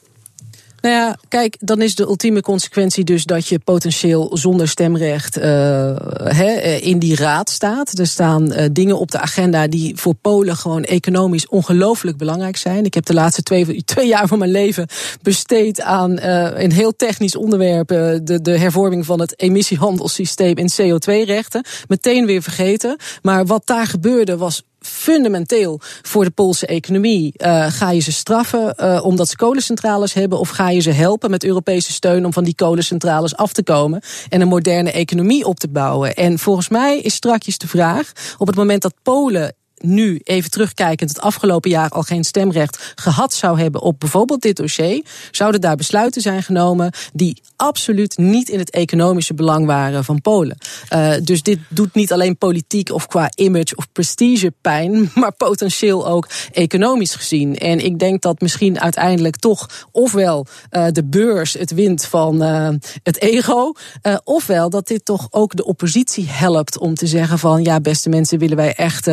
Nou 0.83 0.95
ja, 0.95 1.17
kijk, 1.27 1.57
dan 1.59 1.81
is 1.81 1.95
de 1.95 2.03
ultieme 2.03 2.41
consequentie 2.41 3.03
dus 3.03 3.25
dat 3.25 3.47
je 3.47 3.59
potentieel 3.59 4.37
zonder 4.37 4.67
stemrecht 4.67 5.37
uh, 5.37 6.85
in 6.85 6.99
die 6.99 7.15
raad 7.15 7.49
staat. 7.49 7.97
Er 7.99 8.07
staan 8.07 8.53
uh, 8.53 8.65
dingen 8.71 8.99
op 8.99 9.11
de 9.11 9.19
agenda 9.19 9.67
die 9.67 9.97
voor 9.97 10.13
Polen 10.13 10.55
gewoon 10.55 10.83
economisch 10.83 11.47
ongelooflijk 11.47 12.17
belangrijk 12.17 12.57
zijn. 12.57 12.85
Ik 12.85 12.93
heb 12.93 13.05
de 13.05 13.13
laatste 13.13 13.43
twee, 13.43 13.83
twee 13.83 14.07
jaar 14.07 14.27
van 14.27 14.39
mijn 14.39 14.51
leven 14.51 14.87
besteed 15.21 15.81
aan 15.81 16.11
uh, 16.11 16.49
een 16.53 16.71
heel 16.71 16.95
technisch 16.95 17.35
onderwerp. 17.35 17.87
de, 17.87 18.39
de 18.41 18.57
hervorming 18.57 19.05
van 19.05 19.19
het 19.19 19.39
emissiehandelssysteem 19.39 20.57
in 20.57 20.71
CO2-rechten. 20.81 21.65
Meteen 21.87 22.25
weer 22.25 22.41
vergeten. 22.41 22.97
Maar 23.21 23.45
wat 23.45 23.65
daar 23.65 23.87
gebeurde 23.87 24.37
was 24.37 24.63
fundamenteel 24.85 25.79
voor 26.01 26.23
de 26.23 26.31
Poolse 26.31 26.65
economie. 26.65 27.33
Uh, 27.37 27.65
ga 27.69 27.91
je 27.91 27.99
ze 27.99 28.11
straffen 28.11 28.75
uh, 28.77 29.05
omdat 29.05 29.29
ze 29.29 29.35
kolencentrales 29.35 30.13
hebben, 30.13 30.39
of 30.39 30.49
ga 30.49 30.69
je 30.69 30.79
ze 30.79 30.91
helpen 30.91 31.29
met 31.29 31.43
Europese 31.43 31.91
steun 31.91 32.25
om 32.25 32.33
van 32.33 32.43
die 32.43 32.55
kolencentrales 32.55 33.35
af 33.35 33.53
te 33.53 33.63
komen 33.63 34.01
en 34.29 34.41
een 34.41 34.47
moderne 34.47 34.91
economie 34.91 35.45
op 35.45 35.59
te 35.59 35.69
bouwen? 35.69 36.13
En 36.15 36.39
volgens 36.39 36.69
mij 36.69 36.99
is 36.99 37.13
strakjes 37.13 37.57
de 37.57 37.67
vraag: 37.67 38.11
op 38.37 38.47
het 38.47 38.55
moment 38.55 38.81
dat 38.81 38.93
Polen 39.03 39.55
nu, 39.83 40.19
even 40.23 40.51
terugkijkend, 40.51 41.09
het 41.09 41.21
afgelopen 41.21 41.69
jaar 41.69 41.89
al 41.89 42.01
geen 42.01 42.23
stemrecht 42.23 42.93
gehad 42.95 43.33
zou 43.33 43.59
hebben 43.59 43.81
op 43.81 43.99
bijvoorbeeld 43.99 44.41
dit 44.41 44.55
dossier, 44.55 45.05
zouden 45.31 45.61
daar 45.61 45.75
besluiten 45.75 46.21
zijn 46.21 46.43
genomen 46.43 46.91
die 47.13 47.41
absoluut 47.55 48.17
niet 48.17 48.49
in 48.49 48.59
het 48.59 48.69
economische 48.69 49.33
belang 49.33 49.65
waren 49.65 50.03
van 50.03 50.21
Polen. 50.21 50.57
Uh, 50.93 51.13
dus 51.23 51.41
dit 51.41 51.59
doet 51.69 51.93
niet 51.93 52.11
alleen 52.11 52.37
politiek 52.37 52.91
of 52.91 53.07
qua 53.07 53.31
image 53.35 53.75
of 53.75 53.91
prestige 53.91 54.53
pijn, 54.61 55.09
maar 55.15 55.31
potentieel 55.31 56.07
ook 56.07 56.27
economisch 56.51 57.15
gezien. 57.15 57.57
En 57.57 57.85
ik 57.85 57.99
denk 57.99 58.21
dat 58.21 58.41
misschien 58.41 58.79
uiteindelijk 58.79 59.37
toch 59.37 59.87
ofwel 59.91 60.45
uh, 60.71 60.85
de 60.91 61.03
beurs 61.03 61.53
het 61.53 61.73
wint 61.73 62.05
van 62.05 62.43
uh, 62.43 62.69
het 63.03 63.21
ego, 63.21 63.73
ofwel 64.23 64.69
dat 64.69 64.87
dit 64.87 65.05
toch 65.05 65.27
ook 65.29 65.55
de 65.55 65.65
oppositie 65.65 66.27
helpt 66.29 66.77
om 66.77 66.93
te 66.93 67.07
zeggen 67.07 67.39
van 67.39 67.63
ja, 67.63 67.79
beste 67.79 68.09
mensen, 68.09 68.39
willen 68.39 68.57
wij 68.57 68.73
echt 68.73 69.07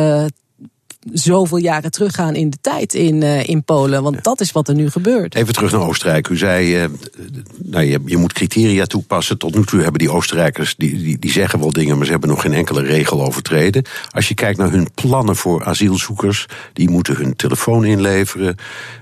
zoveel 1.13 1.57
jaren 1.57 1.91
teruggaan 1.91 2.35
in 2.35 2.49
de 2.49 2.57
tijd 2.61 2.93
in, 2.93 3.21
uh, 3.21 3.47
in 3.47 3.63
Polen. 3.63 4.03
Want 4.03 4.23
dat 4.23 4.41
is 4.41 4.51
wat 4.51 4.67
er 4.67 4.75
nu 4.75 4.89
gebeurt. 4.89 5.35
Even 5.35 5.53
terug 5.53 5.71
naar 5.71 5.87
Oostenrijk. 5.87 6.27
U 6.27 6.37
zei, 6.37 6.83
uh, 6.83 6.89
nou, 7.63 7.85
je, 7.85 7.99
je, 8.05 8.17
moet 8.17 8.33
criteria 8.33 8.85
toepassen. 8.85 9.37
Tot 9.37 9.55
nu 9.55 9.65
toe 9.65 9.81
hebben 9.81 9.99
die 9.99 10.11
Oostenrijkers, 10.11 10.75
die, 10.75 10.97
die, 10.97 11.19
die 11.19 11.31
zeggen 11.31 11.59
wel 11.59 11.71
dingen... 11.71 11.95
maar 11.95 12.05
ze 12.05 12.11
hebben 12.11 12.29
nog 12.29 12.41
geen 12.41 12.53
enkele 12.53 12.81
regel 12.81 13.25
overtreden. 13.25 13.85
Als 14.11 14.27
je 14.27 14.33
kijkt 14.33 14.57
naar 14.57 14.71
hun 14.71 14.87
plannen 14.95 15.35
voor 15.35 15.63
asielzoekers... 15.63 16.45
die 16.73 16.89
moeten 16.89 17.15
hun 17.15 17.35
telefoon 17.35 17.85
inleveren... 17.85 18.55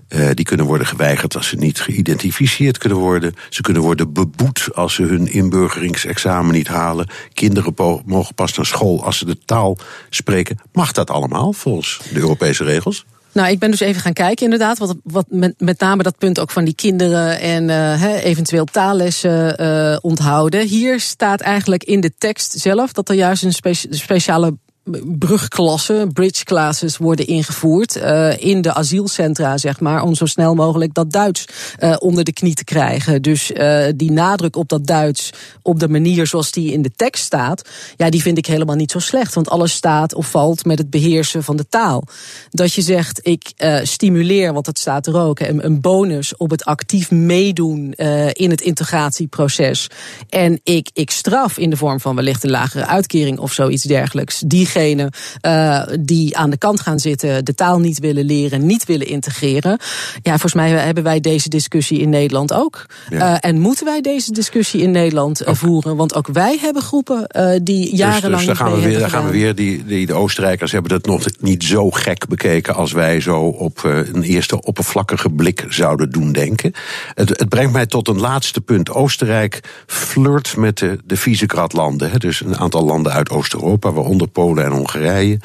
Uh, 0.10 0.30
die 0.34 0.46
kunnen 0.46 0.66
worden 0.66 0.88
geweigerd 0.88 1.36
als 1.36 1.48
ze 1.48 1.56
niet 1.56 1.82
geïdentificeerd 1.82 2.78
kunnen 2.78 2.98
worden. 2.98 3.34
Ze 3.50 3.62
kunnen 3.62 3.82
worden 3.82 4.14
beboet 4.14 4.70
als 4.74 4.94
ze 4.94 5.04
hun 5.04 5.32
inburgeringsexamen 5.32 6.54
niet 6.54 6.68
halen. 6.68 7.08
Kinderen 7.34 7.74
mogen 8.06 8.36
pas 8.36 8.54
naar 8.54 8.66
school 8.66 9.04
als 9.04 9.18
ze 9.18 9.26
de 9.26 9.38
taal 9.46 9.78
spreken. 10.10 10.60
Mag 10.72 10.92
dat 10.92 11.10
allemaal 11.10 11.54
volgens 11.54 12.00
de 12.14 12.20
Europese 12.20 12.64
regels? 12.64 13.06
Nou, 13.32 13.52
ik 13.52 13.60
ben 13.60 13.72
dus 13.72 13.80
even 13.80 14.02
gaan 14.02 14.14
kijken, 14.14 14.44
inderdaad. 14.44 14.78
Wat, 14.78 14.96
wat 15.04 15.26
met, 15.58 15.80
name 15.80 16.04
dat 16.04 16.18
punt 16.18 16.40
ook 16.40 16.52
van 16.52 16.66
die 16.66 16.76
kinderen 16.76 17.40
en 17.40 17.70
uh, 17.70 18.24
eventueel 18.24 18.66
taallessen 18.66 19.62
uh, 19.62 19.98
onthouden. 20.02 20.68
Hier 20.68 21.00
staat 21.00 21.42
eigenlijk 21.42 21.84
in 21.84 22.00
de 22.00 22.12
tekst 22.18 22.52
zelf 22.52 22.94
dat 22.94 23.10
er 23.10 23.16
juist 23.16 23.44
een 23.44 23.54
spe 23.54 23.74
speciale 23.74 24.58
brugklassen, 25.06 26.14
bridge 26.14 26.44
classes 26.44 26.98
worden 26.98 27.28
ingevoerd 27.28 27.98
uh, 27.98 28.44
in 28.44 28.62
de 28.62 28.74
asielcentra, 28.74 29.58
zeg 29.58 29.80
maar, 29.80 30.04
om 30.04 30.16
zo 30.16 30.26
snel 30.26 30.56
mogelijk 30.56 30.94
dat 30.94 31.12
Duits 31.12 31.46
uh, 31.80 31.96
onder 32.00 32.24
de 32.24 32.34
knie 32.34 32.54
te 32.54 32.64
krijgen. 32.64 33.22
Dus 33.22 33.52
uh, 33.52 33.86
die 33.96 34.12
nadruk 34.12 34.56
op 34.56 34.70
dat 34.70 34.88
Duits, 34.88 35.30
op 35.62 35.80
de 35.80 35.90
manier 35.90 36.28
zoals 36.28 36.52
die 36.52 36.72
in 36.72 36.82
de 36.82 36.92
tekst 36.96 37.24
staat, 37.24 37.70
ja, 37.96 38.10
die 38.10 38.22
vind 38.22 38.38
ik 38.38 38.46
helemaal 38.46 38.76
niet 38.76 38.92
zo 38.92 39.00
slecht, 39.00 39.34
want 39.34 39.50
alles 39.50 39.74
staat 39.74 40.14
of 40.14 40.30
valt 40.30 40.66
met 40.66 40.78
het 40.78 40.90
beheersen 40.90 41.44
van 41.44 41.56
de 41.56 41.68
taal. 41.70 42.04
Dat 42.50 42.74
je 42.74 42.82
zegt, 42.82 43.20
ik 43.28 43.52
stimuleer, 43.84 44.54
want 44.54 44.66
dat 44.66 44.80
staat 44.80 45.08
er 45.08 45.18
ook, 45.18 45.40
een, 45.40 45.82
bonus 45.82 46.38
op 46.38 46.50
het 46.50 46.66
actief 46.66 47.12
meedoen 47.12 47.94
in 48.32 48.50
het 48.50 48.62
integratieproces. 48.62 49.88
En 50.30 50.60
ik, 50.64 50.90
ik 50.94 51.12
straf 51.12 51.58
in 51.58 51.70
de 51.70 51.78
vorm 51.78 52.00
van 52.00 52.16
wellicht 52.16 52.44
een 52.44 52.50
lagere 52.50 52.86
uitkering 52.86 53.40
of 53.40 53.54
zoiets 53.54 53.84
dergelijks. 53.84 54.40
Uh, 54.88 55.84
die 56.00 56.38
aan 56.38 56.50
de 56.50 56.58
kant 56.58 56.80
gaan 56.80 57.00
zitten, 57.00 57.46
de 57.46 57.56
taal 57.56 57.80
niet 57.80 58.00
willen 58.00 58.26
leren, 58.26 58.66
niet 58.66 58.86
willen 58.86 59.08
integreren. 59.08 59.80
Ja, 60.22 60.32
volgens 60.32 60.54
mij 60.54 60.70
hebben 60.70 61.04
wij 61.04 61.20
deze 61.20 61.50
discussie 61.50 62.00
in 62.00 62.10
Nederland 62.10 62.54
ook. 62.54 62.86
Ja. 63.10 63.18
Uh, 63.18 63.38
en 63.40 63.60
moeten 63.60 63.86
wij 63.86 64.02
deze 64.02 64.32
discussie 64.32 64.82
in 64.82 64.92
Nederland 64.92 65.42
uh, 65.42 65.54
voeren? 65.54 65.96
Want 65.96 66.16
ook 66.16 66.28
wij 66.28 66.58
hebben 66.62 66.82
groepen 66.82 67.28
die 67.64 67.96
jarenlang. 67.96 68.22
Dus, 68.22 68.46
dus 68.46 68.46
daar 68.46 68.68
gaan 68.68 68.76
we 68.76 68.88
weer, 68.88 69.00
daar 69.00 69.10
gaan 69.10 69.26
we 69.26 69.32
weer 69.32 69.56
die, 69.56 69.86
die, 69.86 70.06
de 70.06 70.14
Oostenrijkers 70.14 70.72
hebben 70.72 70.92
dat 70.92 71.06
nog 71.06 71.26
niet 71.40 71.64
zo 71.64 71.90
gek 71.90 72.28
bekeken 72.28 72.76
als 72.76 72.92
wij 72.92 73.22
zo 73.22 73.40
op 73.40 73.84
een 73.84 74.24
eerste 74.24 74.62
oppervlakkige 74.62 75.30
blik 75.30 75.66
zouden 75.70 76.12
doen 76.12 76.32
denken. 76.32 76.74
Het, 77.14 77.30
het 77.30 77.50
brengt 77.50 77.74
mij 77.74 77.86
tot 77.86 78.08
een 78.08 78.20
laatste 78.20 78.62
punt. 78.62 78.90
Oostenrijk 78.90 79.60
flirt 79.86 80.56
met 80.56 80.78
de, 80.78 80.98
de 81.06 81.18
Visegrad-landen. 81.18 82.20
Dus 82.20 82.42
een 82.42 82.58
aantal 82.58 82.86
landen 82.86 83.12
uit 83.12 83.30
Oost-Europa, 83.30 83.92
waaronder 83.92 84.28
Polen 84.28 84.59
en 84.64 84.72
Hongarije. 84.72 85.40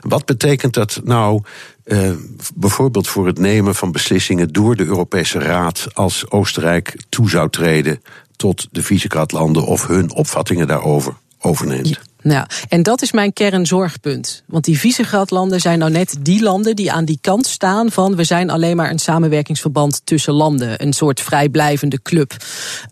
Wat 0.00 0.24
betekent 0.24 0.74
dat 0.74 1.00
nou 1.04 1.42
uh, 1.84 2.10
bijvoorbeeld 2.54 3.08
voor 3.08 3.26
het 3.26 3.38
nemen 3.38 3.74
van 3.74 3.92
beslissingen 3.92 4.52
door 4.52 4.76
de 4.76 4.84
Europese 4.84 5.38
Raad 5.38 5.86
als 5.92 6.30
Oostenrijk 6.30 6.96
toe 7.08 7.30
zou 7.30 7.50
treden 7.50 8.02
tot 8.36 8.68
de 8.70 8.82
Visegrad-landen 8.82 9.66
of 9.66 9.86
hun 9.86 10.12
opvattingen 10.12 10.66
daarover 10.66 11.14
overneemt? 11.38 12.00
Nou, 12.22 12.46
en 12.68 12.82
dat 12.82 13.02
is 13.02 13.12
mijn 13.12 13.32
kernzorgpunt. 13.32 14.42
Want 14.46 14.64
die 14.64 14.78
Visegrad-landen 14.78 15.60
zijn 15.60 15.78
nou 15.78 15.90
net 15.90 16.16
die 16.20 16.42
landen 16.42 16.76
die 16.76 16.92
aan 16.92 17.04
die 17.04 17.18
kant 17.20 17.46
staan 17.46 17.90
van 17.90 18.16
we 18.16 18.24
zijn 18.24 18.50
alleen 18.50 18.76
maar 18.76 18.90
een 18.90 18.98
samenwerkingsverband 18.98 20.00
tussen 20.04 20.32
landen. 20.32 20.82
Een 20.82 20.92
soort 20.92 21.20
vrijblijvende 21.20 22.02
club. 22.02 22.36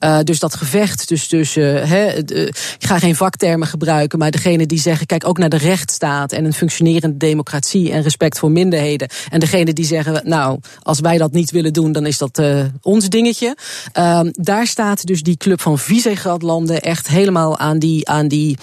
Uh, 0.01 0.19
dus 0.23 0.39
dat 0.39 0.55
gevecht 0.55 1.09
dus 1.09 1.27
tussen, 1.27 1.89
he, 1.89 2.17
ik 2.79 2.87
ga 2.87 2.99
geen 2.99 3.17
vaktermen 3.17 3.69
gebruiken, 3.69 4.19
maar 4.19 4.31
degene 4.31 4.67
die 4.67 4.81
zeggen, 4.81 5.07
kijk 5.07 5.27
ook 5.27 5.39
naar 5.39 5.49
de 5.49 5.57
rechtsstaat 5.57 6.33
en 6.33 6.45
een 6.45 6.53
functionerende 6.53 7.17
democratie 7.17 7.93
en 7.93 8.03
respect 8.03 8.39
voor 8.39 8.51
minderheden. 8.51 9.09
En 9.31 9.41
degene 9.41 9.73
die 9.73 9.85
zeggen, 9.85 10.21
nou, 10.25 10.59
als 10.83 11.01
wij 11.01 11.19
dat 11.19 11.33
niet 11.33 11.51
willen 11.51 11.73
doen, 11.73 11.93
dan 11.93 12.07
is 12.07 12.19
dat 12.19 12.39
uh, 12.39 12.65
ons 12.83 13.09
dingetje. 13.09 13.57
Uh, 13.99 14.21
daar 14.33 14.67
staat 14.67 15.07
dus 15.07 15.23
die 15.23 15.37
club 15.37 15.61
van 15.61 15.79
Visegrad-landen 15.79 16.81
echt 16.81 17.09
helemaal 17.09 17.59
aan 17.59 17.79
die, 17.79 18.09
aan 18.09 18.29
die 18.29 18.57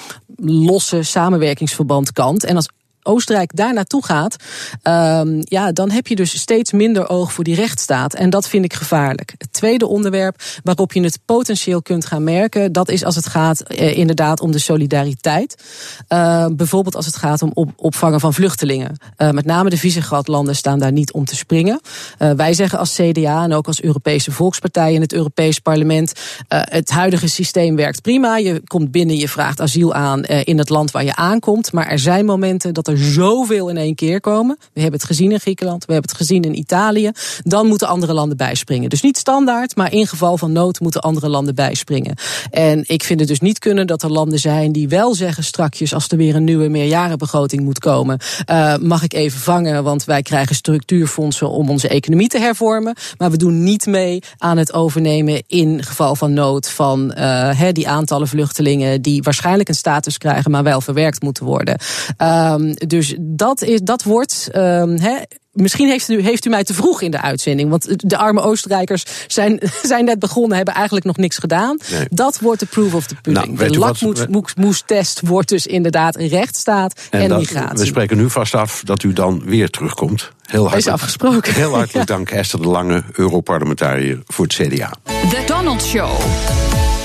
losse 0.66 1.04
samenwerkingsverband 1.04 2.12
kant. 2.12 2.44
En 2.44 2.56
als 2.56 2.70
Oostenrijk 3.08 3.56
daar 3.56 3.74
naartoe 3.74 4.06
gaat, 4.06 4.36
um, 4.84 5.40
ja, 5.40 5.72
dan 5.72 5.92
heb 5.92 6.08
je 6.08 6.16
dus 6.16 6.40
steeds 6.40 6.72
minder 6.72 7.10
oog 7.10 7.34
voor 7.34 7.44
die 7.44 7.56
rechtsstaat. 7.56 8.14
En 8.14 8.30
dat 8.30 8.48
vind 8.48 8.66
ik 8.66 8.74
gevaarlijk. 8.74 9.34
Het 9.38 9.54
tweede 9.54 9.88
onderwerp 9.88 10.42
waarop 10.64 10.94
je 10.94 11.02
het 11.02 11.20
potentieel 11.26 11.82
kunt 11.82 12.06
gaan 12.06 12.24
merken, 12.24 12.72
dat 12.72 12.90
is 12.90 13.04
als 13.04 13.16
het 13.16 13.28
gaat 13.28 13.62
eh, 13.62 13.98
inderdaad 13.98 14.40
om 14.40 14.52
de 14.52 14.60
solidariteit. 14.60 15.64
Uh, 16.10 16.46
bijvoorbeeld 16.52 16.96
als 16.96 17.06
het 17.06 17.16
gaat 17.16 17.42
om 17.42 17.52
op, 17.54 17.70
opvangen 17.76 18.20
van 18.20 18.34
vluchtelingen. 18.34 18.98
Uh, 19.18 19.30
met 19.30 19.46
name 19.46 19.70
de 19.70 19.78
Visegrad-landen 19.78 20.56
staan 20.56 20.80
daar 20.80 20.92
niet 20.92 21.12
om 21.12 21.26
te 21.26 21.36
springen. 21.36 21.82
Uh, 22.20 22.32
wij 22.32 22.54
zeggen 22.54 22.80
als 22.80 22.96
CDA 22.96 23.44
en 23.44 23.54
ook 23.54 23.68
als 23.68 23.82
Europese 23.82 24.32
Volkspartij 24.32 24.94
in 24.94 25.02
het 25.02 25.14
Europees 25.14 25.60
Parlement, 25.60 26.14
het 26.48 26.90
huidige 26.90 27.28
systeem 27.28 27.76
werkt 27.76 28.02
prima. 28.02 28.38
Je 28.38 28.62
komt 28.68 28.92
binnen, 28.92 29.18
je 29.18 29.28
vraagt 29.28 29.62
asiel 29.62 29.94
aan 29.94 30.24
in 30.24 30.58
het 30.58 30.70
land 30.70 30.92
waar 30.92 31.04
je 31.04 31.16
aankomt. 31.16 31.72
Maar 31.72 31.88
er 31.88 32.00
zijn 32.00 32.26
momenten 32.26 32.74
dat 32.74 32.88
er 32.88 32.97
zoveel 32.98 33.70
in 33.70 33.78
één 33.78 33.96
keer 33.96 34.20
komen. 34.20 34.58
We 34.74 34.82
hebben 34.82 35.00
het 35.00 35.10
gezien 35.10 35.32
in 35.32 35.40
Griekenland, 35.40 35.86
we 35.86 35.94
hebben 35.94 36.10
het 36.10 36.20
gezien 36.20 36.44
in 36.44 36.58
Italië. 36.58 37.12
Dan 37.44 37.68
moeten 37.68 37.88
andere 37.88 38.14
landen 38.14 38.38
bijspringen. 38.38 38.90
Dus 38.90 39.02
niet 39.02 39.18
standaard, 39.18 39.76
maar 39.76 39.94
in 39.94 40.08
geval 40.08 40.38
van 40.38 40.52
nood 40.52 40.80
moeten 40.80 41.02
andere 41.02 41.30
landen 41.30 41.56
bijspringen. 41.56 42.16
En 42.52 42.84
ik 42.88 43.04
vind 43.04 43.20
het 43.20 43.30
dus 43.30 43.40
niet 43.40 43.60
kunnen 43.60 43.88
dat 43.88 44.04
er 44.04 44.12
landen 44.12 44.40
zijn 44.40 44.72
die 44.72 44.88
wel 44.88 45.16
zeggen 45.16 45.44
strakjes 45.44 45.94
als 45.94 46.08
er 46.08 46.18
weer 46.18 46.36
een 46.36 46.44
nieuwe 46.44 46.68
meerjarenbegroting 46.68 47.62
moet 47.62 47.80
komen. 47.80 48.20
Uh, 48.50 48.76
mag 48.78 49.04
ik 49.04 49.14
even 49.14 49.40
vangen, 49.40 49.84
want 49.84 50.04
wij 50.04 50.22
krijgen 50.22 50.56
structuurfondsen 50.56 51.50
om 51.50 51.70
onze 51.70 51.88
economie 51.88 52.28
te 52.28 52.40
hervormen. 52.40 52.96
Maar 53.18 53.32
we 53.32 53.38
doen 53.38 53.64
niet 53.64 53.86
mee 53.86 54.22
aan 54.38 54.58
het 54.58 54.74
overnemen 54.74 55.44
in 55.48 55.84
geval 55.84 56.16
van 56.16 56.34
nood 56.34 56.70
van 56.70 57.14
uh, 57.18 57.62
die 57.72 57.88
aantallen 57.88 58.28
vluchtelingen 58.28 59.02
die 59.02 59.24
waarschijnlijk 59.24 59.70
een 59.70 59.76
status 59.76 60.18
krijgen, 60.18 60.52
maar 60.52 60.64
wel 60.64 60.82
verwerkt 60.82 61.22
moeten 61.22 61.46
worden. 61.46 61.78
Um, 62.18 62.74
dus 62.88 63.16
dat, 63.20 63.62
is, 63.62 63.80
dat 63.82 64.04
wordt. 64.04 64.50
Um, 64.56 65.00
he, 65.00 65.18
misschien 65.52 65.88
heeft 65.88 66.10
u, 66.10 66.22
heeft 66.22 66.46
u 66.46 66.50
mij 66.50 66.64
te 66.64 66.74
vroeg 66.74 67.02
in 67.02 67.12
de 67.12 67.22
uitzending. 67.22 67.70
Want 67.70 68.10
de 68.10 68.18
arme 68.18 68.42
Oostenrijkers 68.42 69.06
zijn, 69.28 69.60
zijn 69.84 70.06
net 70.06 70.20
begonnen, 70.20 70.56
hebben 70.56 70.74
eigenlijk 70.74 71.06
nog 71.06 71.18
niks 71.18 71.38
gedaan. 71.38 71.78
Nee. 71.92 72.06
Dat 72.10 72.40
wordt 72.40 72.60
de 72.60 72.66
proof 72.66 72.94
of 72.94 73.08
the 73.08 73.16
pudding. 73.22 73.58
Nou, 73.58 73.72
de 73.72 74.28
lakmoestest 74.30 75.22
wordt 75.24 75.50
dus 75.50 75.68
inderdaad 75.68 76.16
een 76.16 76.28
rechtsstaat 76.28 77.02
en, 77.10 77.22
en 77.22 77.30
dat, 77.30 77.40
migratie. 77.40 77.78
We 77.78 77.86
spreken 77.86 78.18
nu 78.18 78.30
vast 78.30 78.56
af 78.56 78.82
dat 78.86 79.04
u 79.04 79.14
dan 79.14 79.42
weer 79.46 79.70
terugkomt. 79.70 80.32
Heel 80.46 80.62
hartelijk, 80.62 80.88
is 80.88 80.94
afgesproken. 80.94 81.54
Heel 81.54 81.74
hartelijk 81.74 82.10
ja. 82.10 82.16
dank 82.16 82.32
Esther 82.32 82.62
de 82.62 82.68
Lange, 82.68 83.04
Europarlementariër 83.14 84.22
voor 84.26 84.46
het 84.46 84.54
CDA. 84.54 84.94
The 85.04 85.44
Donald 85.46 85.84
Show. 85.84 86.10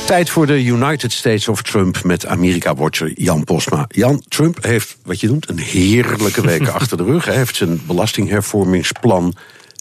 Tijd 0.07 0.31
voor 0.31 0.47
de 0.47 0.65
United 0.65 1.13
States 1.13 1.49
of 1.49 1.63
Trump 1.63 2.05
met 2.05 2.27
Amerika-watcher 2.27 3.13
Jan 3.15 3.45
Posma. 3.45 3.85
Jan, 3.89 4.23
Trump 4.29 4.65
heeft, 4.65 4.97
wat 5.05 5.21
je 5.21 5.27
noemt, 5.27 5.49
een 5.49 5.59
heerlijke 5.59 6.41
week 6.43 6.69
achter 6.79 6.97
de 6.97 7.05
rug. 7.05 7.25
Hij 7.25 7.37
heeft 7.37 7.57
zijn 7.57 7.81
belastinghervormingsplan 7.87 9.35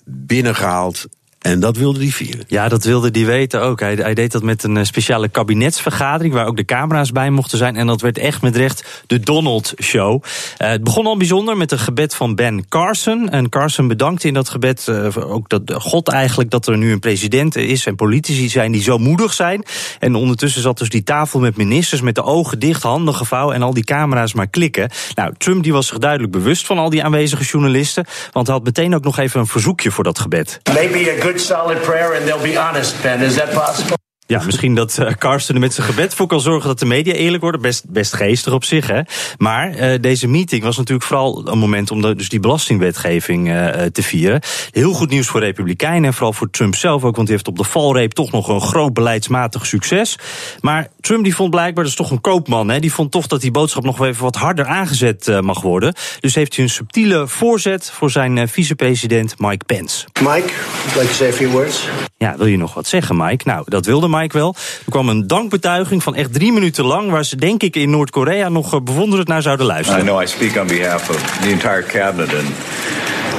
binnengehaald. 0.06 1.06
En 1.42 1.60
dat 1.60 1.78
wilde 1.78 2.00
hij 2.00 2.10
vieren. 2.10 2.44
Ja, 2.48 2.68
dat 2.68 2.84
wilde 2.84 3.10
hij 3.12 3.26
weten 3.26 3.62
ook. 3.62 3.80
Hij, 3.80 3.94
hij, 3.94 4.14
deed 4.14 4.32
dat 4.32 4.44
met 4.44 4.64
een 4.64 4.86
speciale 4.86 5.30
kabinetsvergadering 5.30 6.34
waar 6.34 6.46
ook 6.46 6.58
de 6.58 6.66
camera's 6.66 7.12
bij 7.12 7.30
mochten 7.30 7.58
zijn. 7.58 7.76
En 7.76 7.88
dat 7.88 8.02
werd 8.02 8.18
echt 8.18 8.42
met 8.42 8.56
recht 8.56 9.04
de 9.08 9.20
Donald 9.20 9.74
Show. 9.82 10.24
Uh, 10.24 10.68
het 10.68 10.84
begon 10.84 11.06
al 11.06 11.18
bijzonder 11.18 11.58
met 11.58 11.72
een 11.72 11.80
gebed 11.80 12.16
van 12.16 12.36
Ben 12.36 12.68
Carson. 12.70 13.30
En 13.30 13.50
Carson 13.50 13.88
bedankte 13.88 14.28
in 14.28 14.34
dat 14.34 14.50
gebed 14.50 14.86
uh, 14.90 15.08
ook 15.18 15.50
dat 15.50 15.74
God 15.74 16.10
eigenlijk 16.10 16.50
dat 16.50 16.68
er 16.68 16.78
nu 16.78 16.92
een 16.92 17.00
president 17.00 17.56
is 17.56 17.86
en 17.86 17.96
politici 17.96 18.50
zijn 18.50 18.72
die 18.72 18.82
zo 18.82 18.98
moedig 18.98 19.34
zijn. 19.34 19.64
En 20.00 20.16
ondertussen 20.16 20.62
zat 20.62 20.78
dus 20.78 20.90
die 20.90 21.04
tafel 21.04 21.40
met 21.40 21.58
ministers 21.58 22.02
met 22.02 22.16
de 22.16 22.24
ogen 22.24 22.60
dicht, 22.60 22.84
handen 22.84 23.16
gevouwen 23.16 23.56
en 23.56 23.62
al 23.62 23.74
die 23.74 23.84
camera's 23.84 24.34
maar 24.34 24.48
klikken. 24.48 24.90
Nou, 25.16 25.34
Trump 25.38 25.64
die 25.64 25.74
was 25.74 25.88
zich 25.88 25.98
duidelijk 25.98 26.32
bewust 26.32 26.66
van 26.66 26.78
al 26.78 26.90
die 26.90 27.04
aanwezige 27.04 27.44
journalisten, 27.44 28.06
want 28.32 28.48
hij 28.48 28.56
had 28.56 28.66
meteen 28.66 28.96
ook 28.96 29.04
nog 29.04 29.18
even 29.18 29.40
een 29.40 29.48
verzoekje 29.48 29.92
voor 29.92 30.04
dat 30.04 30.20
gebed. 30.20 30.60
Maybe 30.74 31.16
a 31.18 31.22
good 31.22 31.31
solid 31.40 31.82
prayer 31.84 32.14
and 32.14 32.28
they'll 32.28 32.44
be 32.44 32.58
honest, 32.58 33.02
Ben. 33.04 33.22
Is 33.22 33.36
that 33.36 33.54
possible? 33.54 34.01
Ja, 34.32 34.42
misschien 34.50 34.76
dat 34.76 34.98
uh, 35.00 35.08
Karsten 35.18 35.56
er 35.56 35.62
met 35.62 35.74
zijn 35.74 35.88
gebed 35.88 36.14
voor 36.14 36.28
kan 36.28 36.42
zorgen 36.42 36.68
dat 36.68 36.80
de 36.80 36.86
media 36.86 37.14
eerlijk 37.14 37.44
worden. 37.44 37.62
Best, 37.62 37.90
best 37.90 38.14
geestig 38.14 38.54
op 38.54 38.64
zich, 38.64 38.88
hè. 38.88 39.02
Maar 39.38 39.76
uh, 39.76 40.00
deze 40.02 40.28
meeting 40.28 40.64
was 40.64 40.78
natuurlijk 40.78 41.08
vooral 41.08 41.48
een 41.48 41.58
moment 41.58 41.92
om 41.92 42.02
de, 42.02 42.16
dus 42.16 42.30
die 42.30 42.40
belastingwetgeving 42.40 43.48
uh, 43.48 43.68
te 43.68 44.04
vieren. 44.04 44.42
Heel 44.72 44.94
goed 44.94 45.10
nieuws 45.10 45.28
voor 45.28 45.40
Republikeinen 45.40 46.04
en 46.04 46.14
vooral 46.14 46.34
voor 46.34 46.50
Trump 46.50 46.76
zelf 46.76 47.04
ook, 47.04 47.16
want 47.16 47.28
hij 47.28 47.36
heeft 47.36 47.48
op 47.48 47.58
de 47.58 47.64
valreep 47.64 48.12
toch 48.12 48.32
nog 48.32 48.48
een 48.48 48.62
groot 48.62 48.94
beleidsmatig 48.94 49.66
succes. 49.66 50.16
Maar 50.60 50.88
Trump 51.00 51.24
die 51.24 51.36
vond 51.36 51.50
blijkbaar, 51.50 51.84
dat 51.84 51.92
is 51.92 51.98
toch 51.98 52.12
een 52.12 52.22
koopman, 52.22 52.70
hè. 52.70 52.80
Die 52.80 52.94
vond 52.94 53.12
toch 53.12 53.28
dat 53.28 53.42
die 53.42 53.52
boodschap 53.52 53.84
nog 53.84 53.98
wel 53.98 54.08
even 54.08 54.24
wat 54.24 54.36
harder 54.36 54.66
aangezet 54.66 55.42
mag 55.42 55.62
worden. 55.62 55.94
Dus 56.20 56.36
heeft 56.36 56.56
hij 56.56 56.64
een 56.64 56.70
subtiele 56.72 57.28
voorzet 57.28 57.92
voor 57.92 58.12
zijn 58.12 58.48
vicepresident 58.48 59.36
Mike 59.38 59.66
Pence. 59.66 60.08
Mike, 60.20 60.54
would 60.84 60.96
like 60.96 61.08
to 61.08 61.14
say 61.14 61.30
a 61.30 61.34
few 61.34 61.52
words? 61.52 61.88
Ja, 62.22 62.38
wil 62.38 62.46
je 62.46 62.58
nog 62.58 62.74
wat 62.74 62.88
zeggen, 62.88 63.18
Mike? 63.18 63.48
Nou, 63.48 63.64
dat 63.66 63.86
wilde 63.86 64.08
Mike 64.08 64.21
wel. 64.30 64.56
Er 64.86 64.92
kwam 64.92 65.10
een 65.10 65.28
dankbetuiging 65.28 66.04
van 66.04 66.16
echt 66.16 66.34
drie 66.34 66.52
minuten 66.52 66.86
lang... 66.86 67.12
waar 67.12 67.26
ze 67.26 67.36
denk 67.36 67.64
ik 67.64 67.76
in 67.76 67.90
Noord-Korea 67.90 68.50
nog 68.50 68.84
bewonderend 68.84 69.28
naar 69.28 69.42
zouden 69.42 69.66
luisteren. 69.66 70.02
I 70.02 70.04
know 70.04 70.22
I 70.22 70.28
speak 70.28 70.56
on 70.62 70.68
behalf 70.68 71.10
of 71.10 71.40
the 71.42 71.50
entire 71.50 71.84
cabinet... 71.84 72.34
and 72.34 72.48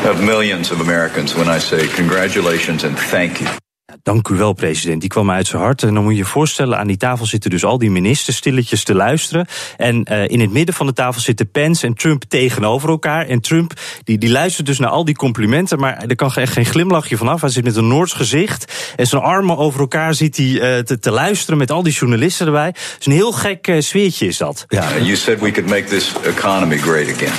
of 0.04 0.20
millions 0.20 0.70
of 0.70 0.80
Americans 0.80 1.34
when 1.34 1.48
I 1.48 1.60
say 1.60 1.86
congratulations 1.86 2.84
and 2.84 2.96
thank 2.96 3.38
you. 3.38 3.50
Dank 4.02 4.28
u 4.28 4.34
wel, 4.34 4.52
president. 4.52 5.00
Die 5.00 5.10
kwam 5.10 5.30
uit 5.30 5.46
zijn 5.46 5.62
hart. 5.62 5.82
En 5.82 5.94
dan 5.94 6.02
moet 6.02 6.12
je 6.12 6.18
je 6.18 6.24
voorstellen, 6.24 6.78
aan 6.78 6.86
die 6.86 6.96
tafel 6.96 7.26
zitten 7.26 7.50
dus 7.50 7.64
al 7.64 7.78
die 7.78 7.90
ministers 7.90 8.36
stilletjes 8.36 8.84
te 8.84 8.94
luisteren. 8.94 9.46
En 9.76 10.06
uh, 10.12 10.28
in 10.28 10.40
het 10.40 10.52
midden 10.52 10.74
van 10.74 10.86
de 10.86 10.92
tafel 10.92 11.20
zitten 11.20 11.50
Pence 11.50 11.86
en 11.86 11.94
Trump 11.94 12.24
tegenover 12.28 12.88
elkaar. 12.88 13.26
En 13.26 13.40
Trump, 13.40 13.72
die, 14.04 14.18
die 14.18 14.30
luistert 14.30 14.66
dus 14.66 14.78
naar 14.78 14.90
al 14.90 15.04
die 15.04 15.16
complimenten, 15.16 15.78
maar 15.78 16.04
er 16.06 16.14
kan 16.14 16.34
echt 16.34 16.52
geen 16.52 16.64
glimlachje 16.64 17.16
vanaf. 17.16 17.40
Hij 17.40 17.50
zit 17.50 17.64
met 17.64 17.76
een 17.76 17.88
Noords 17.88 18.12
gezicht 18.12 18.92
en 18.96 19.06
zijn 19.06 19.22
armen 19.22 19.56
over 19.56 19.80
elkaar 19.80 20.14
zit 20.14 20.36
hij 20.36 20.46
uh, 20.46 20.78
te, 20.78 20.98
te, 20.98 21.10
luisteren 21.10 21.58
met 21.58 21.70
al 21.70 21.82
die 21.82 21.92
journalisten 21.92 22.46
erbij. 22.46 22.72
Dus 22.72 23.06
een 23.06 23.12
heel 23.12 23.32
gek 23.32 23.66
uh, 23.66 23.80
sfeertje 23.80 24.26
is 24.26 24.36
dat. 24.36 24.64
Ja. 24.68 24.96
You 24.96 25.16
said 25.16 25.40
we 25.40 25.50
could 25.50 25.70
make 25.70 25.84
this 25.84 26.12
economy 26.24 26.76
great 26.76 27.08
again. 27.08 27.32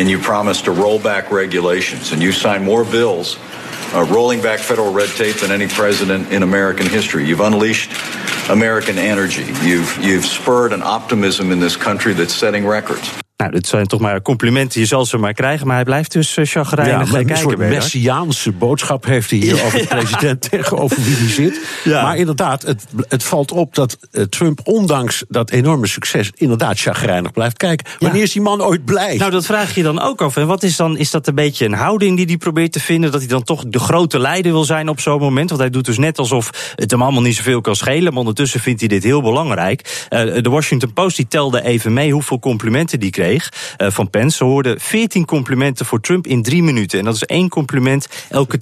And 0.00 0.08
you 0.08 0.18
promised 0.18 0.64
to 0.64 0.74
roll 0.74 1.00
back 1.00 1.30
regulations. 1.30 2.12
And 2.12 2.20
you 2.20 2.32
signed 2.32 2.64
more 2.64 2.84
bills 2.90 3.38
uh, 3.94 4.04
rolling 4.04 4.40
back 4.40 4.60
federal 4.60 4.92
red 4.92 5.08
tape 5.10 5.36
than 5.40 5.50
any 5.50 5.68
president 5.68 6.32
in 6.32 6.42
American 6.42 6.86
history. 6.86 7.26
You've 7.26 7.40
unleashed 7.40 7.90
American 8.48 8.98
energy. 8.98 9.44
You've, 9.66 9.96
you've 10.02 10.24
spurred 10.24 10.72
an 10.72 10.82
optimism 10.82 11.50
in 11.50 11.60
this 11.60 11.76
country 11.76 12.12
that's 12.12 12.34
setting 12.34 12.66
records. 12.66 13.10
Nou, 13.42 13.54
dit 13.54 13.66
zijn 13.66 13.86
toch 13.86 14.00
maar 14.00 14.22
complimenten, 14.22 14.80
je 14.80 14.86
zal 14.86 15.04
ze 15.06 15.18
maar 15.18 15.32
krijgen. 15.32 15.66
Maar 15.66 15.76
hij 15.76 15.84
blijft 15.84 16.12
dus 16.12 16.36
uh, 16.36 16.46
chagrijnig 16.46 17.06
ja, 17.06 17.12
kijken. 17.12 17.30
Een 17.30 17.36
soort 17.36 17.58
messiaanse 17.58 18.52
boodschap 18.52 19.04
heeft 19.04 19.30
hij 19.30 19.38
hier 19.38 19.56
ja. 19.56 19.64
over 19.64 19.78
de 19.78 19.86
president 19.86 20.40
tegenover 20.50 21.02
wie 21.02 21.16
hij 21.16 21.28
zit. 21.28 21.60
Ja. 21.84 22.02
Maar 22.02 22.16
inderdaad, 22.16 22.62
het, 22.62 22.84
het 23.08 23.24
valt 23.24 23.52
op 23.52 23.74
dat 23.74 23.98
uh, 24.12 24.22
Trump, 24.22 24.60
ondanks 24.64 25.24
dat 25.28 25.50
enorme 25.50 25.86
succes, 25.86 26.30
inderdaad 26.34 26.80
chagrijnig 26.80 27.32
blijft 27.32 27.56
kijken. 27.56 27.86
Wanneer 27.98 28.22
is 28.22 28.32
die 28.32 28.42
man 28.42 28.62
ooit 28.62 28.84
blij? 28.84 29.16
Nou, 29.16 29.30
dat 29.30 29.46
vraag 29.46 29.74
je 29.74 29.82
dan 29.82 30.00
ook 30.00 30.20
af. 30.20 30.36
En 30.36 30.46
wat 30.46 30.62
is 30.62 30.76
dan, 30.76 30.96
is 30.96 31.10
dat 31.10 31.26
een 31.26 31.34
beetje 31.34 31.64
een 31.64 31.72
houding 31.72 32.16
die 32.16 32.26
hij 32.26 32.36
probeert 32.36 32.72
te 32.72 32.80
vinden? 32.80 33.10
Dat 33.10 33.20
hij 33.20 33.28
dan 33.28 33.42
toch 33.42 33.64
de 33.66 33.78
grote 33.78 34.18
leider 34.18 34.52
wil 34.52 34.64
zijn 34.64 34.88
op 34.88 35.00
zo'n 35.00 35.20
moment? 35.20 35.48
Want 35.48 35.60
hij 35.60 35.70
doet 35.70 35.84
dus 35.84 35.98
net 35.98 36.18
alsof 36.18 36.74
het 36.74 36.90
hem 36.90 37.02
allemaal 37.02 37.22
niet 37.22 37.36
zoveel 37.36 37.60
kan 37.60 37.76
schelen. 37.76 38.10
Maar 38.10 38.20
ondertussen 38.20 38.60
vindt 38.60 38.80
hij 38.80 38.88
dit 38.88 39.02
heel 39.02 39.22
belangrijk. 39.22 40.06
Uh, 40.10 40.42
de 40.42 40.50
Washington 40.50 40.92
Post 40.92 41.16
die 41.16 41.26
telde 41.28 41.64
even 41.64 41.92
mee 41.92 42.12
hoeveel 42.12 42.38
complimenten 42.38 43.00
die 43.00 43.10
kreeg 43.10 43.21
uh, 43.30 43.90
van 43.90 44.10
Pence. 44.10 44.36
Ze 44.36 44.44
hoorden 44.44 44.80
14 44.80 45.24
complimenten 45.24 45.86
voor 45.86 46.00
Trump 46.00 46.26
in 46.26 46.42
drie 46.42 46.62
minuten. 46.62 46.98
En 46.98 47.04
dat 47.04 47.14
is 47.14 47.24
één 47.24 47.48
compliment 47.48 48.06
elke 48.30 48.58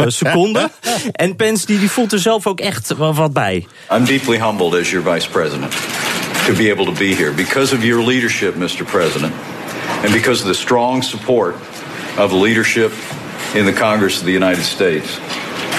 12,5 0.00 0.06
seconden. 0.06 0.70
en 1.12 1.36
Pence 1.36 1.66
die, 1.66 1.78
die 1.78 1.90
voelt 1.90 2.12
er 2.12 2.18
zelf 2.18 2.46
ook 2.46 2.60
echt 2.60 2.94
wat 2.96 3.32
bij. 3.32 3.66
I'm 3.92 4.04
deeply 4.04 4.38
humbled 4.38 4.74
as 4.74 4.90
your 4.90 5.14
vice 5.14 5.28
president 5.28 5.72
to 6.46 6.54
be 6.54 6.70
able 6.70 6.84
to 6.84 6.92
be 6.98 7.14
here 7.14 7.32
because 7.32 7.74
of 7.74 7.82
your 7.82 8.04
leadership, 8.04 8.54
Mr. 8.54 8.84
President, 8.84 9.34
and 10.02 10.12
because 10.12 10.40
of 10.40 10.46
the 10.46 10.54
strong 10.54 11.04
support 11.04 11.54
of 12.16 12.32
leadership 12.32 12.92
in 13.54 13.64
the 13.64 13.72
Congress 13.72 14.18
of 14.18 14.24
the 14.24 14.32
United 14.32 14.64
States. 14.64 15.18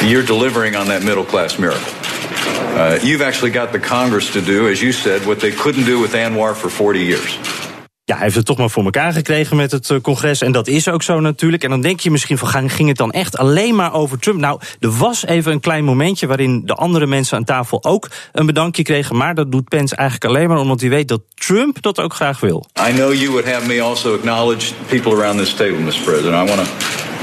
You're 0.04 0.26
delivering 0.26 0.76
on 0.76 0.88
that 0.88 1.04
middle 1.04 1.26
class 1.26 1.58
miracle. 1.58 1.93
Uh, 2.78 3.00
you've 3.04 3.22
actually 3.22 3.52
got 3.52 3.72
the 3.72 3.80
Congress 3.80 4.32
to 4.34 4.41
do, 4.41 4.67
as 4.67 4.82
you 4.82 4.91
said, 4.91 5.26
what 5.26 5.39
they 5.39 5.52
couldn't 5.52 5.86
do 5.86 6.00
with 6.00 6.13
Anwar 6.13 6.56
for 6.56 6.69
40 6.69 7.00
years. 7.00 7.68
Ja, 8.10 8.15
hij 8.15 8.24
heeft 8.24 8.36
het 8.36 8.45
toch 8.45 8.58
maar 8.58 8.69
voor 8.69 8.84
elkaar 8.84 9.13
gekregen 9.13 9.56
met 9.56 9.72
het 9.72 9.93
congres. 10.02 10.41
En 10.41 10.52
dat 10.52 10.67
is 10.67 10.89
ook 10.89 11.04
zo 11.04 11.19
natuurlijk. 11.19 11.63
En 11.63 11.69
dan 11.69 11.82
denk 11.82 12.00
je 12.00 12.12
misschien 12.12 12.38
van, 12.38 12.69
ging 12.69 12.88
het 12.88 12.98
dan 12.98 13.12
echt 13.12 13.38
alleen 13.38 13.76
maar 13.76 13.93
over 13.93 14.19
Trump? 14.19 14.39
Nou, 14.39 14.60
er 14.80 14.91
was 14.91 15.26
even 15.26 15.52
een 15.52 15.60
klein 15.60 15.84
momentje 15.84 16.28
waarin 16.28 16.62
de 16.65 16.74
andere 16.74 17.06
mensen 17.06 17.38
aan 17.38 17.43
tafel 17.43 17.84
ook 17.84 18.08
een 18.32 18.45
bedankje 18.45 18.84
kregen. 18.84 19.15
Maar 19.15 19.36
dat 19.36 19.52
doet 19.52 19.69
Pence 19.69 19.95
eigenlijk 19.95 20.32
alleen 20.32 20.48
maar 20.48 20.58
omdat 20.58 20.80
hij 20.80 20.89
weet 20.89 21.08
dat 21.08 21.22
Trump 21.34 21.82
dat 21.82 22.00
ook 22.00 22.13
graag 22.13 22.39
wil. 22.39 22.65
I 22.89 22.93
know 22.93 23.13
you 23.13 23.30
would 23.30 23.54
have 23.54 23.67
me 23.67 23.82
also 23.82 24.13
acknowledge 24.13 24.74
people 24.88 25.15
around 25.15 25.38
this 25.38 25.54
table, 25.54 25.80
Mr. 25.80 26.02
President. 26.04 26.50
I 26.50 26.56
want 26.56 26.67
to 26.67 26.74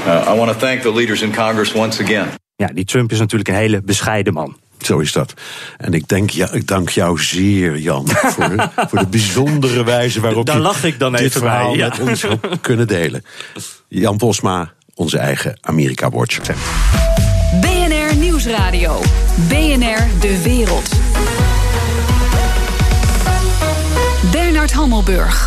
uh, 0.07 0.33
I 0.33 0.37
want 0.37 0.51
to 0.51 0.57
thank 0.57 0.81
the 0.81 0.93
leaders 0.93 1.21
in 1.21 1.31
Congress 1.31 1.73
once 1.73 2.03
again. 2.03 2.27
Ja, 2.55 2.67
die 2.67 2.85
Trump 2.85 3.11
is 3.11 3.19
natuurlijk 3.19 3.49
een 3.49 3.55
hele 3.55 3.81
bescheiden 3.81 4.33
man. 4.33 4.57
Zo 4.79 4.99
is 4.99 5.11
dat. 5.11 5.33
En 5.77 5.93
ik, 5.93 6.07
denk, 6.07 6.29
ja, 6.29 6.51
ik 6.51 6.67
dank 6.67 6.89
jou 6.89 7.19
zeer, 7.19 7.77
Jan, 7.77 8.07
voor, 8.07 8.69
voor 8.89 8.99
de 8.99 9.07
bijzondere 9.07 9.83
wijze 9.83 10.21
waarop 10.21 10.45
Daar 10.45 10.55
je 10.55 10.61
lach 10.61 10.83
ik 10.83 10.99
dan 10.99 11.11
dit 11.11 11.21
even 11.21 11.41
verhaal 11.41 11.69
bij, 11.69 11.77
ja. 11.77 11.87
met 11.87 11.99
ons 11.99 12.21
hebt 12.21 12.61
kunnen 12.61 12.87
delen. 12.87 13.23
Jan 13.87 14.17
Posma, 14.17 14.73
onze 14.93 15.17
eigen 15.17 15.57
Amerika 15.61 16.09
Watch. 16.09 16.39
BNR 17.61 18.15
Nieuwsradio. 18.15 19.01
BNR 19.47 20.07
De 20.19 20.41
Wereld. 20.43 21.16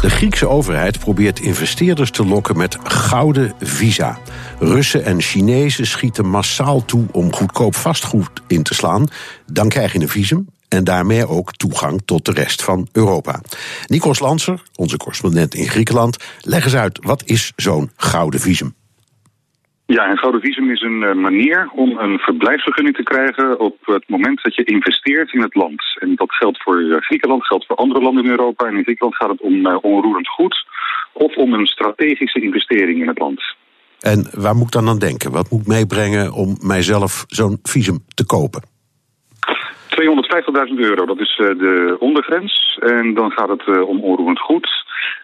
De 0.00 0.10
Griekse 0.10 0.48
overheid 0.48 0.98
probeert 0.98 1.40
investeerders 1.40 2.10
te 2.10 2.26
lokken 2.26 2.56
met 2.56 2.76
gouden 2.82 3.52
visa. 3.60 4.18
Russen 4.58 5.04
en 5.04 5.20
Chinezen 5.20 5.86
schieten 5.86 6.26
massaal 6.26 6.84
toe 6.84 7.06
om 7.12 7.34
goedkoop 7.34 7.74
vastgoed 7.74 8.30
in 8.46 8.62
te 8.62 8.74
slaan. 8.74 9.08
Dan 9.46 9.68
krijg 9.68 9.92
je 9.92 10.00
een 10.00 10.08
visum 10.08 10.48
en 10.68 10.84
daarmee 10.84 11.28
ook 11.28 11.52
toegang 11.52 12.02
tot 12.04 12.24
de 12.24 12.32
rest 12.32 12.62
van 12.62 12.88
Europa. 12.92 13.40
Nikos 13.86 14.18
Lanser, 14.18 14.62
onze 14.74 14.96
correspondent 14.96 15.54
in 15.54 15.68
Griekenland, 15.68 16.16
leg 16.40 16.64
eens 16.64 16.74
uit, 16.74 16.98
wat 17.02 17.22
is 17.24 17.52
zo'n 17.56 17.90
gouden 17.96 18.40
visum? 18.40 18.74
Ja, 19.96 20.10
een 20.10 20.18
gouden 20.18 20.40
visum 20.40 20.70
is 20.70 20.80
een 20.80 21.02
uh, 21.02 21.14
manier 21.14 21.70
om 21.74 21.98
een 21.98 22.18
verblijfsvergunning 22.18 22.96
te 22.96 23.02
krijgen 23.02 23.60
op 23.60 23.76
het 23.82 24.08
moment 24.08 24.42
dat 24.42 24.54
je 24.54 24.64
investeert 24.64 25.32
in 25.32 25.42
het 25.42 25.54
land. 25.54 25.82
En 25.98 26.14
dat 26.14 26.32
geldt 26.32 26.62
voor 26.62 26.80
uh, 26.80 26.96
Griekenland, 27.00 27.46
geldt 27.46 27.66
voor 27.66 27.76
andere 27.76 28.00
landen 28.00 28.24
in 28.24 28.30
Europa. 28.30 28.66
En 28.66 28.76
in 28.76 28.82
Griekenland 28.82 29.16
gaat 29.16 29.28
het 29.28 29.40
om 29.40 29.66
uh, 29.66 29.76
onroerend 29.80 30.28
goed 30.28 30.66
of 31.12 31.36
om 31.36 31.52
een 31.52 31.66
strategische 31.66 32.40
investering 32.40 33.00
in 33.00 33.08
het 33.08 33.18
land. 33.18 33.42
En 34.00 34.30
waar 34.32 34.54
moet 34.54 34.66
ik 34.66 34.72
dan 34.72 34.88
aan 34.88 34.98
denken? 34.98 35.30
Wat 35.30 35.50
moet 35.50 35.60
ik 35.60 35.66
meebrengen 35.66 36.32
om 36.32 36.56
mijzelf 36.60 37.24
zo'n 37.26 37.58
visum 37.62 37.98
te 38.14 38.26
kopen? 38.26 38.62
250.000 40.70 40.74
euro, 40.76 41.06
dat 41.06 41.20
is 41.20 41.36
de 41.36 41.96
ondergrens. 41.98 42.78
En 42.80 43.14
dan 43.14 43.30
gaat 43.30 43.48
het 43.48 43.86
om 43.86 44.00
onroerend 44.00 44.40
goed. 44.40 44.68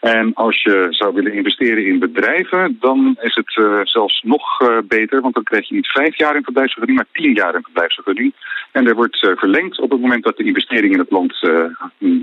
En 0.01 0.35
als 0.35 0.63
je 0.63 0.87
zou 0.91 1.15
willen 1.15 1.33
investeren 1.33 1.87
in 1.87 1.99
bedrijven, 1.99 2.77
dan 2.81 3.17
is 3.21 3.35
het 3.35 3.57
uh, 3.57 3.81
zelfs 3.83 4.23
nog 4.23 4.61
uh, 4.61 4.69
beter. 4.89 5.21
Want 5.21 5.35
dan 5.35 5.43
krijg 5.43 5.69
je 5.69 5.75
niet 5.75 5.87
vijf 5.87 6.19
jaar 6.19 6.37
een 6.37 6.45
verblijfsvergunning, 6.45 6.99
maar 6.99 7.23
tien 7.23 7.35
jaar 7.35 7.55
een 7.55 7.63
verblijfsvergunning. 7.63 8.35
En 8.73 8.87
er 8.87 8.95
wordt 8.95 9.23
uh, 9.23 9.37
verlengd 9.37 9.81
op 9.81 9.91
het 9.91 10.01
moment 10.01 10.25
dat 10.25 10.37
de 10.37 10.45
investering 10.45 10.93
in 10.93 10.99
het 10.99 11.11
land 11.11 11.41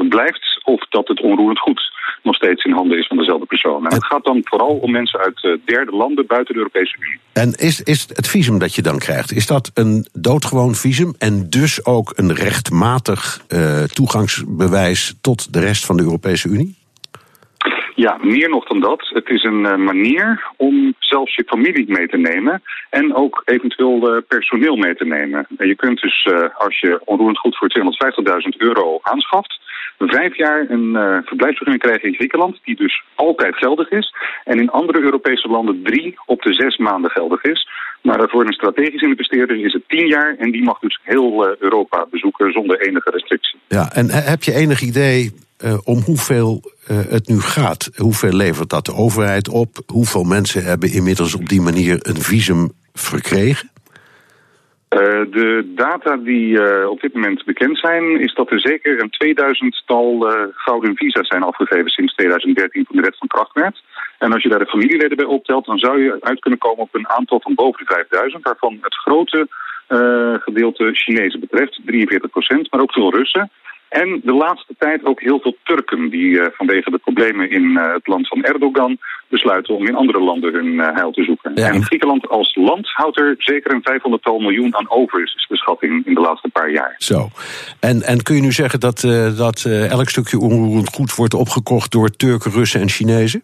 blijft. 0.09 0.61
Of 0.63 0.85
dat 0.89 1.07
het 1.07 1.21
onroerend 1.21 1.59
goed 1.59 1.91
nog 2.23 2.35
steeds 2.35 2.63
in 2.63 2.71
handen 2.71 2.97
is 2.97 3.07
van 3.07 3.17
dezelfde 3.17 3.45
persoon. 3.45 3.85
En 3.85 3.93
het 3.93 4.05
gaat 4.05 4.23
dan 4.23 4.41
vooral 4.43 4.77
om 4.77 4.91
mensen 4.91 5.19
uit 5.19 5.59
derde 5.65 5.91
landen 5.91 6.25
buiten 6.25 6.53
de 6.53 6.59
Europese 6.59 6.95
Unie. 6.99 7.19
En 7.33 7.53
is, 7.53 7.81
is 7.81 8.07
het 8.13 8.27
visum 8.27 8.59
dat 8.59 8.75
je 8.75 8.81
dan 8.81 8.97
krijgt, 8.97 9.31
is 9.31 9.47
dat 9.47 9.71
een 9.73 10.07
doodgewoon 10.13 10.75
visum 10.75 11.13
en 11.17 11.49
dus 11.49 11.85
ook 11.85 12.13
een 12.15 12.33
rechtmatig 12.33 13.45
toegangsbewijs 13.93 15.15
tot 15.21 15.53
de 15.53 15.59
rest 15.59 15.85
van 15.85 15.97
de 15.97 16.03
Europese 16.03 16.49
Unie? 16.49 16.82
Ja, 17.95 18.17
meer 18.21 18.49
nog 18.49 18.65
dan 18.67 18.79
dat. 18.79 19.09
Het 19.13 19.29
is 19.29 19.43
een 19.43 19.65
uh, 19.65 19.75
manier 19.75 20.43
om 20.57 20.93
zelfs 20.99 21.35
je 21.35 21.43
familie 21.47 21.85
mee 21.87 22.07
te 22.07 22.17
nemen 22.17 22.61
en 22.89 23.15
ook 23.15 23.41
eventueel 23.45 24.15
uh, 24.15 24.21
personeel 24.27 24.75
mee 24.75 24.95
te 24.95 25.05
nemen. 25.05 25.47
En 25.57 25.67
je 25.67 25.75
kunt 25.75 26.01
dus, 26.01 26.27
uh, 26.31 26.45
als 26.57 26.79
je 26.79 27.01
onroerend 27.05 27.37
goed 27.37 27.57
voor 27.57 27.71
250.000 28.51 28.57
euro 28.57 28.99
aanschaft, 29.01 29.61
vijf 29.97 30.37
jaar 30.37 30.65
een 30.69 30.93
verblijfsvergunning 31.25 31.83
krijgen 31.83 32.07
in 32.07 32.15
Griekenland, 32.15 32.59
die 32.63 32.75
dus 32.75 33.03
altijd 33.15 33.55
geldig 33.55 33.89
is. 33.89 34.13
En 34.43 34.59
in 34.59 34.69
andere 34.69 35.01
Europese 35.01 35.47
landen 35.47 35.83
drie 35.83 36.15
op 36.25 36.41
de 36.41 36.53
zes 36.53 36.77
maanden 36.77 37.11
geldig 37.11 37.43
is. 37.43 37.69
Maar 38.01 38.29
voor 38.29 38.45
een 38.45 38.53
strategisch 38.53 39.01
investeerder 39.01 39.65
is 39.65 39.73
het 39.73 39.83
tien 39.87 40.07
jaar 40.07 40.35
en 40.37 40.51
die 40.51 40.63
mag 40.63 40.79
dus 40.79 40.99
heel 41.03 41.55
Europa 41.59 42.05
bezoeken 42.11 42.51
zonder 42.51 42.81
enige 42.81 43.09
restrictie. 43.09 43.59
Ja, 43.67 43.91
en 43.93 44.09
heb 44.09 44.43
je 44.43 44.53
enig 44.53 44.81
idee 44.81 45.31
uh, 45.63 45.77
om 45.83 45.99
hoeveel 45.99 46.61
uh, 46.91 46.97
het 47.09 47.27
nu 47.27 47.39
gaat? 47.39 47.89
Hoeveel 47.95 48.33
levert 48.33 48.69
dat 48.69 48.85
de 48.85 48.93
overheid 48.93 49.49
op? 49.49 49.69
Hoeveel 49.85 50.23
mensen 50.23 50.63
hebben 50.63 50.91
inmiddels 50.91 51.35
op 51.35 51.49
die 51.49 51.61
manier 51.61 51.97
een 52.01 52.21
visum 52.21 52.71
verkregen? 52.93 53.71
Uh, 54.89 54.99
de 55.31 55.71
data 55.75 56.17
die 56.17 56.89
op 56.89 57.01
dit 57.01 57.13
moment 57.13 57.45
bekend 57.45 57.77
zijn, 57.77 58.19
is 58.19 58.33
dat 58.33 58.51
er 58.51 58.59
zeker 58.59 59.01
een 59.01 59.13
2000-tal 59.25 60.31
uh, 60.31 60.47
gouden 60.53 60.95
visa's 60.95 61.27
zijn 61.27 61.43
afgegeven 61.43 61.89
sinds 61.89 62.13
2013 62.13 62.85
toen 62.85 62.95
de 62.97 63.03
wet 63.03 63.17
van 63.17 63.27
kracht 63.27 63.53
werd. 63.53 63.83
En 64.19 64.33
als 64.33 64.43
je 64.43 64.49
daar 64.49 64.59
de 64.59 64.65
familieleden 64.65 65.17
bij 65.17 65.25
optelt, 65.25 65.65
dan 65.65 65.77
zou 65.77 66.03
je 66.03 66.17
uit 66.19 66.39
kunnen 66.39 66.59
komen 66.59 66.83
op 66.83 66.95
een 66.95 67.09
aantal 67.09 67.39
van 67.39 67.55
boven 67.55 67.85
de 67.85 67.93
5000, 67.93 68.43
waarvan 68.43 68.77
het 68.81 68.95
grote 68.95 69.47
gedeelte 70.39 70.93
Chinezen 70.93 71.39
betreft, 71.39 71.81
43 71.85 72.29
procent, 72.29 72.71
maar 72.71 72.81
ook 72.81 72.91
veel 72.91 73.15
Russen. 73.15 73.51
En 74.01 74.21
de 74.23 74.33
laatste 74.33 74.75
tijd 74.77 75.05
ook 75.05 75.21
heel 75.21 75.39
veel 75.39 75.55
Turken 75.63 76.09
die 76.09 76.29
uh, 76.29 76.45
vanwege 76.51 76.91
de 76.91 76.97
problemen 76.97 77.51
in 77.51 77.63
uh, 77.63 77.93
het 77.93 78.07
land 78.07 78.27
van 78.27 78.43
Erdogan 78.43 78.97
besluiten 79.27 79.75
om 79.75 79.87
in 79.87 79.95
andere 79.95 80.19
landen 80.19 80.53
hun 80.53 80.73
uh, 80.73 80.87
heil 80.93 81.11
te 81.11 81.23
zoeken. 81.23 81.51
Ja. 81.55 81.71
En 81.71 81.83
Griekenland 81.83 82.29
als 82.29 82.55
land 82.55 82.87
houdt 82.93 83.19
er 83.19 83.35
zeker 83.37 83.73
een 83.73 83.85
500-tal 83.91 84.39
miljoen 84.39 84.75
aan 84.75 84.89
over, 84.89 85.21
is 85.21 85.45
de 85.49 85.57
schatting 85.57 86.05
in 86.05 86.13
de 86.13 86.21
laatste 86.21 86.49
paar 86.49 86.71
jaar. 86.71 86.95
Zo. 86.97 87.29
En, 87.79 88.01
en 88.01 88.23
kun 88.23 88.35
je 88.35 88.41
nu 88.41 88.51
zeggen 88.51 88.79
dat, 88.79 88.99
dat 89.37 89.65
elk 89.89 90.09
stukje 90.09 90.39
onroerend 90.39 90.93
goed 90.93 91.15
wordt 91.15 91.33
opgekocht 91.33 91.91
door 91.91 92.09
Turken, 92.09 92.51
Russen 92.51 92.81
en 92.81 92.89
Chinezen? 92.89 93.43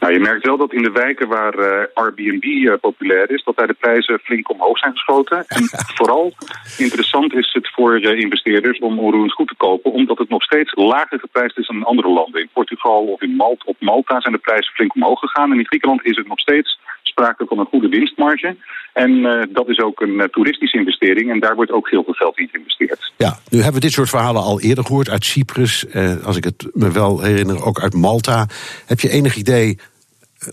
Nou, 0.00 0.12
je 0.12 0.20
merkt 0.20 0.46
wel 0.46 0.56
dat 0.56 0.72
in 0.72 0.82
de 0.82 0.90
wijken 0.90 1.28
waar 1.28 1.58
uh, 1.58 1.66
Airbnb 1.94 2.44
uh, 2.44 2.72
populair 2.80 3.30
is, 3.30 3.44
dat 3.44 3.56
daar 3.56 3.66
de 3.66 3.76
prijzen 3.80 4.18
flink 4.18 4.50
omhoog 4.50 4.78
zijn 4.78 4.92
geschoten. 4.92 5.44
En 5.46 5.68
vooral 5.94 6.32
interessant 6.78 7.34
is 7.34 7.52
het 7.52 7.70
voor 7.72 8.00
uh, 8.00 8.18
investeerders 8.18 8.78
om 8.78 8.98
onroerend 8.98 9.32
goed 9.32 9.48
te 9.48 9.54
kopen, 9.56 9.92
omdat 9.92 10.18
het 10.18 10.28
nog 10.28 10.42
steeds 10.42 10.74
lager 10.74 11.18
geprijsd 11.18 11.58
is 11.58 11.66
dan 11.66 11.76
in 11.76 11.84
andere 11.84 12.08
landen. 12.08 12.40
In 12.40 12.50
Portugal 12.52 13.04
of 13.04 13.22
in 13.22 13.36
Malta, 13.36 13.64
op 13.64 13.76
Malta 13.80 14.20
zijn 14.20 14.34
de 14.34 14.40
prijzen 14.40 14.72
flink 14.74 14.94
omhoog 14.94 15.20
gegaan. 15.20 15.52
En 15.52 15.58
in 15.58 15.66
Griekenland 15.66 16.04
is 16.04 16.16
het 16.16 16.28
nog 16.28 16.40
steeds 16.40 16.78
sprake 17.02 17.44
van 17.48 17.58
een 17.58 17.66
goede 17.66 17.88
winstmarge. 17.88 18.56
En 18.92 19.22
dat 19.52 19.68
is 19.68 19.80
ook 19.80 20.00
een 20.00 20.28
toeristische 20.30 20.78
investering 20.78 21.30
en 21.30 21.40
daar 21.40 21.54
wordt 21.54 21.70
ook 21.70 21.90
heel 21.90 22.04
veel 22.04 22.12
geld 22.12 22.38
in 22.38 22.48
geïnvesteerd. 22.52 23.12
Ja, 23.16 23.38
nu 23.48 23.58
hebben 23.58 23.74
we 23.74 23.86
dit 23.86 23.92
soort 23.92 24.08
verhalen 24.08 24.42
al 24.42 24.60
eerder 24.60 24.84
gehoord 24.84 25.10
uit 25.10 25.24
Cyprus, 25.24 25.86
als 26.24 26.36
ik 26.36 26.44
het 26.44 26.70
me 26.72 26.92
wel 26.92 27.22
herinner, 27.22 27.64
ook 27.64 27.80
uit 27.80 27.94
Malta. 27.94 28.46
Heb 28.86 29.00
je 29.00 29.08
enig 29.08 29.36
idee 29.36 29.78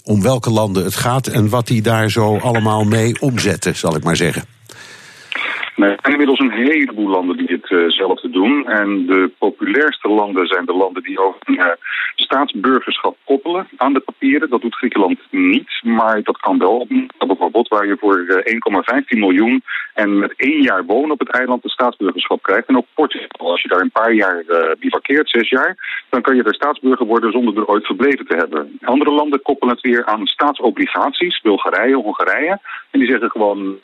om 0.03 0.21
welke 0.21 0.49
landen 0.49 0.84
het 0.84 0.95
gaat 0.95 1.27
en 1.27 1.49
wat 1.49 1.67
die 1.67 1.82
daar 1.82 2.12
zo 2.12 2.38
allemaal 2.38 2.84
mee 2.84 3.21
omzetten, 3.21 3.75
zal 3.75 3.95
ik 3.95 4.03
maar 4.03 4.15
zeggen. 4.15 4.43
Er 5.75 5.97
zijn 6.01 6.12
inmiddels 6.12 6.39
een 6.39 6.51
heleboel 6.51 7.09
landen 7.09 7.38
die 7.38 7.62
hetzelfde 7.62 8.27
uh, 8.27 8.33
doen. 8.33 8.67
En 8.67 9.05
de 9.05 9.31
populairste 9.38 10.07
landen 10.07 10.47
zijn 10.47 10.65
de 10.65 10.73
landen 10.73 11.03
die 11.03 11.19
ook 11.19 11.36
uh, 11.45 11.65
staatsburgerschap 12.15 13.17
koppelen 13.23 13.67
aan 13.77 13.93
de 13.93 13.99
papieren. 13.99 14.49
Dat 14.49 14.62
doet 14.62 14.75
Griekenland 14.75 15.19
niet, 15.31 15.81
maar 15.83 16.23
dat 16.23 16.38
kan 16.38 16.57
wel. 16.57 16.88
Bijvoorbeeld 17.17 17.67
waar 17.67 17.88
je 17.88 17.97
voor 17.99 18.19
uh, 18.19 19.01
1,15 19.01 19.19
miljoen 19.19 19.63
en 19.93 20.19
met 20.19 20.33
één 20.36 20.62
jaar 20.62 20.86
wonen 20.86 21.12
op 21.12 21.19
het 21.19 21.29
eiland 21.29 21.63
de 21.63 21.69
staatsburgerschap 21.69 22.43
krijgt. 22.43 22.67
En 22.67 22.77
ook 22.77 22.86
Portugal, 22.93 23.51
als 23.51 23.62
je 23.62 23.67
daar 23.67 23.81
een 23.81 23.91
paar 23.91 24.13
jaar 24.13 24.43
bivakkeert, 24.79 25.29
zes 25.29 25.49
jaar, 25.49 26.03
dan 26.09 26.21
kan 26.21 26.36
je 26.36 26.43
er 26.43 26.55
staatsburger 26.55 27.05
worden 27.05 27.31
zonder 27.31 27.57
er 27.57 27.65
ooit 27.65 27.86
verbleven 27.86 28.25
te 28.25 28.36
hebben. 28.36 28.77
Andere 28.81 29.12
landen 29.12 29.41
koppelen 29.41 29.73
het 29.73 29.83
weer 29.83 30.05
aan 30.05 30.25
staatsobligaties, 30.27 31.41
Bulgarije, 31.41 31.95
Hongarije. 31.95 32.59
En 32.91 32.99
die 32.99 33.09
zeggen 33.09 33.31
gewoon 33.31 33.77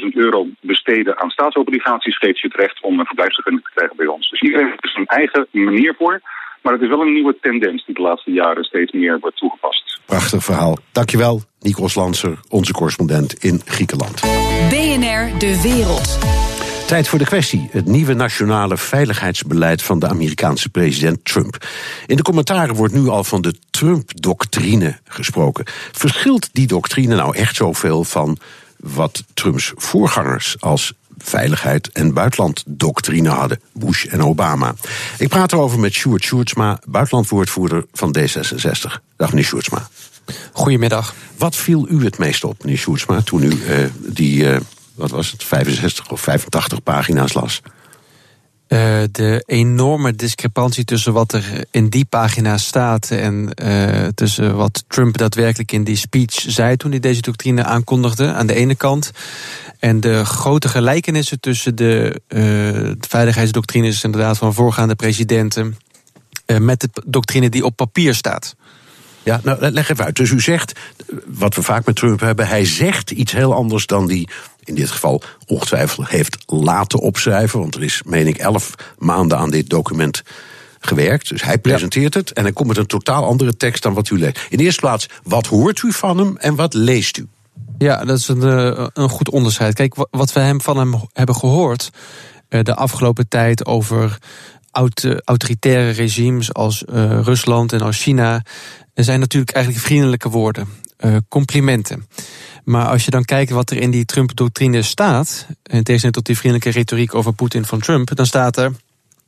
300.000 0.00 0.06
euro 0.12 0.46
besteden 0.60 1.15
aan 1.16 1.30
staatsobligaties 1.30 2.18
geeft 2.18 2.40
je 2.40 2.46
het 2.46 2.56
recht 2.56 2.82
om 2.82 2.98
een 2.98 3.06
verblijfsvergunning 3.06 3.64
te 3.64 3.70
krijgen 3.74 3.96
bij 3.96 4.06
ons. 4.06 4.30
Dus 4.30 4.40
iedereen 4.40 4.66
heeft 4.66 4.84
er 4.84 4.90
zijn 4.90 5.06
eigen 5.06 5.46
manier 5.50 5.94
voor. 5.98 6.20
Maar 6.62 6.72
het 6.72 6.82
is 6.82 6.88
wel 6.88 7.00
een 7.00 7.12
nieuwe 7.12 7.36
tendens 7.40 7.84
die 7.84 7.94
de 7.94 8.00
laatste 8.00 8.30
jaren 8.30 8.64
steeds 8.64 8.92
meer 8.92 9.18
wordt 9.18 9.36
toegepast. 9.36 10.00
Prachtig 10.06 10.44
verhaal. 10.44 10.78
Dankjewel, 10.92 11.40
Nikos 11.60 11.94
Lanser, 11.94 12.38
onze 12.48 12.72
correspondent 12.72 13.32
in 13.34 13.60
Griekenland. 13.64 14.20
BNR 14.70 15.38
De 15.38 15.60
Wereld. 15.62 16.18
Tijd 16.86 17.08
voor 17.08 17.18
de 17.18 17.24
kwestie. 17.24 17.68
Het 17.70 17.86
nieuwe 17.86 18.14
nationale 18.14 18.76
veiligheidsbeleid 18.76 19.82
van 19.82 19.98
de 19.98 20.08
Amerikaanse 20.08 20.68
president 20.68 21.24
Trump. 21.24 21.56
In 22.06 22.16
de 22.16 22.22
commentaren 22.22 22.74
wordt 22.74 22.94
nu 22.94 23.08
al 23.08 23.24
van 23.24 23.42
de 23.42 23.54
Trump-doctrine 23.70 24.98
gesproken. 25.04 25.64
Verschilt 25.92 26.54
die 26.54 26.66
doctrine 26.66 27.14
nou 27.14 27.36
echt 27.36 27.56
zoveel 27.56 28.04
van 28.04 28.38
wat 28.76 29.24
Trumps 29.34 29.72
voorgangers 29.76 30.60
als 30.60 30.92
veiligheid 31.18 31.88
en 31.92 32.14
buitenlanddoctrine 32.14 33.28
hadden, 33.28 33.60
Bush 33.72 34.04
en 34.04 34.22
Obama. 34.22 34.74
Ik 35.18 35.28
praat 35.28 35.52
erover 35.52 35.78
met 35.78 35.92
Sjoerd 35.92 36.24
Sjoerdsma, 36.24 36.78
buitenlandwoordvoerder 36.88 37.84
van 37.92 38.16
D66. 38.18 39.00
Dag 39.16 39.28
meneer 39.28 39.44
Sjoerdsma. 39.44 39.88
Goedemiddag. 40.52 41.14
Wat 41.36 41.56
viel 41.56 41.86
u 41.88 42.04
het 42.04 42.18
meest 42.18 42.44
op, 42.44 42.64
meneer 42.64 42.78
Sjoerdsma, 42.78 43.20
toen 43.20 43.42
u 43.42 43.48
uh, 43.48 43.86
die, 43.96 44.42
uh, 44.42 44.56
wat 44.94 45.10
was 45.10 45.30
het, 45.30 45.44
65 45.44 46.10
of 46.10 46.20
85 46.20 46.82
pagina's 46.82 47.32
las? 47.32 47.62
Uh, 48.68 49.02
de 49.12 49.42
enorme 49.46 50.14
discrepantie 50.14 50.84
tussen 50.84 51.12
wat 51.12 51.32
er 51.32 51.64
in 51.70 51.88
die 51.88 52.04
pagina 52.04 52.58
staat 52.58 53.10
en 53.10 53.50
uh, 53.62 54.06
tussen 54.14 54.56
wat 54.56 54.84
Trump 54.88 55.18
daadwerkelijk 55.18 55.72
in 55.72 55.84
die 55.84 55.96
speech 55.96 56.32
zei 56.32 56.76
toen 56.76 56.90
hij 56.90 57.00
deze 57.00 57.20
doctrine 57.20 57.64
aankondigde, 57.64 58.32
aan 58.32 58.46
de 58.46 58.54
ene 58.54 58.74
kant. 58.74 59.10
En 59.78 60.00
de 60.00 60.24
grote 60.24 60.68
gelijkenissen 60.68 61.40
tussen 61.40 61.76
de, 61.76 62.20
de 62.26 62.96
veiligheidsdoctrines 63.00 64.04
inderdaad 64.04 64.38
van 64.38 64.54
voorgaande 64.54 64.94
presidenten 64.94 65.76
met 66.58 66.80
de 66.80 66.88
doctrine 67.06 67.48
die 67.48 67.64
op 67.64 67.76
papier 67.76 68.14
staat. 68.14 68.56
Ja, 69.26 69.40
nou 69.42 69.70
leg 69.70 69.88
even 69.88 70.04
uit. 70.04 70.16
Dus 70.16 70.30
u 70.30 70.40
zegt, 70.40 70.72
wat 71.26 71.54
we 71.54 71.62
vaak 71.62 71.86
met 71.86 71.96
Trump 71.96 72.20
hebben, 72.20 72.48
hij 72.48 72.64
zegt 72.64 73.10
iets 73.10 73.32
heel 73.32 73.54
anders 73.54 73.86
dan 73.86 74.06
die 74.06 74.28
in 74.64 74.74
dit 74.74 74.90
geval 74.90 75.22
ongetwijfeld 75.46 76.08
heeft 76.08 76.38
laten 76.46 76.98
opschrijven. 76.98 77.58
Want 77.60 77.74
er 77.74 77.82
is, 77.82 78.02
meen 78.04 78.26
ik, 78.26 78.36
elf 78.36 78.74
maanden 78.98 79.38
aan 79.38 79.50
dit 79.50 79.68
document 79.68 80.22
gewerkt. 80.80 81.28
Dus 81.28 81.42
hij 81.42 81.58
presenteert 81.58 82.14
ja. 82.14 82.20
het 82.20 82.32
en 82.32 82.42
hij 82.42 82.52
komt 82.52 82.68
met 82.68 82.76
een 82.76 82.86
totaal 82.86 83.24
andere 83.24 83.56
tekst 83.56 83.82
dan 83.82 83.94
wat 83.94 84.10
u 84.10 84.18
leest. 84.18 84.46
In 84.48 84.56
de 84.56 84.64
eerste 84.64 84.80
plaats, 84.80 85.08
wat 85.22 85.46
hoort 85.46 85.82
u 85.82 85.92
van 85.92 86.18
hem 86.18 86.36
en 86.36 86.54
wat 86.54 86.74
leest 86.74 87.16
u? 87.16 87.26
Ja, 87.78 88.04
dat 88.04 88.18
is 88.18 88.28
een, 88.28 88.42
een 88.92 89.08
goed 89.08 89.30
onderscheid. 89.30 89.74
Kijk, 89.74 89.94
wat 90.10 90.32
we 90.32 90.40
hem 90.40 90.60
van 90.60 90.76
hem 90.76 90.94
hebben 91.12 91.34
gehoord 91.34 91.90
de 92.48 92.74
afgelopen 92.74 93.28
tijd 93.28 93.66
over 93.66 94.18
autoritaire 95.24 95.90
regimes 95.90 96.54
als 96.54 96.84
uh, 96.92 97.20
Rusland 97.22 97.72
en 97.72 97.80
als 97.80 98.02
China, 98.02 98.42
zijn 98.94 99.20
natuurlijk 99.20 99.52
eigenlijk 99.52 99.86
vriendelijke 99.86 100.28
woorden, 100.28 100.68
uh, 101.00 101.16
complimenten. 101.28 102.06
Maar 102.64 102.86
als 102.86 103.04
je 103.04 103.10
dan 103.10 103.24
kijkt 103.24 103.50
wat 103.50 103.70
er 103.70 103.76
in 103.76 103.90
die 103.90 104.04
Trump-doctrine 104.04 104.82
staat, 104.82 105.46
in 105.48 105.82
tegenstelling 105.82 106.12
tot 106.12 106.26
die 106.26 106.36
vriendelijke 106.36 106.78
retoriek 106.78 107.14
over 107.14 107.32
Poetin 107.32 107.64
van 107.64 107.80
Trump, 107.80 108.16
dan 108.16 108.26
staat 108.26 108.56
er. 108.56 108.72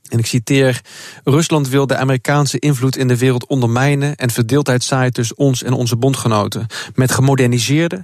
En 0.08 0.18
ik 0.18 0.26
citeer: 0.26 0.80
Rusland 1.24 1.68
wil 1.68 1.86
de 1.86 1.96
Amerikaanse 1.96 2.58
invloed 2.58 2.96
in 2.96 3.08
de 3.08 3.16
wereld 3.16 3.46
ondermijnen 3.46 4.16
en 4.16 4.30
verdeeldheid 4.30 4.84
zaaien 4.84 5.12
tussen 5.12 5.38
ons 5.38 5.62
en 5.62 5.72
onze 5.72 5.96
bondgenoten. 5.96 6.66
Met 6.94 7.12
gemoderniseerde, 7.12 8.02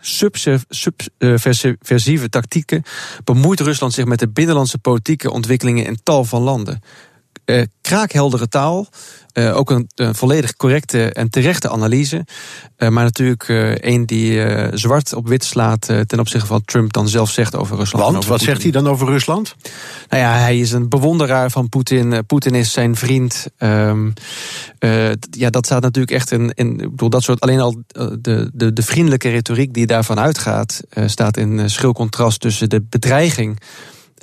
subversieve 0.68 2.28
tactieken 2.28 2.82
bemoeit 3.24 3.60
Rusland 3.60 3.92
zich 3.92 4.04
met 4.04 4.18
de 4.18 4.28
binnenlandse 4.28 4.78
politieke 4.78 5.30
ontwikkelingen 5.30 5.86
in 5.86 5.98
tal 6.02 6.24
van 6.24 6.42
landen. 6.42 6.80
Uh, 7.46 7.62
kraakheldere 7.80 8.48
taal. 8.48 8.86
Uh, 9.32 9.56
ook 9.56 9.70
een, 9.70 9.88
een, 9.94 10.14
volledig 10.14 10.56
correcte 10.56 11.12
en 11.12 11.30
terechte 11.30 11.70
analyse. 11.70 12.26
Uh, 12.78 12.88
maar 12.88 13.04
natuurlijk 13.04 13.48
één 13.80 14.06
die 14.06 14.46
zwart 14.76 15.14
op 15.14 15.28
wit 15.28 15.44
slaat 15.44 15.80
ten 15.80 16.18
opzichte 16.18 16.46
van 16.46 16.56
wat 16.56 16.66
Trump 16.66 16.92
dan 16.92 17.08
zelf 17.08 17.30
zegt 17.30 17.56
over 17.56 17.76
Rusland. 17.76 18.04
Want, 18.04 18.16
over 18.16 18.30
wat 18.30 18.40
zegt 18.40 18.62
hij 18.62 18.70
dan 18.70 18.88
over 18.88 19.06
Rusland? 19.06 19.54
Nou 20.08 20.22
ja, 20.22 20.32
hij 20.32 20.58
is 20.58 20.72
een 20.72 20.88
bewonderaar 20.88 21.50
van 21.50 21.68
Poetin. 21.68 22.26
Poetin 22.26 22.54
is 22.54 22.72
zijn 22.72 22.96
vriend. 22.96 23.46
Um, 23.58 24.12
ja, 25.30 25.50
dat 25.50 25.66
staat 25.66 25.82
natuurlijk 25.82 26.14
echt 26.14 26.30
in, 26.30 26.50
in. 26.54 26.80
Ik 26.80 26.90
bedoel, 26.90 27.10
dat 27.10 27.22
soort. 27.22 27.40
Alleen 27.40 27.60
al 27.60 27.82
de, 28.18 28.50
de, 28.54 28.72
de 28.72 28.82
vriendelijke 28.82 29.30
retoriek 29.30 29.74
die 29.74 29.86
daarvan 29.86 30.18
uitgaat, 30.18 30.80
staat 31.06 31.36
in 31.36 31.70
schril 31.70 31.92
contrast 31.92 32.40
tussen 32.40 32.68
de 32.68 32.82
bedreiging 32.82 33.58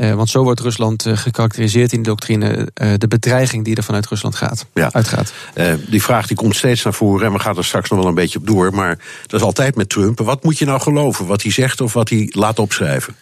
Uh, 0.01 0.13
want 0.13 0.29
zo 0.29 0.43
wordt 0.43 0.59
Rusland 0.59 1.05
uh, 1.05 1.17
gekarakteriseerd 1.17 1.91
in 1.91 2.01
de 2.01 2.09
doctrine. 2.09 2.69
Uh, 2.81 2.93
de 2.97 3.07
bedreiging 3.07 3.65
die 3.65 3.75
er 3.75 3.83
vanuit 3.83 4.07
Rusland 4.07 4.35
gaat, 4.35 4.65
ja. 4.73 4.89
uitgaat. 4.93 5.33
die 5.89 6.03
vraag 6.03 6.27
die 6.27 6.37
komt 6.37 6.55
steeds 6.55 6.83
naar 6.83 6.93
voren 6.93 7.25
en 7.25 7.33
we 7.33 7.39
gaan 7.39 7.57
er 7.57 7.65
straks 7.65 7.89
nog 7.89 7.99
wel 7.99 8.07
een 8.07 8.15
beetje 8.15 8.39
op 8.39 8.47
door. 8.47 8.73
Maar 8.73 8.97
dat 9.27 9.39
is 9.39 9.45
altijd 9.45 9.75
met 9.75 9.89
Trump. 9.89 10.19
Wat 10.19 10.43
moet 10.43 10.57
je 10.57 10.65
nou 10.65 10.81
geloven? 10.81 11.25
Wat 11.25 11.41
hij 11.41 11.51
zegt 11.51 11.81
of 11.81 11.93
wat 11.93 12.09
hij 12.09 12.29
laat 12.31 12.59
opschrijven? 12.59 13.15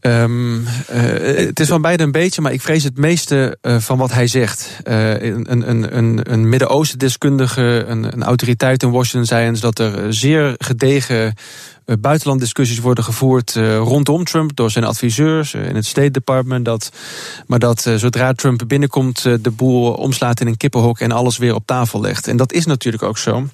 Um, 0.00 0.64
het 0.92 1.60
is 1.60 1.68
van 1.68 1.82
beide 1.82 2.02
een 2.02 2.12
beetje, 2.12 2.40
maar 2.40 2.52
ik 2.52 2.60
vrees 2.60 2.84
het 2.84 2.96
meeste 2.96 3.58
uh, 3.62 3.78
van 3.78 3.98
wat 3.98 4.12
hij 4.12 4.26
zegt. 4.26 4.80
Uh, 4.84 5.22
een, 5.22 5.70
een, 5.70 5.96
een, 5.96 6.32
een 6.32 6.48
Midden-Oosten 6.48 6.98
deskundige, 6.98 7.84
een, 7.86 8.12
een 8.12 8.22
autoriteit 8.22 8.82
in 8.82 8.90
Washington 8.90 9.24
zei 9.24 9.46
eens 9.46 9.60
dat 9.60 9.78
er 9.78 10.14
zeer 10.14 10.54
gedegen 10.58 11.34
buitenlanddiscussies 12.00 12.78
worden 12.78 13.04
gevoerd 13.04 13.54
rondom 13.76 14.24
Trump 14.24 14.56
door 14.56 14.70
zijn 14.70 14.84
adviseurs 14.84 15.54
in 15.54 15.74
het 15.74 15.86
State 15.86 16.10
Department. 16.10 16.64
Dat, 16.64 16.92
maar 17.46 17.58
dat 17.58 17.90
zodra 17.96 18.32
Trump 18.32 18.62
binnenkomt, 18.66 19.22
de 19.22 19.50
boel 19.56 19.92
omslaat 19.92 20.40
in 20.40 20.46
een 20.46 20.56
kippenhok 20.56 21.00
en 21.00 21.12
alles 21.12 21.38
weer 21.38 21.54
op 21.54 21.66
tafel 21.66 22.00
legt. 22.00 22.28
En 22.28 22.36
dat 22.36 22.52
is 22.52 22.66
natuurlijk 22.66 23.02
ook 23.02 23.18
zo. 23.18 23.46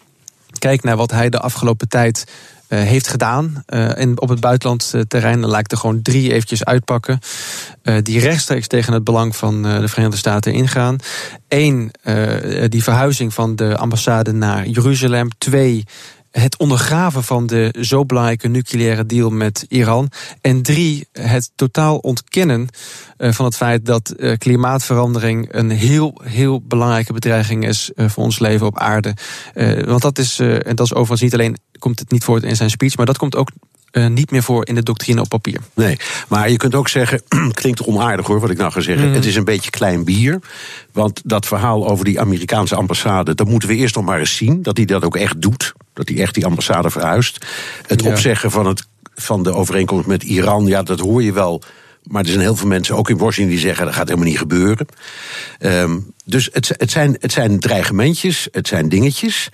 Kijk 0.58 0.82
naar 0.82 0.96
wat 0.96 1.10
hij 1.10 1.28
de 1.28 1.40
afgelopen 1.40 1.88
tijd 1.88 2.24
uh, 2.68 2.78
heeft 2.78 3.08
gedaan 3.08 3.64
uh, 3.68 3.90
in, 3.96 4.20
op 4.20 4.28
het 4.28 4.40
buitenlandterrein. 4.40 5.40
Dan 5.40 5.50
lijkt 5.50 5.72
er 5.72 5.78
gewoon 5.78 6.02
drie 6.02 6.32
eventjes 6.32 6.64
uitpakken. 6.64 7.18
Uh, 7.82 7.96
die 8.02 8.20
rechtstreeks 8.20 8.66
tegen 8.66 8.92
het 8.92 9.04
belang 9.04 9.36
van 9.36 9.62
de 9.62 9.88
Verenigde 9.88 10.16
Staten 10.16 10.52
ingaan. 10.52 10.96
Eén, 11.48 11.90
die 12.68 12.82
verhuizing 12.82 13.34
van 13.34 13.56
de 13.56 13.76
ambassade 13.76 14.32
naar 14.32 14.66
Jeruzalem. 14.66 15.28
Twee, 15.38 15.84
het 16.30 16.56
ondergraven 16.58 17.24
van 17.24 17.46
de 17.46 17.74
zo 17.80 18.04
belangrijke 18.04 18.48
nucleaire 18.48 19.06
deal 19.06 19.30
met 19.30 19.64
Iran. 19.68 20.10
En 20.40 20.62
drie, 20.62 21.08
het 21.12 21.50
totaal 21.54 21.96
ontkennen 21.96 22.68
van 23.16 23.44
het 23.44 23.56
feit 23.56 23.86
dat 23.86 24.14
klimaatverandering 24.38 25.48
een 25.50 25.70
heel, 25.70 26.20
heel 26.24 26.62
belangrijke 26.62 27.12
bedreiging 27.12 27.66
is 27.66 27.90
voor 27.96 28.24
ons 28.24 28.38
leven 28.38 28.66
op 28.66 28.78
aarde. 28.78 29.14
Want 29.84 30.02
dat 30.02 30.18
is, 30.18 30.38
en 30.38 30.76
dat 30.76 30.86
is 30.86 30.94
overigens 30.94 31.20
niet 31.20 31.34
alleen 31.34 31.56
komt 31.78 31.98
het 31.98 32.10
niet 32.10 32.24
voor 32.24 32.42
in 32.42 32.56
zijn 32.56 32.70
speech, 32.70 32.96
maar 32.96 33.06
dat 33.06 33.18
komt 33.18 33.36
ook 33.36 33.50
uh, 33.96 34.06
niet 34.06 34.30
meer 34.30 34.42
voor 34.42 34.66
in 34.66 34.74
de 34.74 34.82
doctrine 34.82 35.20
op 35.20 35.28
papier. 35.28 35.60
Nee, 35.74 35.96
maar 36.28 36.50
je 36.50 36.56
kunt 36.56 36.74
ook 36.74 36.88
zeggen, 36.88 37.22
klinkt 37.52 37.82
onaardig 37.82 38.26
hoor, 38.26 38.40
wat 38.40 38.50
ik 38.50 38.58
nou 38.58 38.72
ga 38.72 38.80
zeggen. 38.80 39.08
Mm. 39.08 39.14
Het 39.14 39.24
is 39.24 39.36
een 39.36 39.44
beetje 39.44 39.70
klein 39.70 40.04
bier. 40.04 40.40
Want 40.92 41.20
dat 41.24 41.46
verhaal 41.46 41.88
over 41.88 42.04
die 42.04 42.20
Amerikaanse 42.20 42.74
ambassade, 42.74 43.34
dat 43.34 43.48
moeten 43.48 43.68
we 43.68 43.74
eerst 43.74 43.94
nog 43.94 44.04
maar 44.04 44.18
eens 44.18 44.36
zien. 44.36 44.62
Dat 44.62 44.76
hij 44.76 44.86
dat 44.86 45.04
ook 45.04 45.16
echt 45.16 45.40
doet. 45.40 45.72
Dat 45.92 46.08
hij 46.08 46.18
echt 46.18 46.34
die 46.34 46.46
ambassade 46.46 46.90
verhuist. 46.90 47.46
Het 47.86 48.02
ja. 48.02 48.10
opzeggen 48.10 48.50
van, 48.50 48.66
het, 48.66 48.86
van 49.14 49.42
de 49.42 49.52
overeenkomst 49.52 50.06
met 50.06 50.22
Iran, 50.22 50.66
ja, 50.66 50.82
dat 50.82 51.00
hoor 51.00 51.22
je 51.22 51.32
wel. 51.32 51.62
Maar 52.02 52.22
er 52.22 52.28
zijn 52.28 52.40
heel 52.40 52.56
veel 52.56 52.68
mensen, 52.68 52.96
ook 52.96 53.10
in 53.10 53.18
Washington, 53.18 53.54
die 53.54 53.64
zeggen 53.64 53.84
dat 53.84 53.94
gaat 53.94 54.08
helemaal 54.08 54.28
niet 54.28 54.38
gebeuren. 54.38 54.86
Um, 55.58 56.12
dus 56.24 56.48
het, 56.52 56.74
het, 56.76 56.90
zijn, 56.90 57.16
het 57.20 57.32
zijn 57.32 57.60
dreigementjes, 57.60 58.48
het 58.50 58.68
zijn 58.68 58.88
dingetjes. 58.88 59.48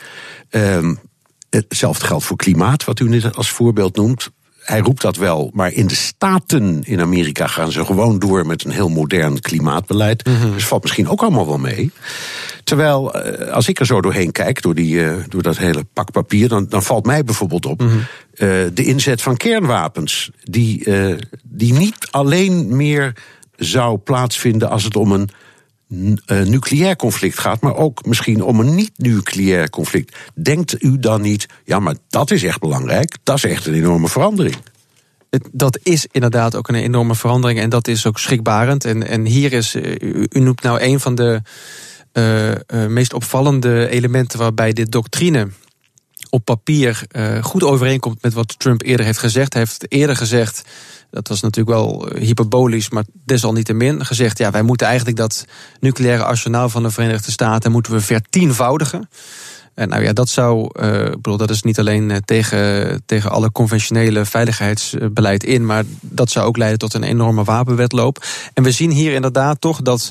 Um, 0.50 0.98
Hetzelfde 1.56 2.06
geldt 2.06 2.24
voor 2.24 2.36
klimaat, 2.36 2.84
wat 2.84 3.00
u 3.00 3.08
net 3.08 3.36
als 3.36 3.50
voorbeeld 3.50 3.96
noemt. 3.96 4.30
Hij 4.62 4.80
roept 4.80 5.02
dat 5.02 5.16
wel, 5.16 5.50
maar 5.54 5.72
in 5.72 5.86
de 5.86 5.94
staten 5.94 6.82
in 6.84 7.00
Amerika 7.00 7.46
gaan 7.46 7.72
ze 7.72 7.84
gewoon 7.84 8.18
door 8.18 8.46
met 8.46 8.64
een 8.64 8.70
heel 8.70 8.88
modern 8.88 9.40
klimaatbeleid. 9.40 10.26
Mm 10.26 10.36
-hmm. 10.36 10.52
Dus 10.52 10.66
valt 10.66 10.82
misschien 10.82 11.08
ook 11.08 11.20
allemaal 11.20 11.46
wel 11.46 11.58
mee. 11.58 11.90
Terwijl, 12.64 13.14
eh, 13.14 13.52
als 13.52 13.68
ik 13.68 13.80
er 13.80 13.86
zo 13.86 14.00
doorheen 14.00 14.32
kijk, 14.32 14.62
door, 14.62 14.74
die, 14.74 14.94
uh, 14.94 15.14
door 15.28 15.42
dat 15.42 15.58
hele 15.58 15.84
pak 15.92 16.10
papier, 16.10 16.48
dan, 16.48 16.66
dan 16.68 16.82
valt 16.82 17.06
mij 17.06 17.24
bijvoorbeeld 17.24 17.66
op 17.66 17.80
mm 17.80 17.88
-hmm. 17.88 17.98
uh, 17.98 18.06
de 18.74 18.84
inzet 18.84 19.22
van 19.22 19.36
kernwapens. 19.36 20.30
Die, 20.42 20.88
die 21.44 21.72
niet 21.72 22.08
alleen 22.10 22.76
meer 22.76 23.12
zou 23.56 23.98
plaatsvinden 23.98 24.70
als 24.70 24.84
het 24.84 24.96
om 24.96 25.12
een 25.12 25.28
nucleair 26.26 26.96
conflict 26.96 27.38
gaat, 27.38 27.60
maar 27.60 27.76
ook 27.76 28.04
misschien 28.04 28.42
om 28.42 28.60
een 28.60 28.74
niet-nucleair 28.74 29.70
conflict. 29.70 30.16
Denkt 30.34 30.82
u 30.82 30.98
dan 30.98 31.20
niet, 31.20 31.46
ja, 31.64 31.78
maar 31.78 31.94
dat 32.08 32.30
is 32.30 32.42
echt 32.42 32.60
belangrijk, 32.60 33.16
dat 33.22 33.36
is 33.36 33.44
echt 33.44 33.66
een 33.66 33.74
enorme 33.74 34.08
verandering? 34.08 34.56
Dat 35.52 35.78
is 35.82 36.06
inderdaad 36.10 36.54
ook 36.54 36.68
een 36.68 36.74
enorme 36.74 37.14
verandering 37.14 37.60
en 37.60 37.70
dat 37.70 37.88
is 37.88 38.06
ook 38.06 38.18
schrikbarend. 38.18 38.84
En, 38.84 39.06
en 39.08 39.26
hier 39.26 39.52
is, 39.52 39.74
uh, 39.74 39.94
u, 40.30 40.40
noemt 40.40 40.62
nou 40.62 40.82
een 40.82 41.00
van 41.00 41.14
de 41.14 41.40
uh, 42.12 42.86
meest 42.86 43.12
opvallende 43.12 43.88
elementen 43.88 44.38
waarbij 44.38 44.72
de 44.72 44.88
doctrine 44.88 45.48
op 46.30 46.44
papier 46.44 47.02
goed 47.40 47.62
overeenkomt 47.62 48.22
met 48.22 48.32
wat 48.32 48.58
Trump 48.58 48.82
eerder 48.82 49.06
heeft 49.06 49.18
gezegd. 49.18 49.52
Hij 49.52 49.62
heeft 49.62 49.92
eerder 49.92 50.16
gezegd 50.16 50.62
dat 51.12 51.28
was 51.28 51.40
natuurlijk 51.40 51.76
wel 51.76 52.08
eh, 52.08 52.22
hyperbolisch, 52.22 52.90
maar 52.90 53.04
desalniettemin 53.24 54.06
gezegd: 54.06 54.38
ja, 54.38 54.50
wij 54.50 54.62
moeten 54.62 54.86
eigenlijk 54.86 55.16
dat 55.16 55.44
nucleaire 55.80 56.24
arsenaal 56.24 56.68
van 56.68 56.82
de 56.82 56.90
Verenigde 56.90 57.30
Staten 57.30 57.70
moeten 57.72 57.92
we 57.92 58.00
vertienvoudigen. 58.00 59.08
En 59.74 59.88
nou 59.88 60.02
ja, 60.02 60.12
dat 60.12 60.28
zou, 60.28 60.70
uh, 60.80 61.04
bedoel, 61.10 61.36
dat 61.36 61.50
is 61.50 61.62
niet 61.62 61.78
alleen 61.78 62.10
eh, 62.10 62.16
tegen, 62.24 63.02
tegen 63.06 63.30
alle 63.30 63.52
conventionele 63.52 64.24
veiligheidsbeleid 64.24 65.44
in, 65.44 65.66
maar 65.66 65.84
dat 66.00 66.30
zou 66.30 66.46
ook 66.46 66.56
leiden 66.56 66.78
tot 66.78 66.94
een 66.94 67.02
enorme 67.02 67.44
wapenwetloop. 67.44 68.24
En 68.54 68.62
we 68.62 68.70
zien 68.70 68.90
hier 68.90 69.12
inderdaad 69.12 69.60
toch 69.60 69.82
dat 69.82 70.10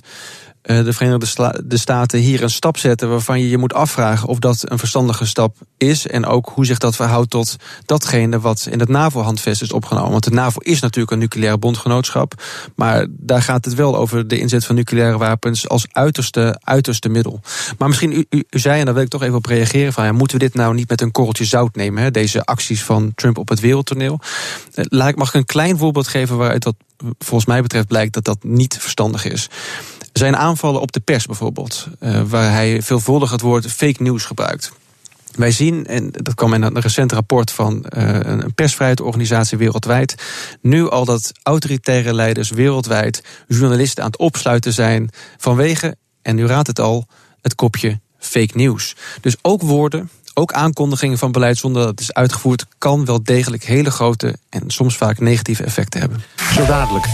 de 0.62 0.94
Verenigde 0.94 1.64
de 1.66 1.78
Staten 1.78 2.20
hier 2.20 2.44
een 2.44 2.50
stap 2.50 2.78
zetten 2.78 3.10
waarvan 3.10 3.40
je 3.40 3.50
je 3.50 3.58
moet 3.58 3.74
afvragen 3.74 4.28
of 4.28 4.40
dat 4.40 4.64
een 4.72 4.78
verstandige 4.78 5.26
stap 5.26 5.56
is. 5.78 6.08
En 6.08 6.26
ook 6.26 6.52
hoe 6.54 6.66
zich 6.66 6.78
dat 6.78 6.96
verhoudt 6.96 7.30
tot 7.30 7.56
datgene 7.86 8.40
wat 8.40 8.68
in 8.72 8.80
het 8.80 8.90
NAVO-handvest 8.90 9.62
is 9.62 9.72
opgenomen. 9.72 10.12
Want 10.12 10.24
de 10.24 10.32
NAVO 10.32 10.60
is 10.60 10.80
natuurlijk 10.80 11.12
een 11.12 11.20
nucleaire 11.20 11.58
bondgenootschap. 11.58 12.44
Maar 12.76 13.06
daar 13.10 13.42
gaat 13.42 13.66
het 13.66 13.74
wel 13.74 13.98
over 13.98 14.28
de 14.28 14.40
inzet 14.40 14.66
van 14.66 14.76
nucleaire 14.76 15.18
wapens 15.18 15.70
als 15.70 15.86
uiterste, 15.92 16.60
uiterste 16.64 17.10
middel. 17.10 17.40
Maar 17.78 17.88
misschien, 17.88 18.12
u, 18.12 18.26
u, 18.30 18.44
u 18.50 18.60
zei, 18.60 18.80
en 18.80 18.86
daar 18.86 18.94
wil 18.94 19.04
ik 19.04 19.10
toch 19.10 19.24
even 19.24 19.36
op 19.36 19.46
reageren: 19.46 19.94
van 19.94 20.06
ja, 20.06 20.12
moeten 20.12 20.38
we 20.38 20.44
dit 20.44 20.54
nou 20.54 20.74
niet 20.74 20.90
met 20.90 21.02
een 21.02 21.12
korreltje 21.12 21.46
zout 21.46 21.76
nemen? 21.76 22.04
Hè, 22.04 22.12
deze 22.12 22.46
acties 22.46 22.84
van 22.84 23.12
Trump 23.16 23.38
op 23.38 23.50
het 23.50 23.60
wereldtoneel. 23.60 24.20
Eh, 24.74 24.86
laat 24.88 25.16
mag 25.16 25.28
ik 25.28 25.34
een 25.34 25.46
klein 25.46 25.78
voorbeeld 25.78 26.08
geven 26.08 26.38
waaruit 26.38 26.64
dat 26.64 26.76
volgens 27.20 27.50
mij 27.50 27.62
betreft 27.62 27.88
blijkt 27.88 28.14
dat 28.14 28.24
dat 28.24 28.44
niet 28.44 28.78
verstandig 28.80 29.26
is. 29.26 29.50
Zijn 30.14 30.38
aanvallen 30.38 30.82
op 30.82 30.92
de 30.92 31.00
pers 31.00 31.26
bijvoorbeeld, 31.26 31.88
uh, 32.00 32.22
waar 32.22 32.52
hij 32.52 32.82
veelvuldig 32.82 33.32
het 33.32 33.42
woord 33.42 33.72
fake 33.72 34.04
news 34.04 34.26
gebruikt. 34.26 34.72
Wij 35.32 35.52
zien, 35.52 35.86
en 35.86 36.12
dat 36.12 36.34
kwam 36.34 36.54
in 36.54 36.62
een 36.62 36.80
recent 36.80 37.12
rapport 37.12 37.52
van 37.52 37.86
uh, 37.98 38.20
een 38.20 38.54
persvrijheidsorganisatie 38.54 39.58
wereldwijd, 39.58 40.16
nu 40.62 40.90
al 40.90 41.06
dat 41.06 41.32
autoritaire 41.44 42.14
leiders 42.14 42.50
wereldwijd 42.50 43.24
journalisten 43.48 44.04
aan 44.04 44.10
het 44.10 44.20
opsluiten 44.20 44.74
zijn 44.74 45.10
vanwege, 45.38 45.96
en 46.22 46.38
u 46.38 46.46
raadt 46.46 46.68
het 46.68 46.80
al, 46.80 47.08
het 47.42 47.56
kopje 47.56 48.00
fake 48.18 48.58
news. 48.58 48.96
Dus 49.22 49.36
ook 49.42 49.62
woorden, 49.62 50.10
ook 50.34 50.54
aankondigingen 50.54 51.18
van 51.18 51.32
beleid 51.32 51.58
zonder 51.58 51.82
dat 51.82 51.92
het 51.92 52.00
is 52.00 52.14
uitgevoerd, 52.14 52.66
kan 52.78 53.06
wel 53.06 53.24
degelijk 53.24 53.64
hele 53.64 53.92
grote 53.92 54.36
en 54.50 54.64
soms 54.68 54.98
vaak 54.98 55.20
negatieve 55.20 55.64
effecten 55.64 56.00
hebben. 56.00 56.24
Zo 56.54 56.66
dadelijk. 56.66 57.06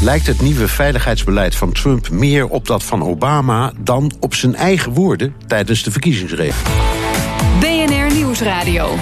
Lijkt 0.00 0.26
het 0.26 0.40
nieuwe 0.40 0.68
veiligheidsbeleid 0.68 1.54
van 1.54 1.72
Trump 1.72 2.10
meer 2.10 2.48
op 2.48 2.66
dat 2.66 2.82
van 2.82 3.02
Obama 3.02 3.72
dan 3.78 4.12
op 4.20 4.34
zijn 4.34 4.54
eigen 4.54 4.92
woorden 4.92 5.34
tijdens 5.46 5.82
de 5.82 5.90
verkiezingsrace? 5.90 6.58
BNR 7.60 8.14
Nieuwsradio. 8.14 8.96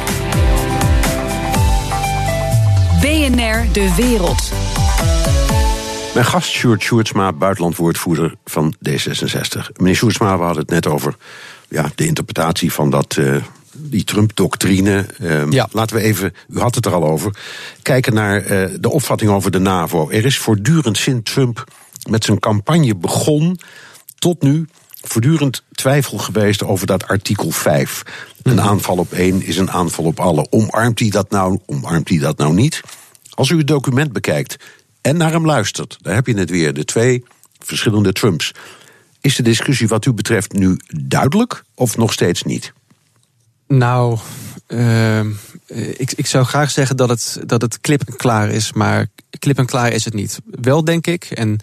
BNR 3.00 3.72
De 3.72 3.94
Wereld. 3.96 4.52
Mijn 6.14 6.26
gast 6.26 6.50
Sjoerd 6.50 6.82
Sjoerdsma, 6.82 7.32
buitenlandwoordvoerder 7.32 8.34
van 8.44 8.74
D66. 8.88 9.72
Meneer 9.76 9.94
Sjoerdsma, 9.94 10.38
we 10.38 10.44
hadden 10.44 10.62
het 10.62 10.70
net 10.70 10.86
over 10.86 11.16
ja, 11.68 11.90
de 11.94 12.06
interpretatie 12.06 12.72
van 12.72 12.90
dat, 12.90 13.16
uh, 13.18 13.36
die 13.78 14.04
Trump-doctrine. 14.04 15.06
Um, 15.22 15.52
ja. 15.52 15.68
Laten 15.72 15.96
we 15.96 16.02
even, 16.02 16.34
u 16.48 16.58
had 16.58 16.74
het 16.74 16.86
er 16.86 16.94
al 16.94 17.04
over, 17.04 17.36
kijken 17.82 18.14
naar 18.14 18.42
uh, 18.42 18.68
de 18.80 18.90
opvatting 18.90 19.30
over 19.30 19.50
de 19.50 19.58
NAVO. 19.58 20.10
Er 20.10 20.24
is 20.24 20.38
voortdurend 20.38 20.96
sinds 20.96 21.32
Trump 21.32 21.64
met 22.10 22.24
zijn 22.24 22.38
campagne 22.38 22.96
begon 22.96 23.58
tot 24.18 24.42
nu 24.42 24.66
voortdurend 25.02 25.62
twijfel 25.72 26.18
geweest 26.18 26.62
over 26.62 26.86
dat 26.86 27.06
artikel 27.06 27.50
5. 27.50 28.02
Een 28.42 28.54
mhm. 28.54 28.66
aanval 28.66 28.96
op 28.96 29.12
één 29.12 29.42
is 29.42 29.56
een 29.56 29.70
aanval 29.70 30.04
op 30.04 30.20
alle. 30.20 30.46
Omarmt 30.50 30.98
hij 30.98 31.10
dat 31.10 31.30
nou, 31.30 31.58
omarmt 31.66 32.08
hij 32.08 32.18
dat 32.18 32.38
nou 32.38 32.54
niet? 32.54 32.80
Als 33.30 33.50
u 33.50 33.58
het 33.58 33.66
document 33.66 34.12
bekijkt 34.12 34.56
en 35.00 35.16
naar 35.16 35.32
hem 35.32 35.46
luistert, 35.46 35.98
dan 36.00 36.14
heb 36.14 36.26
je 36.26 36.34
het 36.34 36.50
weer, 36.50 36.74
de 36.74 36.84
twee 36.84 37.24
verschillende 37.58 38.12
Trumps. 38.12 38.52
Is 39.20 39.36
de 39.36 39.42
discussie 39.42 39.88
wat 39.88 40.04
u 40.04 40.12
betreft 40.12 40.52
nu 40.52 40.80
duidelijk 40.86 41.64
of 41.74 41.96
nog 41.96 42.12
steeds 42.12 42.42
niet? 42.42 42.72
Nou, 43.68 44.18
uh, 44.68 45.20
ik, 45.96 46.12
ik 46.16 46.26
zou 46.26 46.44
graag 46.44 46.70
zeggen 46.70 46.96
dat 46.96 47.08
het, 47.08 47.40
dat 47.46 47.62
het 47.62 47.80
klip 47.80 48.02
en 48.06 48.16
klaar 48.16 48.50
is, 48.50 48.72
maar 48.72 49.06
klip 49.38 49.58
en 49.58 49.66
klaar 49.66 49.92
is 49.92 50.04
het 50.04 50.14
niet. 50.14 50.40
Wel 50.44 50.84
denk 50.84 51.06
ik, 51.06 51.24
en 51.24 51.58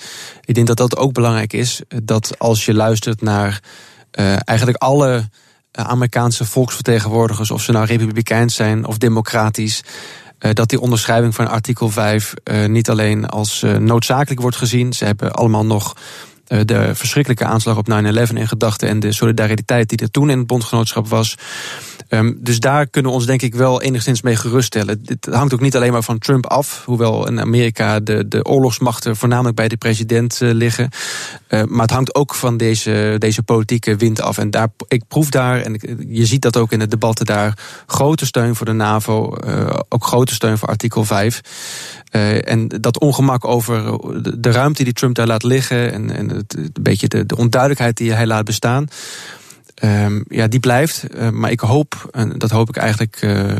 ik 0.45 0.55
denk 0.55 0.67
dat 0.67 0.77
dat 0.77 0.97
ook 0.97 1.13
belangrijk 1.13 1.53
is, 1.53 1.81
dat 2.03 2.39
als 2.39 2.65
je 2.65 2.73
luistert 2.73 3.21
naar 3.21 3.61
uh, 4.19 4.35
eigenlijk 4.43 4.77
alle 4.77 5.29
Amerikaanse 5.71 6.45
volksvertegenwoordigers, 6.45 7.51
of 7.51 7.61
ze 7.61 7.71
nou 7.71 7.85
republikeins 7.85 8.55
zijn 8.55 8.85
of 8.85 8.97
democratisch, 8.97 9.81
dat 10.53 10.69
die 10.69 10.79
onderschrijving 10.79 11.35
van 11.35 11.47
artikel 11.47 11.89
5 11.89 12.33
niet 12.67 12.89
alleen 12.89 13.25
als 13.25 13.63
noodzakelijk 13.79 14.41
wordt 14.41 14.57
gezien. 14.57 14.93
Ze 14.93 15.05
hebben 15.05 15.31
allemaal 15.31 15.65
nog 15.65 15.95
de 16.47 16.95
verschrikkelijke 16.95 17.45
aanslag 17.45 17.77
op 17.77 17.89
9-11 17.89 18.33
in 18.33 18.47
gedachten 18.47 18.87
en 18.89 18.99
de 18.99 19.11
solidariteit 19.11 19.89
die 19.89 19.97
er 19.97 20.11
toen 20.11 20.29
in 20.29 20.37
het 20.37 20.47
bondgenootschap 20.47 21.07
was. 21.07 21.35
Ehm, 22.07 22.33
dus 22.37 22.59
daar 22.59 22.87
kunnen 22.87 23.11
we 23.11 23.17
ons 23.17 23.25
denk 23.25 23.41
ik 23.41 23.55
wel 23.55 23.81
enigszins 23.81 24.21
mee 24.21 24.35
geruststellen. 24.35 25.01
Het 25.05 25.27
hangt 25.31 25.53
ook 25.53 25.59
niet 25.59 25.75
alleen 25.75 25.91
maar 25.91 26.03
van 26.03 26.17
Trump 26.17 26.45
af, 26.45 26.83
hoewel 26.85 27.27
in 27.27 27.39
Amerika 27.39 27.99
de, 27.99 28.27
de 28.27 28.43
oorlogsmachten 28.45 29.15
voornamelijk 29.15 29.55
bij 29.55 29.67
de 29.67 29.77
president 29.77 30.41
uh, 30.41 30.53
liggen. 30.53 30.89
Uh, 31.49 31.63
maar 31.63 31.81
het 31.81 31.91
hangt 31.91 32.15
ook 32.15 32.35
van 32.35 32.57
deze, 32.57 33.15
deze 33.17 33.43
politieke 33.43 33.95
wind 33.95 34.21
af. 34.21 34.37
En 34.37 34.49
daar, 34.51 34.67
ik 34.87 35.03
proef 35.07 35.29
daar, 35.29 35.61
en 35.61 35.79
je 36.07 36.25
ziet 36.25 36.41
dat 36.41 36.57
ook 36.57 36.71
in 36.71 36.79
de 36.79 36.87
debatten 36.87 37.25
daar, 37.25 37.57
grote 37.85 38.25
steun 38.25 38.55
voor 38.55 38.65
de 38.65 38.71
NAVO, 38.71 39.37
uh, 39.47 39.79
ook 39.89 40.05
grote 40.05 40.33
steun 40.33 40.57
voor 40.57 40.67
artikel 40.67 41.05
5. 41.05 41.41
en 42.41 42.67
dat 42.67 42.99
ongemak 42.99 43.45
over 43.45 43.83
de, 44.41 44.51
ruimte 44.51 44.83
die 44.83 44.93
Trump 44.93 45.15
daar 45.15 45.27
laat 45.27 45.43
liggen 45.43 45.93
en, 45.93 46.15
en 46.15 46.29
het, 46.29 46.55
een 46.57 46.71
beetje 46.81 47.07
de, 47.07 47.25
de 47.25 47.37
onduidelijkheid 47.37 47.97
die 47.97 48.13
hij 48.13 48.27
laat 48.27 48.45
bestaan. 48.45 48.87
Um, 49.83 50.25
ja, 50.27 50.47
die 50.47 50.59
blijft. 50.59 51.05
Uh, 51.15 51.29
maar 51.29 51.51
ik 51.51 51.59
hoop, 51.59 52.09
en 52.11 52.37
dat 52.37 52.51
hoop 52.51 52.69
ik 52.69 52.77
eigenlijk 52.77 53.21
uh, 53.21 53.53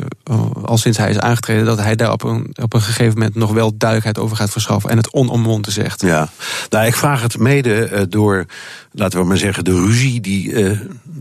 al 0.63 0.77
sinds 0.77 0.97
hij 0.97 1.09
is 1.09 1.19
aangetreden, 1.19 1.65
dat 1.65 1.77
hij 1.77 1.95
daar 1.95 2.11
op 2.11 2.23
een, 2.23 2.55
op 2.61 2.73
een 2.73 2.81
gegeven 2.81 3.13
moment 3.13 3.35
nog 3.35 3.51
wel 3.51 3.77
duidelijkheid 3.77 4.25
over 4.25 4.37
gaat 4.37 4.49
verschaffen 4.49 4.89
en 4.89 4.97
het 4.97 5.13
onomwonden 5.13 5.71
zegt. 5.71 6.01
Ja, 6.01 6.29
nou, 6.69 6.85
ik 6.85 6.95
vraag 6.95 7.21
het 7.21 7.37
mede 7.37 7.89
uh, 7.91 8.01
door, 8.09 8.45
laten 8.91 9.19
we 9.19 9.25
maar 9.25 9.37
zeggen, 9.37 9.63
de 9.63 9.85
ruzie 9.85 10.21
die 10.21 10.53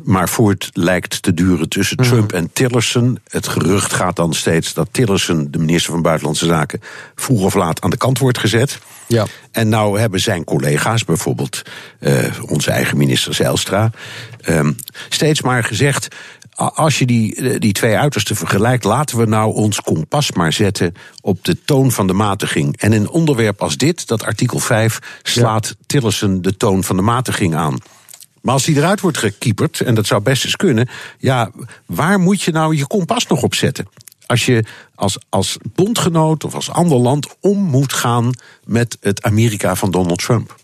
maar 0.05 0.28
voort 0.28 0.70
lijkt 0.72 1.22
te 1.22 1.34
duren 1.34 1.68
tussen 1.68 1.97
mhm. 2.01 2.09
Trump 2.09 2.32
en 2.32 2.53
Tillerson. 2.53 3.18
Het 3.28 3.49
gerucht 3.49 3.92
gaat 3.92 4.16
dan 4.16 4.34
steeds 4.34 4.74
dat 4.74 4.88
Tillerson, 4.90 5.49
de 5.51 5.59
minister 5.59 5.92
van 5.92 6.03
Buitenlandse 6.03 6.47
Zaken, 6.47 6.80
vroeg 7.14 7.42
of 7.42 7.55
laat 7.55 7.80
aan 7.80 7.90
de 7.90 7.97
kant 7.97 8.18
wordt 8.18 8.38
gezet. 8.38 8.78
Ja. 9.14 9.26
En 9.50 9.68
nou 9.68 10.00
hebben 10.00 10.20
zijn 10.20 10.44
collega's, 10.44 11.04
bijvoorbeeld 11.04 11.62
uh, 12.00 12.24
onze 12.48 12.70
eigen 12.70 12.96
minister 12.96 13.34
Zijlstra, 13.34 13.90
um, 14.48 14.76
steeds 15.08 15.42
maar 15.42 15.64
gezegd. 15.64 16.08
Als 16.54 16.98
je 16.98 17.06
die, 17.06 17.34
eh, 17.34 17.58
die 17.58 17.72
twee 17.72 17.96
uitersten 17.96 18.36
vergelijkt, 18.36 18.84
laten 18.84 19.18
we 19.18 19.26
nou 19.26 19.54
ons 19.54 19.80
kompas 19.80 20.32
maar 20.32 20.52
zetten 20.52 20.94
op 21.20 21.44
de 21.44 21.64
toon 21.64 21.92
van 21.92 22.06
de 22.06 22.12
matiging. 22.12 22.76
En 22.76 22.92
in 22.92 23.00
een 23.00 23.10
onderwerp 23.10 23.62
als 23.62 23.76
dit, 23.76 24.06
dat 24.06 24.24
artikel 24.24 24.58
5, 24.58 24.98
slaat 25.22 25.66
ja. 25.66 25.74
Tillerson 25.86 26.42
de 26.42 26.56
toon 26.56 26.84
van 26.84 26.96
de 26.96 27.02
matiging 27.02 27.54
aan. 27.54 27.78
Maar 28.40 28.54
als 28.54 28.64
die 28.64 28.76
eruit 28.76 29.00
wordt 29.00 29.18
gekieperd, 29.18 29.80
en 29.80 29.94
dat 29.94 30.06
zou 30.06 30.22
best 30.22 30.44
eens 30.44 30.56
kunnen, 30.56 30.88
ja, 31.18 31.50
waar 31.86 32.18
moet 32.18 32.42
je 32.42 32.52
nou 32.52 32.76
je 32.76 32.86
kompas 32.86 33.26
nog 33.26 33.42
op 33.42 33.54
zetten? 33.54 33.88
Als 34.27 34.47
je 34.47 34.64
als, 34.95 35.18
als 35.29 35.57
bondgenoot 35.75 36.45
of 36.45 36.55
als 36.55 36.70
ander 36.70 36.99
land 36.99 37.37
om 37.41 37.59
moet 37.59 37.93
gaan 37.93 38.31
met 38.64 38.97
het 39.01 39.22
Amerika 39.22 39.77
van 39.77 39.91
Donald 39.91 40.18
Trump. 40.18 40.63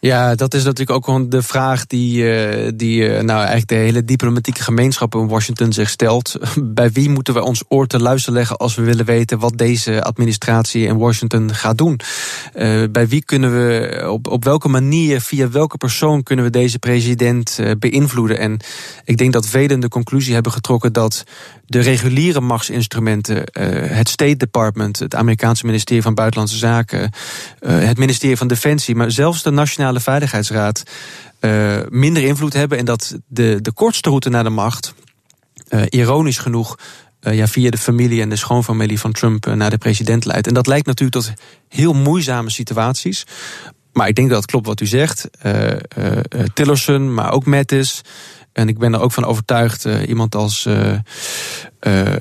Ja, 0.00 0.34
dat 0.34 0.54
is 0.54 0.64
natuurlijk 0.64 0.96
ook 0.96 1.04
gewoon 1.04 1.28
de 1.28 1.42
vraag 1.42 1.86
die, 1.86 2.32
eh, 2.32 2.72
die 2.74 3.00
uh, 3.00 3.20
nou 3.20 3.38
eigenlijk 3.38 3.68
de 3.68 3.74
hele 3.74 4.04
diplomatieke 4.04 4.62
gemeenschap 4.62 5.14
in 5.14 5.28
Washington 5.28 5.72
zich 5.72 5.88
stelt. 5.88 6.36
Bij 6.62 6.92
wie 6.92 7.10
moeten 7.10 7.34
we 7.34 7.42
ons 7.42 7.62
oor 7.68 7.86
te 7.86 8.00
luisteren 8.00 8.38
leggen 8.38 8.56
als 8.56 8.74
we 8.74 8.82
willen 8.82 9.04
weten 9.04 9.38
wat 9.38 9.58
deze 9.58 10.02
administratie 10.02 10.86
in 10.86 10.96
Washington 10.96 11.54
gaat 11.54 11.78
doen? 11.78 12.00
Uh, 12.54 12.82
bij 12.90 13.08
wie 13.08 13.24
kunnen 13.24 13.52
we, 13.52 14.04
op, 14.10 14.28
op 14.28 14.44
welke 14.44 14.68
manier, 14.68 15.20
via 15.20 15.50
welke 15.50 15.76
persoon 15.76 16.22
kunnen 16.22 16.44
we 16.44 16.50
deze 16.50 16.78
president 16.78 17.60
beïnvloeden? 17.78 18.38
En 18.38 18.58
ik 19.04 19.16
denk 19.16 19.32
dat 19.32 19.46
velen 19.46 19.80
de 19.80 19.88
conclusie 19.88 20.34
hebben 20.34 20.52
getrokken 20.52 20.92
dat 20.92 21.24
de 21.66 21.80
reguliere 21.80 22.40
machtsinstrumenten, 22.40 23.44
het 23.92 24.08
State 24.08 24.36
Department, 24.36 24.98
het 24.98 25.14
Amerikaanse 25.14 25.66
ministerie 25.66 26.02
van 26.02 26.14
Buitenlandse 26.14 26.56
Zaken, 26.56 27.10
het 27.66 27.98
ministerie 27.98 28.36
van 28.36 28.48
Defensie, 28.48 28.94
maar 28.94 29.10
zelfs 29.10 29.42
de 29.42 29.50
nationale 29.50 29.87
Veiligheidsraad 29.94 30.82
uh, 31.40 31.78
minder 31.88 32.22
invloed 32.22 32.52
hebben. 32.52 32.78
En 32.78 32.84
dat 32.84 33.18
de, 33.26 33.58
de 33.62 33.72
kortste 33.72 34.08
route 34.08 34.28
naar 34.28 34.44
de 34.44 34.50
macht, 34.50 34.94
uh, 35.70 35.82
ironisch 35.88 36.38
genoeg, 36.38 36.78
uh, 37.20 37.36
ja, 37.36 37.46
via 37.46 37.70
de 37.70 37.78
familie 37.78 38.20
en 38.20 38.28
de 38.28 38.36
schoonfamilie 38.36 39.00
van 39.00 39.12
Trump 39.12 39.46
naar 39.46 39.70
de 39.70 39.78
president 39.78 40.24
leidt. 40.24 40.46
En 40.46 40.54
dat 40.54 40.66
lijkt 40.66 40.86
natuurlijk 40.86 41.24
tot 41.24 41.32
heel 41.68 41.92
moeizame 41.92 42.50
situaties. 42.50 43.26
Maar 43.92 44.08
ik 44.08 44.14
denk 44.14 44.28
dat 44.28 44.38
het 44.40 44.50
klopt 44.50 44.66
wat 44.66 44.80
u 44.80 44.86
zegt. 44.86 45.28
Tillerson, 46.54 47.14
maar 47.14 47.32
ook 47.32 47.44
Mattis. 47.44 48.00
En 48.52 48.68
ik 48.68 48.78
ben 48.78 48.94
er 48.94 49.00
ook 49.00 49.12
van 49.12 49.24
overtuigd, 49.24 49.84
iemand 49.84 50.34
als 50.34 50.68
uh, 51.80 52.12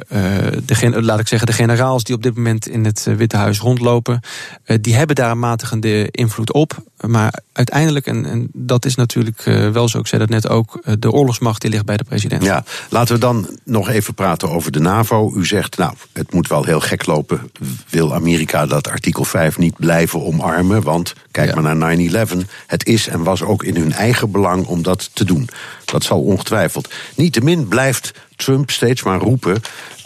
de, 0.65 1.01
laat 1.01 1.19
ik 1.19 1.27
zeggen, 1.27 1.47
de 1.47 1.53
generaals 1.53 2.03
die 2.03 2.15
op 2.15 2.23
dit 2.23 2.35
moment 2.35 2.67
in 2.67 2.85
het 2.85 3.03
Witte 3.17 3.37
Huis 3.37 3.59
rondlopen, 3.59 4.19
uh, 4.65 4.77
die 4.81 4.95
hebben 4.95 5.15
daar 5.15 5.31
een 5.31 5.39
matigende 5.39 6.07
invloed 6.11 6.53
op. 6.53 6.83
Maar 7.07 7.39
uiteindelijk, 7.53 8.05
en, 8.05 8.25
en 8.25 8.47
dat 8.53 8.85
is 8.85 8.95
natuurlijk 8.95 9.41
wel 9.71 9.87
zo, 9.87 9.99
ik 9.99 10.07
zei 10.07 10.21
dat 10.21 10.29
net 10.29 10.49
ook, 10.49 10.81
de 10.99 11.11
oorlogsmacht 11.11 11.61
die 11.61 11.69
ligt 11.69 11.85
bij 11.85 11.97
de 11.97 12.03
president. 12.03 12.43
Ja, 12.43 12.63
laten 12.89 13.13
we 13.13 13.19
dan 13.19 13.59
nog 13.63 13.89
even 13.89 14.13
praten 14.13 14.49
over 14.49 14.71
de 14.71 14.79
NAVO. 14.79 15.33
U 15.35 15.45
zegt, 15.45 15.77
nou, 15.77 15.93
het 16.13 16.33
moet 16.33 16.47
wel 16.47 16.63
heel 16.63 16.79
gek 16.79 17.05
lopen. 17.05 17.51
Wil 17.89 18.13
Amerika 18.13 18.65
dat 18.65 18.87
artikel 18.87 19.23
5 19.23 19.57
niet 19.57 19.77
blijven 19.77 20.25
omarmen? 20.25 20.81
Want 20.81 21.13
kijk 21.31 21.49
ja. 21.49 21.61
maar 21.61 21.75
naar 21.75 22.27
9-11. 22.27 22.37
Het 22.67 22.85
is 22.85 23.07
en 23.07 23.23
was 23.23 23.41
ook 23.41 23.63
in 23.63 23.75
hun 23.75 23.93
eigen 23.93 24.31
belang 24.31 24.65
om 24.65 24.83
dat 24.83 25.09
te 25.13 25.25
doen. 25.25 25.49
Dat 25.85 26.03
zal 26.03 26.21
ongetwijfeld. 26.21 26.93
Niettemin 27.15 27.67
blijft 27.67 28.13
Trump 28.37 28.71
steeds 28.71 29.03
maar 29.03 29.19
roepen. 29.19 29.61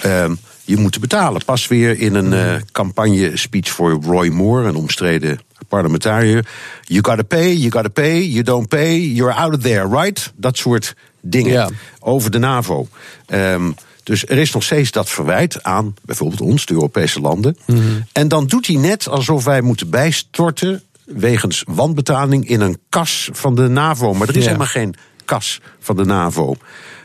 Uh, 0.06 0.26
je 0.66 0.78
moet 0.78 1.00
betalen. 1.00 1.46
Pas 1.46 1.68
weer 1.68 2.00
in 2.00 2.16
een 2.16 2.34
uh, 2.34 2.62
campagne-speech 2.72 3.70
voor 3.70 3.92
Roy 3.92 4.28
Moore, 4.28 4.68
een 4.68 4.76
omstreden 4.76 5.40
parlementariër. 5.68 6.46
You 6.82 7.04
gotta 7.04 7.24
pay, 7.24 7.56
you 7.56 7.72
gotta 7.72 7.90
pay, 7.90 8.28
you 8.28 8.44
don't 8.44 8.68
pay, 8.68 9.00
you're 9.00 9.34
out 9.34 9.54
of 9.56 9.62
there, 9.62 9.88
right? 9.88 10.32
Dat 10.36 10.58
soort 10.58 10.96
dingen 11.22 11.52
ja. 11.52 11.70
over 12.00 12.32
de 12.32 12.38
NAVO. 12.38 12.88
Um, 13.34 13.76
dus 14.04 14.26
er 14.28 14.38
is 14.38 14.52
nog 14.52 14.64
steeds 14.64 14.92
dat 14.92 15.10
verwijt 15.10 15.64
aan 15.64 15.94
bijvoorbeeld 16.02 16.42
ons, 16.42 16.66
de 16.66 16.74
Europese 16.74 17.20
landen. 17.20 17.58
Mm 17.66 17.76
-hmm. 17.76 18.06
En 18.12 18.28
dan 18.28 18.48
doet 18.48 18.68
hij 18.68 18.76
net 18.76 19.08
alsof 19.08 19.44
wij 19.44 19.62
moeten 19.62 19.90
bijstorten 19.90 20.84
wegens 21.06 21.64
wanbetaling 21.68 22.48
in 22.50 22.62
een 22.62 22.78
kas 22.90 23.30
van 23.32 23.56
de 23.56 23.68
NAVO. 23.68 24.14
Maar 24.14 24.28
er 24.28 24.36
is 24.36 24.42
ja. 24.42 24.46
helemaal 24.46 24.68
geen 24.68 24.96
kas 25.26 25.62
van 25.80 25.96
de 25.96 26.06
NAVO. 26.06 26.56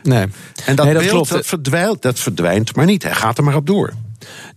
Nee. 0.03 0.25
En 0.65 0.75
dat 0.75 0.85
nee, 0.85 0.93
dat 0.93 1.03
beeld 1.03 1.29
dat 1.29 1.45
verdwijnt, 1.45 2.01
dat 2.01 2.19
verdwijnt 2.19 2.75
maar 2.75 2.85
niet. 2.85 3.03
Hij 3.03 3.13
gaat 3.13 3.37
er 3.37 3.43
maar 3.43 3.55
op 3.55 3.67
door. 3.67 3.93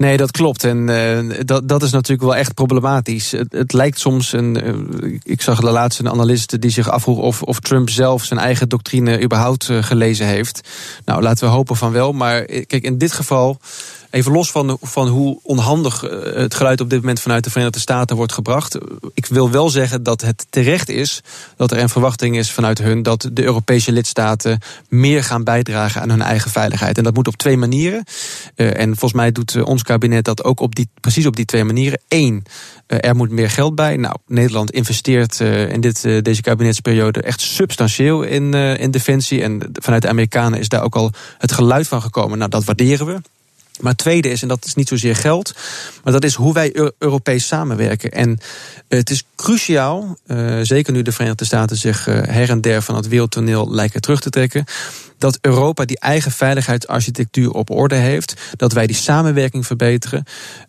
Nee, 0.01 0.17
dat 0.17 0.31
klopt. 0.31 0.65
En 0.65 0.89
uh, 0.89 1.41
dat, 1.45 1.69
dat 1.69 1.83
is 1.83 1.91
natuurlijk 1.91 2.23
wel 2.23 2.37
echt 2.37 2.55
problematisch. 2.55 3.31
Het, 3.31 3.53
het 3.53 3.73
lijkt 3.73 3.99
soms 3.99 4.33
een. 4.33 4.67
Uh, 5.03 5.19
ik 5.23 5.43
zag 5.43 5.61
de 5.61 5.71
laatste 5.71 6.05
een 6.05 6.61
die 6.61 6.71
zich 6.71 6.91
afvroeg 6.91 7.19
of, 7.19 7.43
of 7.43 7.61
Trump 7.61 7.91
zelf 7.91 8.25
zijn 8.25 8.41
eigen 8.41 8.69
doctrine 8.69 9.23
überhaupt 9.23 9.69
uh, 9.69 9.83
gelezen 9.83 10.27
heeft. 10.27 10.69
Nou, 11.05 11.23
laten 11.23 11.47
we 11.47 11.55
hopen 11.55 11.77
van 11.77 11.93
wel. 11.93 12.13
Maar 12.13 12.45
kijk, 12.45 12.83
in 12.83 12.99
dit 12.99 13.13
geval. 13.13 13.61
Even 14.11 14.33
los 14.33 14.51
van, 14.51 14.79
van 14.81 15.09
hoe 15.09 15.39
onhandig 15.43 16.05
eh, 16.05 16.35
het 16.35 16.55
geluid 16.55 16.81
op 16.81 16.91
dit 16.91 17.01
moment 17.01 17.21
vanuit 17.21 17.45
de 17.45 17.51
Verenigde 17.51 17.79
Staten 17.79 18.17
wordt 18.17 18.33
gebracht. 18.33 18.79
Ik 19.15 19.27
wil 19.27 19.51
wel 19.51 19.69
zeggen 19.69 20.03
dat 20.03 20.21
het 20.21 20.47
terecht 20.51 20.89
is 20.89 21.21
dat 21.57 21.71
er 21.71 21.79
een 21.79 21.89
verwachting 21.89 22.37
is 22.37 22.53
vanuit 22.53 22.79
hun 22.79 23.03
dat 23.03 23.29
de 23.33 23.43
Europese 23.43 23.93
lidstaten 23.93 24.59
meer 24.89 25.25
gaan 25.25 25.45
bijdragen 25.45 26.01
aan 26.01 26.11
hun 26.11 26.23
eigen 26.23 26.51
veiligheid. 26.51 26.99
En 26.99 27.05
dat 27.05 27.15
moet 27.15 27.29
op 27.29 27.37
twee 27.37 27.57
manieren. 27.57 28.05
En 28.55 28.89
volgens 28.89 29.13
mij 29.13 29.33
doet 29.33 29.55
eh, 29.55 29.67
ons 29.67 29.83
kabinet 29.91 30.25
dat 30.25 30.45
ook 30.45 30.61
op 30.61 30.75
die, 30.75 30.89
precies 31.01 31.27
op 31.27 31.37
die 31.37 31.45
twee 31.45 31.65
manieren. 31.65 32.01
Eén, 32.09 32.45
er 32.87 33.17
moet 33.17 33.31
meer 33.31 33.51
geld 33.51 33.75
bij. 33.75 33.97
Nou, 33.97 34.17
Nederland 34.27 34.71
investeert 34.71 35.41
in 35.41 35.81
dit, 35.81 36.03
deze 36.23 36.43
kabinetsperiode 36.43 37.23
echt 37.23 37.41
substantieel 37.41 38.23
in, 38.23 38.55
in 38.55 38.91
defensie. 38.91 39.43
En 39.43 39.71
vanuit 39.73 40.03
de 40.03 40.09
Amerikanen 40.09 40.59
is 40.59 40.69
daar 40.69 40.83
ook 40.83 40.95
al 40.95 41.13
het 41.39 41.53
geluid 41.53 41.89
van 41.89 42.03
gekomen. 42.03 42.39
Nou, 42.39 42.51
dat 42.51 42.65
waarderen 42.65 43.07
we. 43.07 43.21
Maar 43.81 43.93
het 43.93 44.01
tweede 44.01 44.31
is, 44.31 44.43
en 44.43 44.49
dat 44.49 44.65
is 44.65 44.75
niet 44.75 44.89
zozeer 44.89 45.17
geld, 45.17 45.55
maar 46.05 46.13
dat 46.13 46.25
is 46.25 46.35
hoe 46.35 46.53
wij 46.53 46.93
Europees 46.99 47.47
samenwerken. 47.47 48.11
En 48.11 48.39
het 48.89 49.11
is 49.11 49.25
cruciaal, 49.37 50.17
zeker 50.63 50.93
nu 50.93 51.03
de 51.03 51.13
Verenigde 51.13 51.45
Staten 51.45 51.77
zich 51.77 52.05
her 52.05 52.51
en 52.51 52.61
der 52.61 52.83
van 52.83 52.97
het 52.97 53.09
wereldtoneel 53.09 53.71
lijken 53.71 54.01
terug 54.01 54.21
te 54.21 54.31
trekken, 54.31 54.65
dat 55.21 55.39
Europa 55.41 55.85
die 55.85 55.99
eigen 55.99 56.31
veiligheidsarchitectuur 56.31 57.51
op 57.51 57.71
orde 57.71 57.95
heeft. 57.95 58.35
Dat 58.57 58.73
wij 58.73 58.87
die 58.87 58.97
samenwerking 58.97 59.67
verbeteren. 59.67 60.25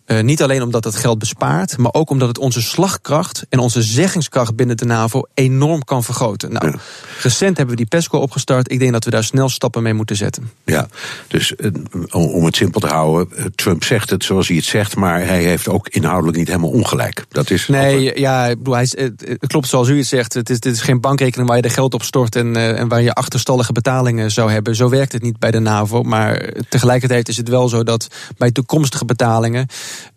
Uh, 0.06 0.20
niet 0.20 0.42
alleen 0.42 0.62
omdat 0.62 0.84
het 0.84 0.96
geld 0.96 1.18
bespaart, 1.18 1.76
maar 1.78 1.92
ook 1.92 2.10
omdat 2.10 2.28
het 2.28 2.38
onze 2.38 2.62
slagkracht 2.62 3.46
en 3.48 3.58
onze 3.58 3.82
zeggingskracht 3.82 4.56
binnen 4.56 4.76
de 4.76 4.84
NAVO 4.84 5.22
enorm 5.34 5.84
kan 5.84 6.04
vergroten. 6.04 6.52
Nou, 6.52 6.66
ja. 6.66 6.78
recent 7.22 7.56
hebben 7.56 7.76
we 7.76 7.80
die 7.80 7.90
PESCO 7.90 8.18
opgestart. 8.18 8.70
Ik 8.70 8.78
denk 8.78 8.92
dat 8.92 9.04
we 9.04 9.10
daar 9.10 9.24
snel 9.24 9.48
stappen 9.48 9.82
mee 9.82 9.94
moeten 9.94 10.16
zetten. 10.16 10.50
Ja, 10.64 10.88
dus 11.28 11.52
uh, 11.56 11.70
om 12.10 12.44
het 12.44 12.56
simpel 12.56 12.80
te 12.80 12.86
houden, 12.86 13.38
uh, 13.38 13.44
Trump 13.54 13.84
zegt 13.84 14.10
het 14.10 14.24
zoals 14.24 14.48
hij 14.48 14.56
het 14.56 14.66
zegt, 14.66 14.96
maar 14.96 15.26
hij 15.26 15.42
heeft 15.42 15.68
ook 15.68 15.88
inhoudelijk 15.88 16.36
niet 16.38 16.46
helemaal 16.46 16.70
ongelijk. 16.70 17.24
Dat 17.28 17.50
is 17.50 17.68
nee, 17.68 17.94
altijd... 17.96 18.18
ja, 18.18 18.46
ik 18.46 18.58
bedoel, 18.58 18.74
hij, 18.74 18.88
het 18.94 19.46
klopt 19.46 19.68
zoals 19.68 19.88
u 19.88 19.96
het 19.96 20.06
zegt. 20.06 20.34
Het 20.34 20.50
is, 20.50 20.60
dit 20.60 20.72
is 20.72 20.80
geen 20.80 21.00
bankrekening 21.00 21.48
waar 21.48 21.58
je 21.58 21.62
er 21.62 21.70
geld 21.70 21.94
op 21.94 22.02
stort 22.02 22.36
en, 22.36 22.56
en 22.56 22.88
waar 22.88 23.02
je 23.02 23.12
achterstallige 23.12 23.72
betalingen 23.72 24.30
zou 24.30 24.41
zou 24.42 24.54
hebben. 24.54 24.76
Zo 24.76 24.88
werkt 24.88 25.12
het 25.12 25.22
niet 25.22 25.38
bij 25.38 25.50
de 25.50 25.58
NAVO. 25.58 26.02
Maar 26.02 26.52
tegelijkertijd 26.68 27.28
is 27.28 27.36
het 27.36 27.48
wel 27.48 27.68
zo 27.68 27.82
dat 27.82 28.08
bij 28.36 28.50
toekomstige 28.50 29.04
betalingen 29.04 29.66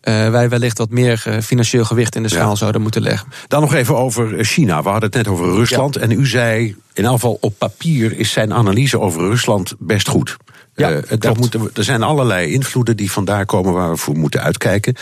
uh, 0.03 0.29
wij 0.29 0.49
wellicht 0.49 0.77
wat 0.77 0.89
meer 0.89 1.23
uh, 1.27 1.39
financieel 1.39 1.85
gewicht 1.85 2.15
in 2.15 2.23
de 2.23 2.29
schaal 2.29 2.57
zouden 2.57 2.81
moeten 2.81 3.01
leggen. 3.01 3.27
Dan 3.47 3.61
nog 3.61 3.73
even 3.73 3.97
over 3.97 4.43
China. 4.45 4.83
We 4.83 4.89
hadden 4.89 5.09
het 5.09 5.17
net 5.17 5.27
over 5.27 5.45
Rusland. 5.45 5.95
En 5.95 6.11
u 6.11 6.27
zei, 6.27 6.75
in 6.93 7.05
elk 7.05 7.13
geval 7.13 7.37
op 7.41 7.53
papier 7.57 8.17
is 8.17 8.31
zijn 8.31 8.53
analyse 8.53 8.99
over 8.99 9.21
Rusland 9.21 9.73
best 9.79 10.07
goed. 10.07 10.37
Ja, 10.75 10.91
uh, 10.91 11.01
daar 11.19 11.35
moeten 11.35 11.69
er 11.73 11.83
zijn 11.83 12.03
allerlei 12.03 12.51
invloeden 12.51 12.97
die 12.97 13.11
vandaar 13.11 13.45
komen 13.45 13.73
waar 13.73 13.89
we 13.89 13.97
voor 13.97 14.17
moeten 14.17 14.41
uitkijken. 14.41 14.95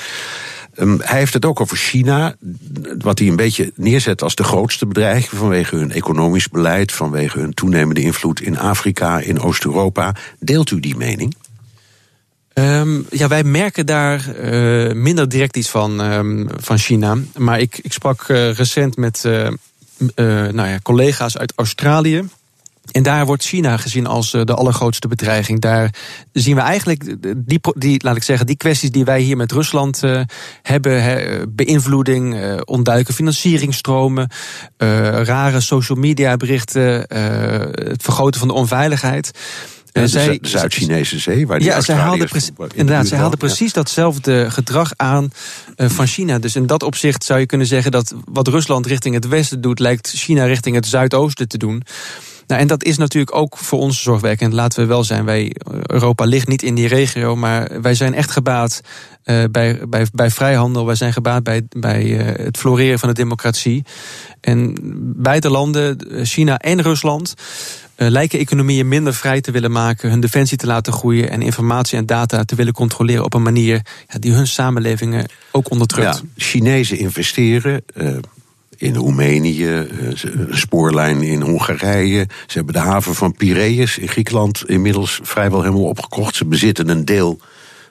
Um, 0.79 0.99
hij 1.01 1.17
heeft 1.17 1.33
het 1.33 1.45
ook 1.45 1.61
over 1.61 1.77
China, 1.77 2.35
wat 2.97 3.19
hij 3.19 3.27
een 3.27 3.35
beetje 3.35 3.71
neerzet 3.75 4.21
als 4.21 4.35
de 4.35 4.43
grootste 4.43 4.85
bedreiging 4.85 5.39
vanwege 5.39 5.75
hun 5.75 5.91
economisch 5.91 6.49
beleid, 6.49 6.91
vanwege 6.91 7.39
hun 7.39 7.53
toenemende 7.53 8.01
invloed 8.01 8.41
in 8.41 8.57
Afrika, 8.57 9.19
in 9.19 9.39
Oost-Europa. 9.39 10.15
Deelt 10.39 10.71
u 10.71 10.79
die 10.79 10.95
mening? 10.95 11.35
Um, 12.53 13.05
ja, 13.09 13.27
wij 13.27 13.43
merken 13.43 13.85
daar 13.85 14.35
uh, 14.43 14.93
minder 14.93 15.29
direct 15.29 15.57
iets 15.57 15.69
van, 15.69 15.99
um, 15.99 16.47
van 16.55 16.77
China. 16.77 17.17
Maar 17.37 17.59
ik, 17.59 17.79
ik 17.81 17.93
sprak 17.93 18.27
uh, 18.27 18.53
recent 18.53 18.97
met 18.97 19.23
uh, 19.25 19.47
nou 20.15 20.67
ja, 20.67 20.79
collega's 20.83 21.37
uit 21.37 21.53
Australië. 21.55 22.23
En 22.91 23.03
daar 23.03 23.25
wordt 23.25 23.43
China 23.43 23.77
gezien 23.77 24.07
als 24.07 24.31
de 24.31 24.53
allergrootste 24.53 25.07
bedreiging. 25.07 25.59
Daar 25.59 25.93
zien 26.31 26.55
we 26.55 26.61
eigenlijk 26.61 27.15
die, 27.37 27.59
die, 27.75 28.03
laat 28.03 28.15
ik 28.15 28.23
zeggen, 28.23 28.45
die 28.45 28.57
kwesties 28.57 28.91
die 28.91 29.05
wij 29.05 29.21
hier 29.21 29.37
met 29.37 29.51
Rusland 29.51 30.03
uh, 30.03 30.21
hebben: 30.61 31.03
he, 31.03 31.47
beïnvloeding, 31.49 32.35
uh, 32.35 32.59
onduidelijke 32.65 33.13
financieringstromen, 33.15 34.29
uh, 34.77 35.21
rare 35.23 35.59
social 35.59 35.97
media 35.97 36.37
berichten, 36.37 37.05
het 37.89 38.03
vergroten 38.03 38.39
van 38.39 38.47
de 38.47 38.53
onveiligheid. 38.53 39.31
De 39.91 40.07
Zuid-Chinese 40.41 41.19
zee, 41.19 41.47
waar 41.47 41.59
die 41.59 41.67
ja, 41.67 41.81
zij 41.81 41.95
haalde, 41.95 42.27
inderdaad, 42.73 43.07
zij 43.07 43.17
haalde 43.17 43.37
precies 43.37 43.73
datzelfde 43.73 44.51
gedrag 44.51 44.91
aan 44.95 45.31
uh, 45.77 45.89
van 45.89 46.07
China. 46.07 46.39
Dus 46.39 46.55
in 46.55 46.65
dat 46.65 46.83
opzicht 46.83 47.23
zou 47.23 47.39
je 47.39 47.45
kunnen 47.45 47.67
zeggen 47.67 47.91
dat 47.91 48.13
wat 48.25 48.47
Rusland 48.47 48.85
richting 48.85 49.15
het 49.15 49.27
westen 49.27 49.61
doet, 49.61 49.79
lijkt 49.79 50.09
China 50.15 50.45
richting 50.45 50.75
het 50.75 50.85
zuidoosten 50.87 51.47
te 51.47 51.57
doen. 51.57 51.83
Nou, 52.47 52.61
en 52.61 52.67
dat 52.67 52.83
is 52.83 52.97
natuurlijk 52.97 53.35
ook 53.35 53.57
voor 53.57 53.79
ons 53.79 54.01
zorgwekkend. 54.01 54.53
Laten 54.53 54.81
we 54.81 54.87
wel 54.87 55.03
zijn, 55.03 55.25
wij, 55.25 55.55
Europa 55.85 56.25
ligt 56.25 56.47
niet 56.47 56.63
in 56.63 56.75
die 56.75 56.87
regio, 56.87 57.35
maar 57.35 57.81
wij 57.81 57.95
zijn 57.95 58.13
echt 58.13 58.31
gebaat 58.31 58.81
uh, 59.25 59.43
bij, 59.51 59.79
bij, 59.87 60.07
bij 60.13 60.29
vrijhandel. 60.29 60.85
Wij 60.85 60.95
zijn 60.95 61.13
gebaat 61.13 61.43
bij, 61.43 61.61
bij 61.69 62.03
uh, 62.03 62.45
het 62.45 62.57
floreren 62.57 62.99
van 62.99 63.09
de 63.09 63.15
democratie. 63.15 63.83
En 64.41 64.75
beide 65.15 65.49
landen, 65.49 65.97
China 66.25 66.57
en 66.57 66.81
Rusland, 66.81 67.33
lijken 67.95 68.39
economieën 68.39 68.87
minder 68.87 69.13
vrij 69.13 69.41
te 69.41 69.51
willen 69.51 69.71
maken, 69.71 70.09
hun 70.09 70.19
defensie 70.19 70.57
te 70.57 70.65
laten 70.65 70.93
groeien 70.93 71.29
en 71.29 71.41
informatie 71.41 71.97
en 71.97 72.05
data 72.05 72.43
te 72.43 72.55
willen 72.55 72.73
controleren 72.73 73.23
op 73.23 73.33
een 73.33 73.41
manier 73.41 73.81
ja, 74.07 74.19
die 74.19 74.31
hun 74.31 74.47
samenlevingen 74.47 75.29
ook 75.51 75.69
onderdrukt. 75.69 76.15
Ja, 76.15 76.43
Chinezen 76.43 76.97
investeren. 76.97 77.83
In 78.83 78.95
Roemenië, 78.95 79.67
een 79.67 80.47
spoorlijn 80.49 81.21
in 81.21 81.41
Hongarije. 81.41 82.27
Ze 82.47 82.57
hebben 82.57 82.73
de 82.73 82.79
haven 82.79 83.15
van 83.15 83.33
Piraeus 83.33 83.97
in 83.97 84.07
Griekenland 84.07 84.63
inmiddels 84.69 85.19
vrijwel 85.23 85.61
helemaal 85.61 85.83
opgekocht. 85.83 86.35
Ze 86.35 86.45
bezitten 86.45 86.89
een 86.89 87.05
deel 87.05 87.39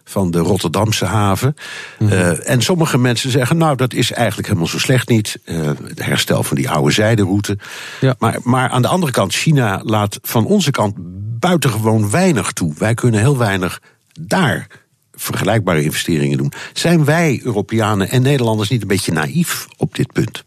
van 0.05 0.31
de 0.31 0.39
Rotterdamse 0.39 1.05
haven. 1.05 1.57
Mm 1.99 2.09
-hmm. 2.09 2.19
uh, 2.19 2.51
en 2.51 2.63
sommige 2.63 2.99
mensen 2.99 3.31
zeggen, 3.31 3.57
nou, 3.57 3.77
dat 3.77 3.95
is 3.95 4.13
eigenlijk 4.13 4.49
helemaal 4.49 4.69
zo 4.69 4.79
slecht 4.79 5.09
niet. 5.09 5.39
Uh, 5.45 5.71
het 5.85 6.05
herstel 6.05 6.43
van 6.43 6.57
die 6.57 6.71
oude 6.71 6.93
zijderoute. 6.93 7.59
Ja. 8.01 8.15
Maar, 8.19 8.39
maar 8.43 8.69
aan 8.69 8.83
de 8.83 8.89
andere 8.89 9.13
kant, 9.13 9.33
China 9.35 9.81
laat 9.85 10.19
van 10.23 10.47
onze 10.47 10.71
kant 10.71 10.95
buitengewoon 11.39 12.11
weinig 12.11 12.53
toe. 12.53 12.75
Wij 12.79 12.95
kunnen 12.95 13.21
heel 13.21 13.39
weinig 13.39 13.83
daar 14.21 14.67
vergelijkbare 15.13 15.83
investeringen 15.83 16.39
doen. 16.39 16.53
Zijn 16.73 17.05
wij, 17.05 17.41
Europeanen 17.43 18.11
en 18.11 18.23
Nederlanders, 18.23 18.69
niet 18.69 18.83
een 18.83 18.89
beetje 18.89 19.13
naïef 19.13 19.67
op 19.77 19.95
dit 19.95 20.13
punt? 20.13 20.45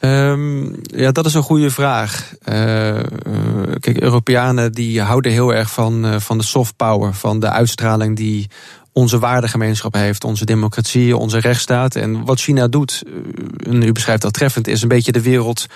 Um, 0.00 0.74
ja, 0.82 1.12
dat 1.12 1.26
is 1.26 1.34
een 1.34 1.42
goede 1.42 1.70
vraag. 1.70 2.32
Uh, 2.48 3.00
kijk, 3.80 4.00
Europeanen 4.00 4.72
die 4.72 5.00
houden 5.00 5.32
heel 5.32 5.54
erg 5.54 5.70
van, 5.70 6.06
uh, 6.06 6.18
van 6.18 6.38
de 6.38 6.44
soft 6.44 6.76
power, 6.76 7.14
van 7.14 7.40
de 7.40 7.50
uitstraling 7.50 8.16
die 8.16 8.50
onze 8.92 9.18
waardegemeenschap 9.18 9.94
heeft, 9.94 10.24
onze 10.24 10.44
democratie, 10.44 11.16
onze 11.16 11.38
rechtsstaat. 11.38 11.96
En 11.96 12.24
wat 12.24 12.40
China 12.40 12.68
doet, 12.68 13.02
en 13.66 13.82
u 13.82 13.92
beschrijft 13.92 14.22
dat 14.22 14.32
treffend, 14.32 14.66
is 14.66 14.82
een 14.82 14.88
beetje 14.88 15.12
de 15.12 15.22
wereld 15.22 15.66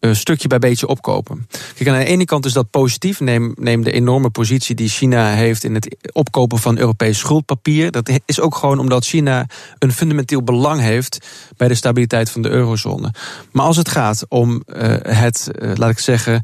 stukje 0.00 0.48
bij 0.48 0.58
beetje 0.58 0.86
opkopen. 0.86 1.46
Kijk, 1.74 1.88
aan 1.88 1.98
de 1.98 2.04
ene 2.04 2.24
kant 2.24 2.44
is 2.46 2.52
dat 2.52 2.70
positief. 2.70 3.20
Neem, 3.20 3.54
neem 3.58 3.82
de 3.82 3.92
enorme 3.92 4.30
positie 4.30 4.74
die 4.74 4.88
China 4.88 5.32
heeft 5.32 5.64
in 5.64 5.74
het 5.74 5.96
opkopen 6.12 6.58
van 6.58 6.78
Europees 6.78 7.18
schuldpapier. 7.18 7.90
Dat 7.90 8.10
is 8.24 8.40
ook 8.40 8.54
gewoon 8.54 8.78
omdat 8.78 9.04
China 9.04 9.46
een 9.78 9.92
fundamenteel 9.92 10.42
belang 10.42 10.80
heeft 10.80 11.26
bij 11.56 11.68
de 11.68 11.74
stabiliteit 11.74 12.30
van 12.30 12.42
de 12.42 12.48
eurozone. 12.48 13.12
Maar 13.52 13.64
als 13.64 13.76
het 13.76 13.88
gaat 13.88 14.24
om 14.28 14.62
uh, 14.66 14.94
het, 15.02 15.50
uh, 15.58 15.72
laat 15.74 15.90
ik 15.90 15.98
zeggen 15.98 16.42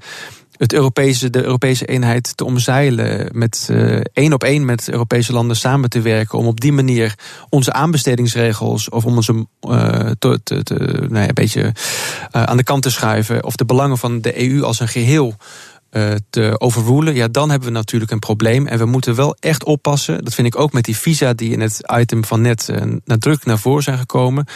het 0.64 0.72
Europese, 0.72 1.30
de 1.30 1.42
Europese 1.42 1.84
eenheid 1.84 2.36
te 2.36 2.44
omzeilen. 2.44 3.28
Met 3.32 3.68
uh, 3.70 4.00
één 4.12 4.32
op 4.32 4.44
één 4.44 4.64
met 4.64 4.88
Europese 4.88 5.32
landen 5.32 5.56
samen 5.56 5.90
te 5.90 6.00
werken. 6.00 6.38
Om 6.38 6.46
op 6.46 6.60
die 6.60 6.72
manier 6.72 7.14
onze 7.48 7.72
aanbestedingsregels. 7.72 8.88
of 8.88 9.04
om 9.04 9.16
onze 9.16 9.46
uh, 9.68 10.10
te, 10.18 10.40
nou 11.08 11.14
ja, 11.14 11.28
een 11.28 11.34
beetje 11.34 11.62
uh, 11.62 11.72
aan 12.42 12.56
de 12.56 12.62
kant 12.62 12.82
te 12.82 12.90
schuiven. 12.90 13.44
of 13.44 13.56
de 13.56 13.64
belangen 13.64 13.98
van 13.98 14.20
de 14.20 14.48
EU 14.48 14.62
als 14.62 14.80
een 14.80 14.88
geheel 14.88 15.36
te 16.30 16.54
overwoelen, 16.58 17.14
ja, 17.14 17.28
dan 17.28 17.50
hebben 17.50 17.68
we 17.68 17.74
natuurlijk 17.74 18.10
een 18.10 18.18
probleem. 18.18 18.66
En 18.66 18.78
we 18.78 18.84
moeten 18.84 19.14
wel 19.14 19.36
echt 19.40 19.64
oppassen. 19.64 20.24
Dat 20.24 20.34
vind 20.34 20.46
ik 20.46 20.58
ook 20.58 20.72
met 20.72 20.84
die 20.84 20.96
visa 20.96 21.32
die 21.32 21.50
in 21.50 21.60
het 21.60 21.94
item 21.96 22.24
van 22.24 22.40
net 22.40 22.68
uh, 22.70 22.76
nadrukkelijk 23.04 23.44
naar 23.44 23.58
voren 23.58 23.82
zijn 23.82 23.98
gekomen. 23.98 24.46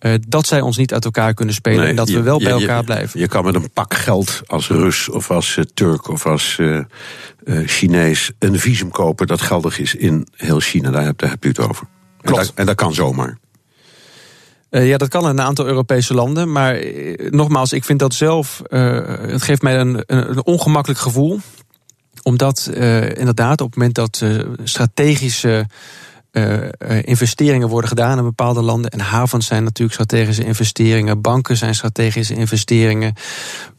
Uh, 0.00 0.14
dat 0.28 0.46
zij 0.46 0.60
ons 0.60 0.76
niet 0.76 0.92
uit 0.92 1.04
elkaar 1.04 1.34
kunnen 1.34 1.54
spelen 1.54 1.80
nee, 1.80 1.88
en 1.88 1.96
dat 1.96 2.08
je, 2.08 2.14
we 2.14 2.22
wel 2.22 2.38
bij 2.38 2.50
elkaar 2.50 2.78
je, 2.78 2.84
blijven. 2.84 3.20
Je 3.20 3.28
kan 3.28 3.44
met 3.44 3.54
een 3.54 3.70
pak 3.70 3.94
geld 3.94 4.40
als 4.46 4.68
Rus 4.68 5.08
of 5.08 5.30
als 5.30 5.58
Turk 5.74 6.08
of 6.08 6.26
als 6.26 6.58
Chinees 7.64 8.32
een 8.38 8.58
visum 8.58 8.90
kopen 8.90 9.26
dat 9.26 9.40
geldig 9.40 9.78
is 9.78 9.94
in 9.94 10.26
heel 10.36 10.60
China. 10.60 10.90
Daar, 10.90 11.12
daar 11.16 11.30
heb 11.30 11.42
je 11.42 11.48
het 11.48 11.58
over. 11.58 11.86
En 12.20 12.32
dat, 12.32 12.52
en 12.54 12.66
dat 12.66 12.74
kan 12.74 12.94
zomaar. 12.94 13.38
Uh, 14.70 14.88
ja, 14.88 14.96
dat 14.96 15.08
kan 15.08 15.22
in 15.22 15.28
een 15.28 15.40
aantal 15.40 15.66
Europese 15.66 16.14
landen. 16.14 16.52
Maar 16.52 16.82
uh, 16.82 17.30
nogmaals, 17.30 17.72
ik 17.72 17.84
vind 17.84 17.98
dat 17.98 18.14
zelf. 18.14 18.62
Uh, 18.68 19.00
het 19.06 19.42
geeft 19.42 19.62
mij 19.62 19.78
een, 19.78 20.02
een 20.06 20.44
ongemakkelijk 20.44 21.00
gevoel. 21.00 21.40
Omdat 22.22 22.70
inderdaad, 23.14 23.60
op 23.60 23.66
het 23.66 23.76
moment 23.76 23.94
dat 23.94 24.24
strategische 24.64 25.66
uh, 26.32 26.68
investeringen 27.02 27.68
worden 27.68 27.88
gedaan 27.88 28.18
in 28.18 28.24
bepaalde 28.24 28.62
landen. 28.62 28.90
En 28.90 29.00
havens 29.00 29.46
zijn 29.46 29.64
natuurlijk 29.64 29.92
strategische 29.92 30.44
investeringen. 30.44 31.20
Banken 31.20 31.56
zijn 31.56 31.74
strategische 31.74 32.34
investeringen. 32.34 33.14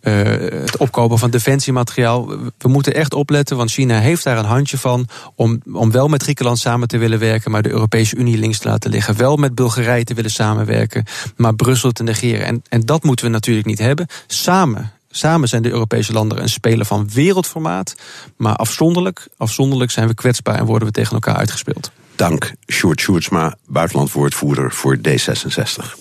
Uh, 0.01 0.13
het 0.39 0.77
opkopen 0.77 1.17
van 1.17 1.29
defensiemateriaal. 1.29 2.27
We 2.57 2.67
moeten 2.67 2.93
echt 2.93 3.13
opletten, 3.13 3.57
want 3.57 3.71
China 3.71 3.99
heeft 3.99 4.23
daar 4.23 4.37
een 4.37 4.45
handje 4.45 4.77
van. 4.77 5.07
Om, 5.35 5.61
om 5.73 5.91
wel 5.91 6.07
met 6.07 6.23
Griekenland 6.23 6.59
samen 6.59 6.87
te 6.87 6.97
willen 6.97 7.19
werken, 7.19 7.51
maar 7.51 7.61
de 7.61 7.69
Europese 7.69 8.15
Unie 8.15 8.37
links 8.37 8.59
te 8.59 8.67
laten 8.67 8.91
liggen. 8.91 9.17
Wel 9.17 9.35
met 9.35 9.55
Bulgarije 9.55 10.03
te 10.03 10.13
willen 10.13 10.31
samenwerken, 10.31 11.05
maar 11.35 11.55
Brussel 11.55 11.91
te 11.91 12.03
negeren. 12.03 12.45
En, 12.45 12.61
en 12.69 12.81
dat 12.81 13.03
moeten 13.03 13.25
we 13.25 13.31
natuurlijk 13.31 13.67
niet 13.67 13.79
hebben. 13.79 14.07
Samen 14.27 14.91
Samen 15.11 15.47
zijn 15.47 15.61
de 15.61 15.69
Europese 15.69 16.13
landen 16.13 16.41
een 16.41 16.49
speler 16.49 16.85
van 16.85 17.09
wereldformaat. 17.13 17.95
Maar 18.37 18.55
afzonderlijk, 18.55 19.27
afzonderlijk 19.37 19.91
zijn 19.91 20.07
we 20.07 20.13
kwetsbaar 20.13 20.55
en 20.55 20.65
worden 20.65 20.87
we 20.87 20.93
tegen 20.93 21.13
elkaar 21.13 21.35
uitgespeeld. 21.35 21.91
Dank, 22.21 22.51
Sjoerd 22.67 23.01
Sjoerdsma, 23.01 23.55
buitenlandwoordvoerder 23.67 24.71
voor 24.71 24.97
D66. 24.97 25.97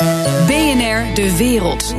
BNR 0.47 1.15
De 1.15 1.35
Wereld. 1.39 1.95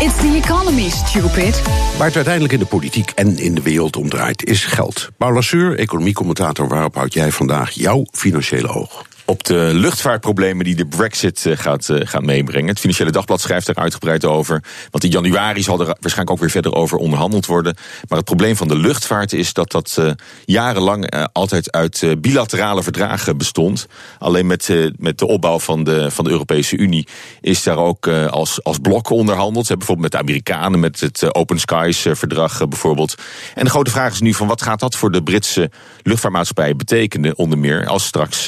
It's 0.00 0.16
the 0.16 0.40
economy, 0.44 0.88
stupid. 0.88 1.62
Waar 1.96 2.06
het 2.06 2.16
uiteindelijk 2.16 2.52
in 2.52 2.58
de 2.58 2.66
politiek 2.66 3.10
en 3.10 3.38
in 3.38 3.54
de 3.54 3.62
wereld 3.62 3.96
om 3.96 4.08
draait, 4.08 4.44
is 4.44 4.64
geld. 4.64 5.08
Paula 5.16 5.40
Seur, 5.40 5.78
economiecommentator, 5.78 6.68
waarop 6.68 6.94
houd 6.94 7.12
jij 7.12 7.32
vandaag 7.32 7.70
jouw 7.70 8.06
financiële 8.12 8.68
oog? 8.68 9.04
op 9.28 9.44
de 9.44 9.70
luchtvaartproblemen 9.74 10.64
die 10.64 10.74
de 10.74 10.86
Brexit 10.86 11.44
uh, 11.44 11.56
gaat, 11.56 11.88
uh, 11.88 12.00
gaat 12.02 12.22
meebrengen. 12.22 12.68
Het 12.68 12.78
Financiële 12.78 13.10
Dagblad 13.10 13.40
schrijft 13.40 13.68
er 13.68 13.74
uitgebreid 13.74 14.24
over. 14.24 14.62
Want 14.90 15.04
in 15.04 15.10
januari 15.10 15.62
zal 15.62 15.80
er 15.80 15.86
waarschijnlijk 15.86 16.30
ook 16.30 16.38
weer 16.38 16.50
verder 16.50 16.74
over 16.74 16.98
onderhandeld 16.98 17.46
worden. 17.46 17.76
Maar 18.08 18.18
het 18.18 18.26
probleem 18.26 18.56
van 18.56 18.68
de 18.68 18.76
luchtvaart 18.76 19.32
is 19.32 19.52
dat 19.52 19.70
dat 19.70 19.96
uh, 19.98 20.10
jarenlang 20.44 21.26
altijd 21.32 21.72
uit 21.72 22.14
bilaterale 22.20 22.82
verdragen 22.82 23.36
bestond. 23.36 23.86
Alleen 24.18 24.46
met, 24.46 24.92
met 24.96 25.18
de 25.18 25.26
opbouw 25.26 25.58
van 25.58 25.84
de, 25.84 26.10
van 26.10 26.24
de 26.24 26.30
Europese 26.30 26.76
Unie 26.76 27.06
is 27.40 27.62
daar 27.62 27.78
ook 27.78 28.08
als, 28.08 28.64
als 28.64 28.78
blok 28.78 29.10
onderhandeld. 29.10 29.66
Ze 29.66 29.72
hebben 29.72 29.87
bijvoorbeeld 29.88 30.12
met 30.12 30.12
de 30.12 30.18
Amerikanen, 30.18 30.80
met 30.80 31.00
het 31.00 31.34
Open 31.34 31.58
Skies 31.58 32.06
verdrag 32.10 32.68
bijvoorbeeld. 32.68 33.14
En 33.54 33.64
de 33.64 33.70
grote 33.70 33.90
vraag 33.90 34.12
is 34.12 34.20
nu 34.20 34.34
van 34.34 34.46
wat 34.46 34.62
gaat 34.62 34.80
dat 34.80 34.96
voor 34.96 35.10
de 35.10 35.22
Britse 35.22 35.70
luchtvaartmaatschappijen 36.02 36.76
betekenen, 36.76 37.38
onder 37.38 37.58
meer 37.58 37.86
als 37.86 38.06
straks 38.06 38.44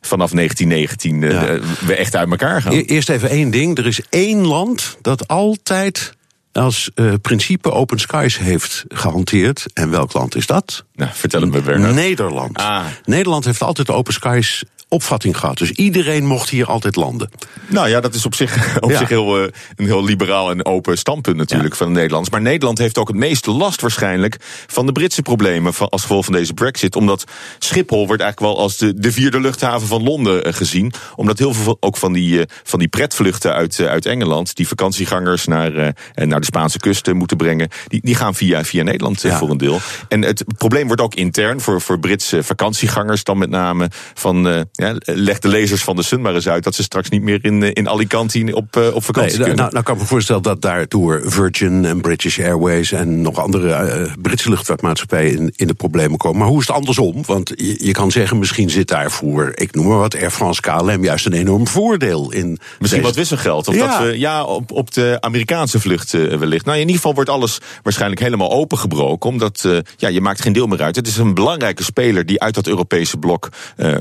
vanaf 0.00 0.30
1919 0.30 1.20
ja. 1.20 1.58
we 1.86 1.94
echt 1.94 2.16
uit 2.16 2.30
elkaar 2.30 2.62
gaan. 2.62 2.72
Eerst 2.72 3.08
even 3.08 3.28
één 3.28 3.50
ding. 3.50 3.78
Er 3.78 3.86
is 3.86 4.00
één 4.10 4.46
land 4.46 4.96
dat 5.00 5.28
altijd 5.28 6.14
als 6.56 6.90
uh, 6.94 7.12
principe 7.22 7.70
open 7.70 7.98
skies 7.98 8.38
heeft 8.38 8.84
gehanteerd. 8.88 9.66
En 9.74 9.90
welk 9.90 10.12
land 10.12 10.34
is 10.34 10.46
dat? 10.46 10.84
Nou, 10.94 11.10
vertel 11.14 11.40
het 11.40 11.50
me, 11.50 11.60
Bernard. 11.60 11.94
Nederland. 11.94 12.58
Ah. 12.58 12.84
Nederland 13.04 13.44
heeft 13.44 13.62
altijd 13.62 13.90
open 13.90 14.12
skies 14.12 14.64
opvatting 14.88 15.38
gehad. 15.38 15.58
Dus 15.58 15.70
iedereen 15.70 16.26
mocht 16.26 16.48
hier 16.48 16.66
altijd 16.66 16.96
landen. 16.96 17.30
Nou 17.66 17.88
ja, 17.88 18.00
dat 18.00 18.14
is 18.14 18.26
op 18.26 18.34
zich, 18.34 18.76
op 18.80 18.90
Ja. 18.90 18.98
zich 18.98 19.08
heel, 19.08 19.38
eh, 19.42 19.48
een 19.76 19.84
heel 19.86 20.04
liberaal 20.04 20.50
en 20.50 20.64
open 20.66 20.98
standpunt 20.98 21.36
natuurlijk 21.36 21.76
van 21.76 21.86
de 21.86 21.92
Nederlanders. 21.92 22.30
Maar 22.34 22.42
Nederland 22.42 22.78
heeft 22.78 22.98
ook 22.98 23.08
het 23.08 23.16
meeste 23.16 23.50
last 23.50 23.80
waarschijnlijk 23.80 24.36
van 24.66 24.86
de 24.86 24.92
Britse 24.92 25.22
problemen 25.22 25.74
van, 25.74 25.88
als 25.88 26.00
gevolg 26.02 26.24
van 26.24 26.34
deze 26.34 26.52
brexit. 26.54 26.96
Omdat 26.96 27.24
Schiphol 27.58 28.06
wordt 28.06 28.22
eigenlijk 28.22 28.52
wel 28.54 28.62
als 28.62 28.76
de, 28.76 28.94
de 28.94 29.12
vierde 29.12 29.40
luchthaven 29.40 29.86
van 29.88 30.02
Londen 30.02 30.44
eh, 30.44 30.52
gezien. 30.52 30.92
Omdat 31.16 31.38
heel 31.38 31.52
veel 31.54 31.76
ook 31.80 31.96
van 31.96 32.12
die, 32.12 32.38
eh, 32.40 32.44
van 32.62 32.78
die 32.78 32.88
pretvluchten 32.88 33.52
uit, 33.54 33.80
uit 33.80 34.06
Engeland, 34.06 34.54
die 34.56 34.68
vakantiegangers 34.68 35.46
naar, 35.46 35.94
naar 36.14 36.40
de 36.40 36.46
Spaanse 36.46 36.78
kust 36.78 37.12
moeten 37.12 37.36
brengen, 37.36 37.68
die, 37.88 38.00
die 38.02 38.14
gaan 38.14 38.34
via, 38.34 38.64
via 38.64 38.82
Nederland 38.82 39.22
Ja. 39.22 39.38
voor 39.38 39.50
een 39.50 39.56
deel. 39.58 39.80
En 40.08 40.22
het 40.22 40.44
probleem 40.56 40.86
wordt 40.86 41.02
ook 41.02 41.14
intern 41.14 41.60
voor, 41.60 41.80
voor 41.80 41.98
Britse 42.00 42.42
vakantiegangers 42.42 43.24
dan 43.24 43.38
met 43.38 43.50
name 43.50 43.90
van, 44.14 44.66
ja, 44.76 44.94
leg 45.04 45.38
de 45.38 45.48
lezers 45.48 45.84
van 45.84 45.96
de 45.96 46.02
Sun 46.02 46.20
maar 46.20 46.34
eens 46.34 46.48
uit 46.48 46.64
dat 46.64 46.74
ze 46.74 46.82
straks 46.82 47.08
niet 47.08 47.22
meer 47.22 47.38
in, 47.44 47.62
eh, 47.62 47.70
in 47.72 47.88
Alicante 47.88 48.54
op, 48.54 48.76
eh, 48.76 48.94
op 48.94 49.04
vakantie 49.04 49.30
Nee, 49.38 49.46
kunnen. 49.46 49.56
nou, 49.56 49.72
nou 49.72 49.84
kan 49.84 49.94
ik 49.94 50.00
me 50.00 50.06
voorstellen 50.06 50.42
dat 50.42 50.62
daardoor 50.62 51.22
Virgin 51.24 51.84
en 51.84 52.00
British 52.00 52.38
Airways 52.38 52.92
en 52.92 53.20
nog 53.20 53.38
andere 53.38 53.72
eh, 53.72 54.12
Britse 54.22 54.48
luchtvaartmaatschappijen 54.48 55.36
in, 55.38 55.52
in 55.56 55.66
de 55.66 55.74
problemen 55.74 56.18
komen. 56.18 56.38
Maar 56.38 56.48
hoe 56.48 56.60
is 56.60 56.66
het 56.66 56.76
andersom? 56.76 57.22
Want 57.26 57.52
je, 57.54 57.84
je 57.84 57.92
kan 57.92 58.10
zeggen, 58.10 58.38
misschien 58.38 58.70
zit 58.70 58.88
daarvoor, 58.88 59.52
ik 59.54 59.74
noem 59.74 59.86
maar 59.86 59.98
wat, 59.98 60.14
Air 60.14 60.30
France 60.30 60.60
KLM 60.60 61.04
juist 61.04 61.26
een 61.26 61.32
enorm 61.32 61.66
voordeel 61.68 62.32
in. 62.32 62.48
Misschien 62.48 62.78
deze- 62.78 63.00
wat 63.02 63.14
wisselgeld. 63.14 63.68
Of 63.68 63.74
Ja. 63.74 63.86
dat 63.98 64.06
we 64.06 64.18
ja, 64.18 64.44
op, 64.44 64.72
op 64.72 64.92
de 64.92 65.16
Amerikaanse 65.20 65.80
vlucht 65.80 66.10
wellicht. 66.12 66.64
Nou, 66.64 66.76
in 66.76 66.82
ieder 66.82 66.96
geval 66.96 67.14
wordt 67.14 67.30
alles 67.30 67.60
waarschijnlijk 67.82 68.20
helemaal 68.20 68.50
opengebroken. 68.52 69.30
Omdat 69.30 69.68
ja, 69.96 70.08
je 70.08 70.20
maakt 70.20 70.40
geen 70.42 70.52
deel 70.52 70.66
meer 70.66 70.82
uit. 70.82 70.96
Het 70.96 71.06
is 71.06 71.16
een 71.16 71.34
belangrijke 71.34 71.82
speler 71.84 72.26
die 72.26 72.40
uit 72.40 72.54
dat 72.54 72.66
Europese 72.66 73.16
blok 73.16 73.48
eh, 73.76 73.94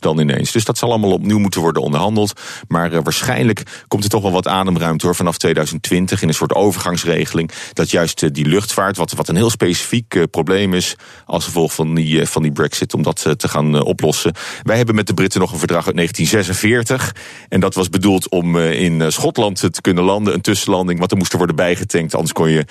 dan 0.00 0.18
ineens. 0.18 0.52
Dus 0.52 0.64
dat 0.64 0.78
zal 0.78 0.90
allemaal 0.90 1.12
opnieuw 1.12 1.38
moeten 1.38 1.60
worden 1.60 1.82
onderhandeld. 1.82 2.40
Maar 2.68 2.92
eh, 2.92 2.98
waarschijnlijk 3.02 3.84
komt 3.88 4.04
er 4.04 4.10
toch 4.10 4.22
wel 4.22 4.32
wat 4.32 4.48
ademruimte 4.48 5.06
hoor, 5.06 5.14
vanaf 5.14 5.38
2020 5.38 6.22
in 6.22 6.28
een 6.28 6.34
soort 6.34 6.54
overgangsregeling. 6.54 7.50
Dat 7.72 7.90
juist 7.90 8.22
eh, 8.22 8.30
die 8.32 8.46
luchtvaart, 8.46 8.96
wat, 8.96 9.12
wat 9.12 9.28
een 9.28 9.36
heel 9.36 9.50
specifiek 9.50 10.14
eh, 10.14 10.22
probleem 10.30 10.74
is 10.74 10.96
als 11.24 11.44
gevolg 11.44 11.74
van 11.74 11.94
die, 11.94 12.26
van 12.26 12.42
die 12.42 12.52
brexit, 12.52 12.94
om 12.94 13.02
dat 13.02 13.24
te 13.36 13.48
gaan 13.48 13.82
oplossen. 13.82 14.32
Wij 14.62 14.76
hebben 14.76 14.94
met 14.94 15.06
de 15.06 15.14
Britten 15.14 15.40
nog 15.40 15.52
een 15.52 15.58
verdrag 15.58 15.86
uit 15.86 15.94
1946. 15.96 17.14
En 17.48 17.60
dat 17.60 17.74
was 17.74 17.88
bedoeld 17.88 18.28
om 18.28 18.58
in 18.58 19.12
Schotland 19.12 19.58
te 19.58 19.80
kunnen 19.80 20.04
landen, 20.04 20.34
een 20.34 20.40
tussenlanding. 20.40 20.98
Want 20.98 21.10
er 21.10 21.16
moest 21.16 21.32
er 21.32 21.38
worden 21.38 21.56
bijgetankt, 21.56 22.14
anders 22.14 22.32
kon 22.32 22.50
je 22.50 22.64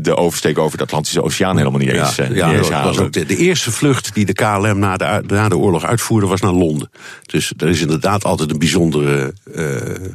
de 0.00 0.16
oversteek 0.16 0.58
over 0.58 0.78
de 0.78 0.84
Atlantische 0.84 1.22
Oceaan 1.22 1.56
helemaal 1.56 1.78
niet 1.78 1.90
eens, 1.90 2.16
ja, 2.16 2.28
niet 2.28 2.36
eens 2.36 2.40
dat 2.40 2.58
was 2.58 2.70
halen. 2.70 3.02
ook 3.02 3.12
de, 3.12 3.26
de 3.26 3.36
eerste 3.36 3.72
vlucht 3.72 4.14
die 4.14 4.24
de 4.24 4.32
KLM 4.32 4.78
na 4.78 4.96
de, 4.96 5.22
na 5.26 5.48
de 5.48 5.56
oorlog 5.56 5.84
uitvoerde 5.84 6.26
was 6.26 6.40
naar 6.40 6.52
Londen. 6.52 6.63
Dus 7.26 7.52
er 7.56 7.68
is 7.68 7.80
inderdaad 7.80 8.24
altijd 8.24 8.50
een 8.50 8.58
bijzondere, 8.58 9.34
eh, 9.54 10.08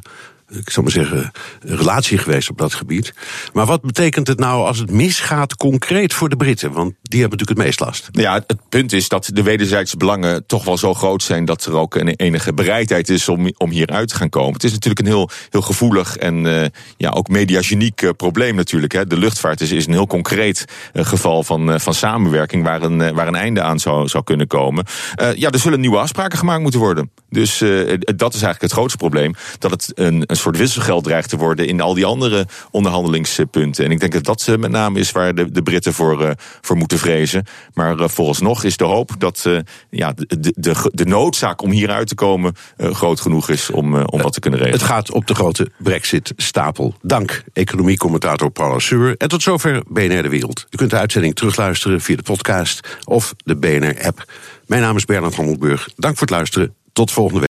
ik 0.50 0.70
zal 0.70 0.84
maar 0.84 0.92
zeggen, 0.92 1.32
relatie 1.60 2.18
geweest 2.18 2.50
op 2.50 2.58
dat 2.58 2.74
gebied. 2.74 3.14
Maar 3.54 3.66
wat 3.66 3.82
betekent 3.82 4.28
het 4.28 4.40
nou 4.40 4.66
als 4.66 4.78
het 4.78 4.92
misgaat 4.92 5.56
concreet 5.56 6.14
voor 6.14 6.30
de 6.30 6.36
Britten? 6.36 6.72
Want 6.72 6.94
die 7.02 7.20
hebben 7.20 7.38
natuurlijk 7.38 7.58
het 7.58 7.68
meest 7.68 7.80
last. 7.80 8.10
Ja, 8.12 8.34
het 8.34 8.70
punt 8.70 8.94
is 8.94 9.08
dat 9.08 9.30
de 9.34 9.44
wederzijdse 9.44 9.98
belangen 9.98 10.46
toch 10.46 10.64
wel 10.64 10.78
zo 10.78 10.94
groot 10.94 11.24
zijn 11.24 11.46
dat 11.46 11.66
er 11.66 11.74
ook 11.74 11.96
een 11.96 12.08
enige 12.08 12.54
bereidheid 12.54 13.10
is 13.10 13.30
om, 13.30 13.52
om 13.58 13.70
hier 13.70 13.88
uit 13.88 14.08
te 14.08 14.16
gaan 14.16 14.30
komen. 14.30 14.54
Het 14.54 14.64
is 14.64 14.72
natuurlijk 14.72 15.00
een 15.00 15.14
heel, 15.14 15.30
heel 15.50 15.62
gevoelig 15.62 16.18
en 16.18 16.62
eh, 16.62 16.68
ja, 16.98 17.10
ook 17.10 17.28
mediageniek 17.28 18.02
eh, 18.02 18.10
probleem 18.18 18.56
natuurlijk. 18.56 18.94
Hè. 18.94 19.08
De 19.08 19.18
luchtvaart 19.18 19.62
is, 19.62 19.72
is 19.72 19.88
een 19.88 19.94
heel 19.94 20.08
concreet 20.08 20.66
eh, 20.94 21.06
geval 21.06 21.44
van, 21.44 21.72
eh, 21.72 21.80
van 21.80 21.94
samenwerking 21.94 22.64
waar 22.64 22.82
een, 22.82 23.02
eh, 23.02 23.12
waar 23.12 23.28
een 23.28 23.36
einde 23.36 23.62
aan 23.62 23.80
zou, 23.80 24.08
zou 24.08 24.24
kunnen 24.24 24.48
komen. 24.48 24.86
Eh, 25.16 25.34
ja, 25.34 25.50
er 25.50 25.60
zullen 25.60 25.80
nieuwe 25.80 25.98
afspraken 25.98 26.38
gemaakt 26.38 26.62
moeten 26.62 26.80
worden. 26.80 27.12
Dus 27.30 27.62
eh, 27.62 27.70
dat 28.16 28.34
is 28.34 28.42
eigenlijk 28.42 28.62
het 28.62 28.72
grootste 28.72 28.98
probleem. 28.98 29.36
Dat 29.60 29.72
het 29.72 29.92
een, 29.96 30.24
een 30.26 30.36
soort 30.40 30.58
wisselgeld 30.58 31.04
dreigt 31.04 31.30
te 31.30 31.38
worden 31.38 31.68
in 31.68 31.82
al 31.82 31.94
die 31.94 32.06
andere 32.06 32.48
onderhandelingspunten. 32.72 33.86
En 33.86 33.92
ik 33.92 34.00
denk 34.00 34.12
dat 34.12 34.24
dat 34.24 34.48
eh, 34.48 34.56
met 34.56 34.72
name 34.72 35.00
is 35.00 35.12
waar 35.12 35.36
de, 35.36 35.52
de 35.52 35.64
Britten 35.64 35.94
voor, 35.94 36.24
eh, 36.24 36.32
voor 36.62 36.78
moeten 36.78 36.98
vrezen. 36.98 37.46
Maar 37.74 38.00
eh, 38.00 38.08
vooralsnog 38.08 38.64
is 38.64 38.78
de 38.78 38.84
hoop 38.84 39.12
dat 39.18 39.48
ja, 39.90 40.14
de, 40.16 40.54
de, 40.58 40.90
de, 40.94 41.06
noodzaak 41.06 41.62
om 41.62 41.72
hieruit 41.72 42.08
te 42.08 42.16
komen 42.16 42.56
groot 42.78 43.20
genoeg 43.20 43.50
is 43.50 43.70
om, 43.70 43.96
om 43.96 44.22
wat 44.22 44.34
te 44.34 44.40
kunnen 44.40 44.60
regelen. 44.60 44.80
Het 44.80 44.90
gaat 44.90 45.12
op 45.12 45.28
de 45.28 45.36
grote 45.36 45.72
Brexit-stapel. 45.78 46.96
Dank, 47.02 47.44
economiecommentator 47.54 48.50
Paul 48.50 48.74
Asseur. 48.74 49.16
En 49.18 49.28
tot 49.28 49.42
zover 49.42 49.84
BNR 49.88 50.22
De 50.22 50.30
Wereld. 50.30 50.66
U 50.70 50.78
kunt 50.78 50.90
de 50.90 50.98
uitzending 50.98 51.36
terugluisteren 51.36 52.02
via 52.02 52.16
de 52.16 52.24
podcast 52.24 52.98
of 53.04 53.34
de 53.44 53.56
BNR-app. 53.56 54.26
Mijn 54.66 54.82
naam 54.82 54.96
is 54.96 55.06
Bernard 55.06 55.36
Hammelburg. 55.36 55.90
Dank 55.96 56.18
voor 56.18 56.28
het 56.28 56.36
luisteren. 56.36 56.76
Tot 56.94 57.12
volgende 57.12 57.40
week. 57.40 57.48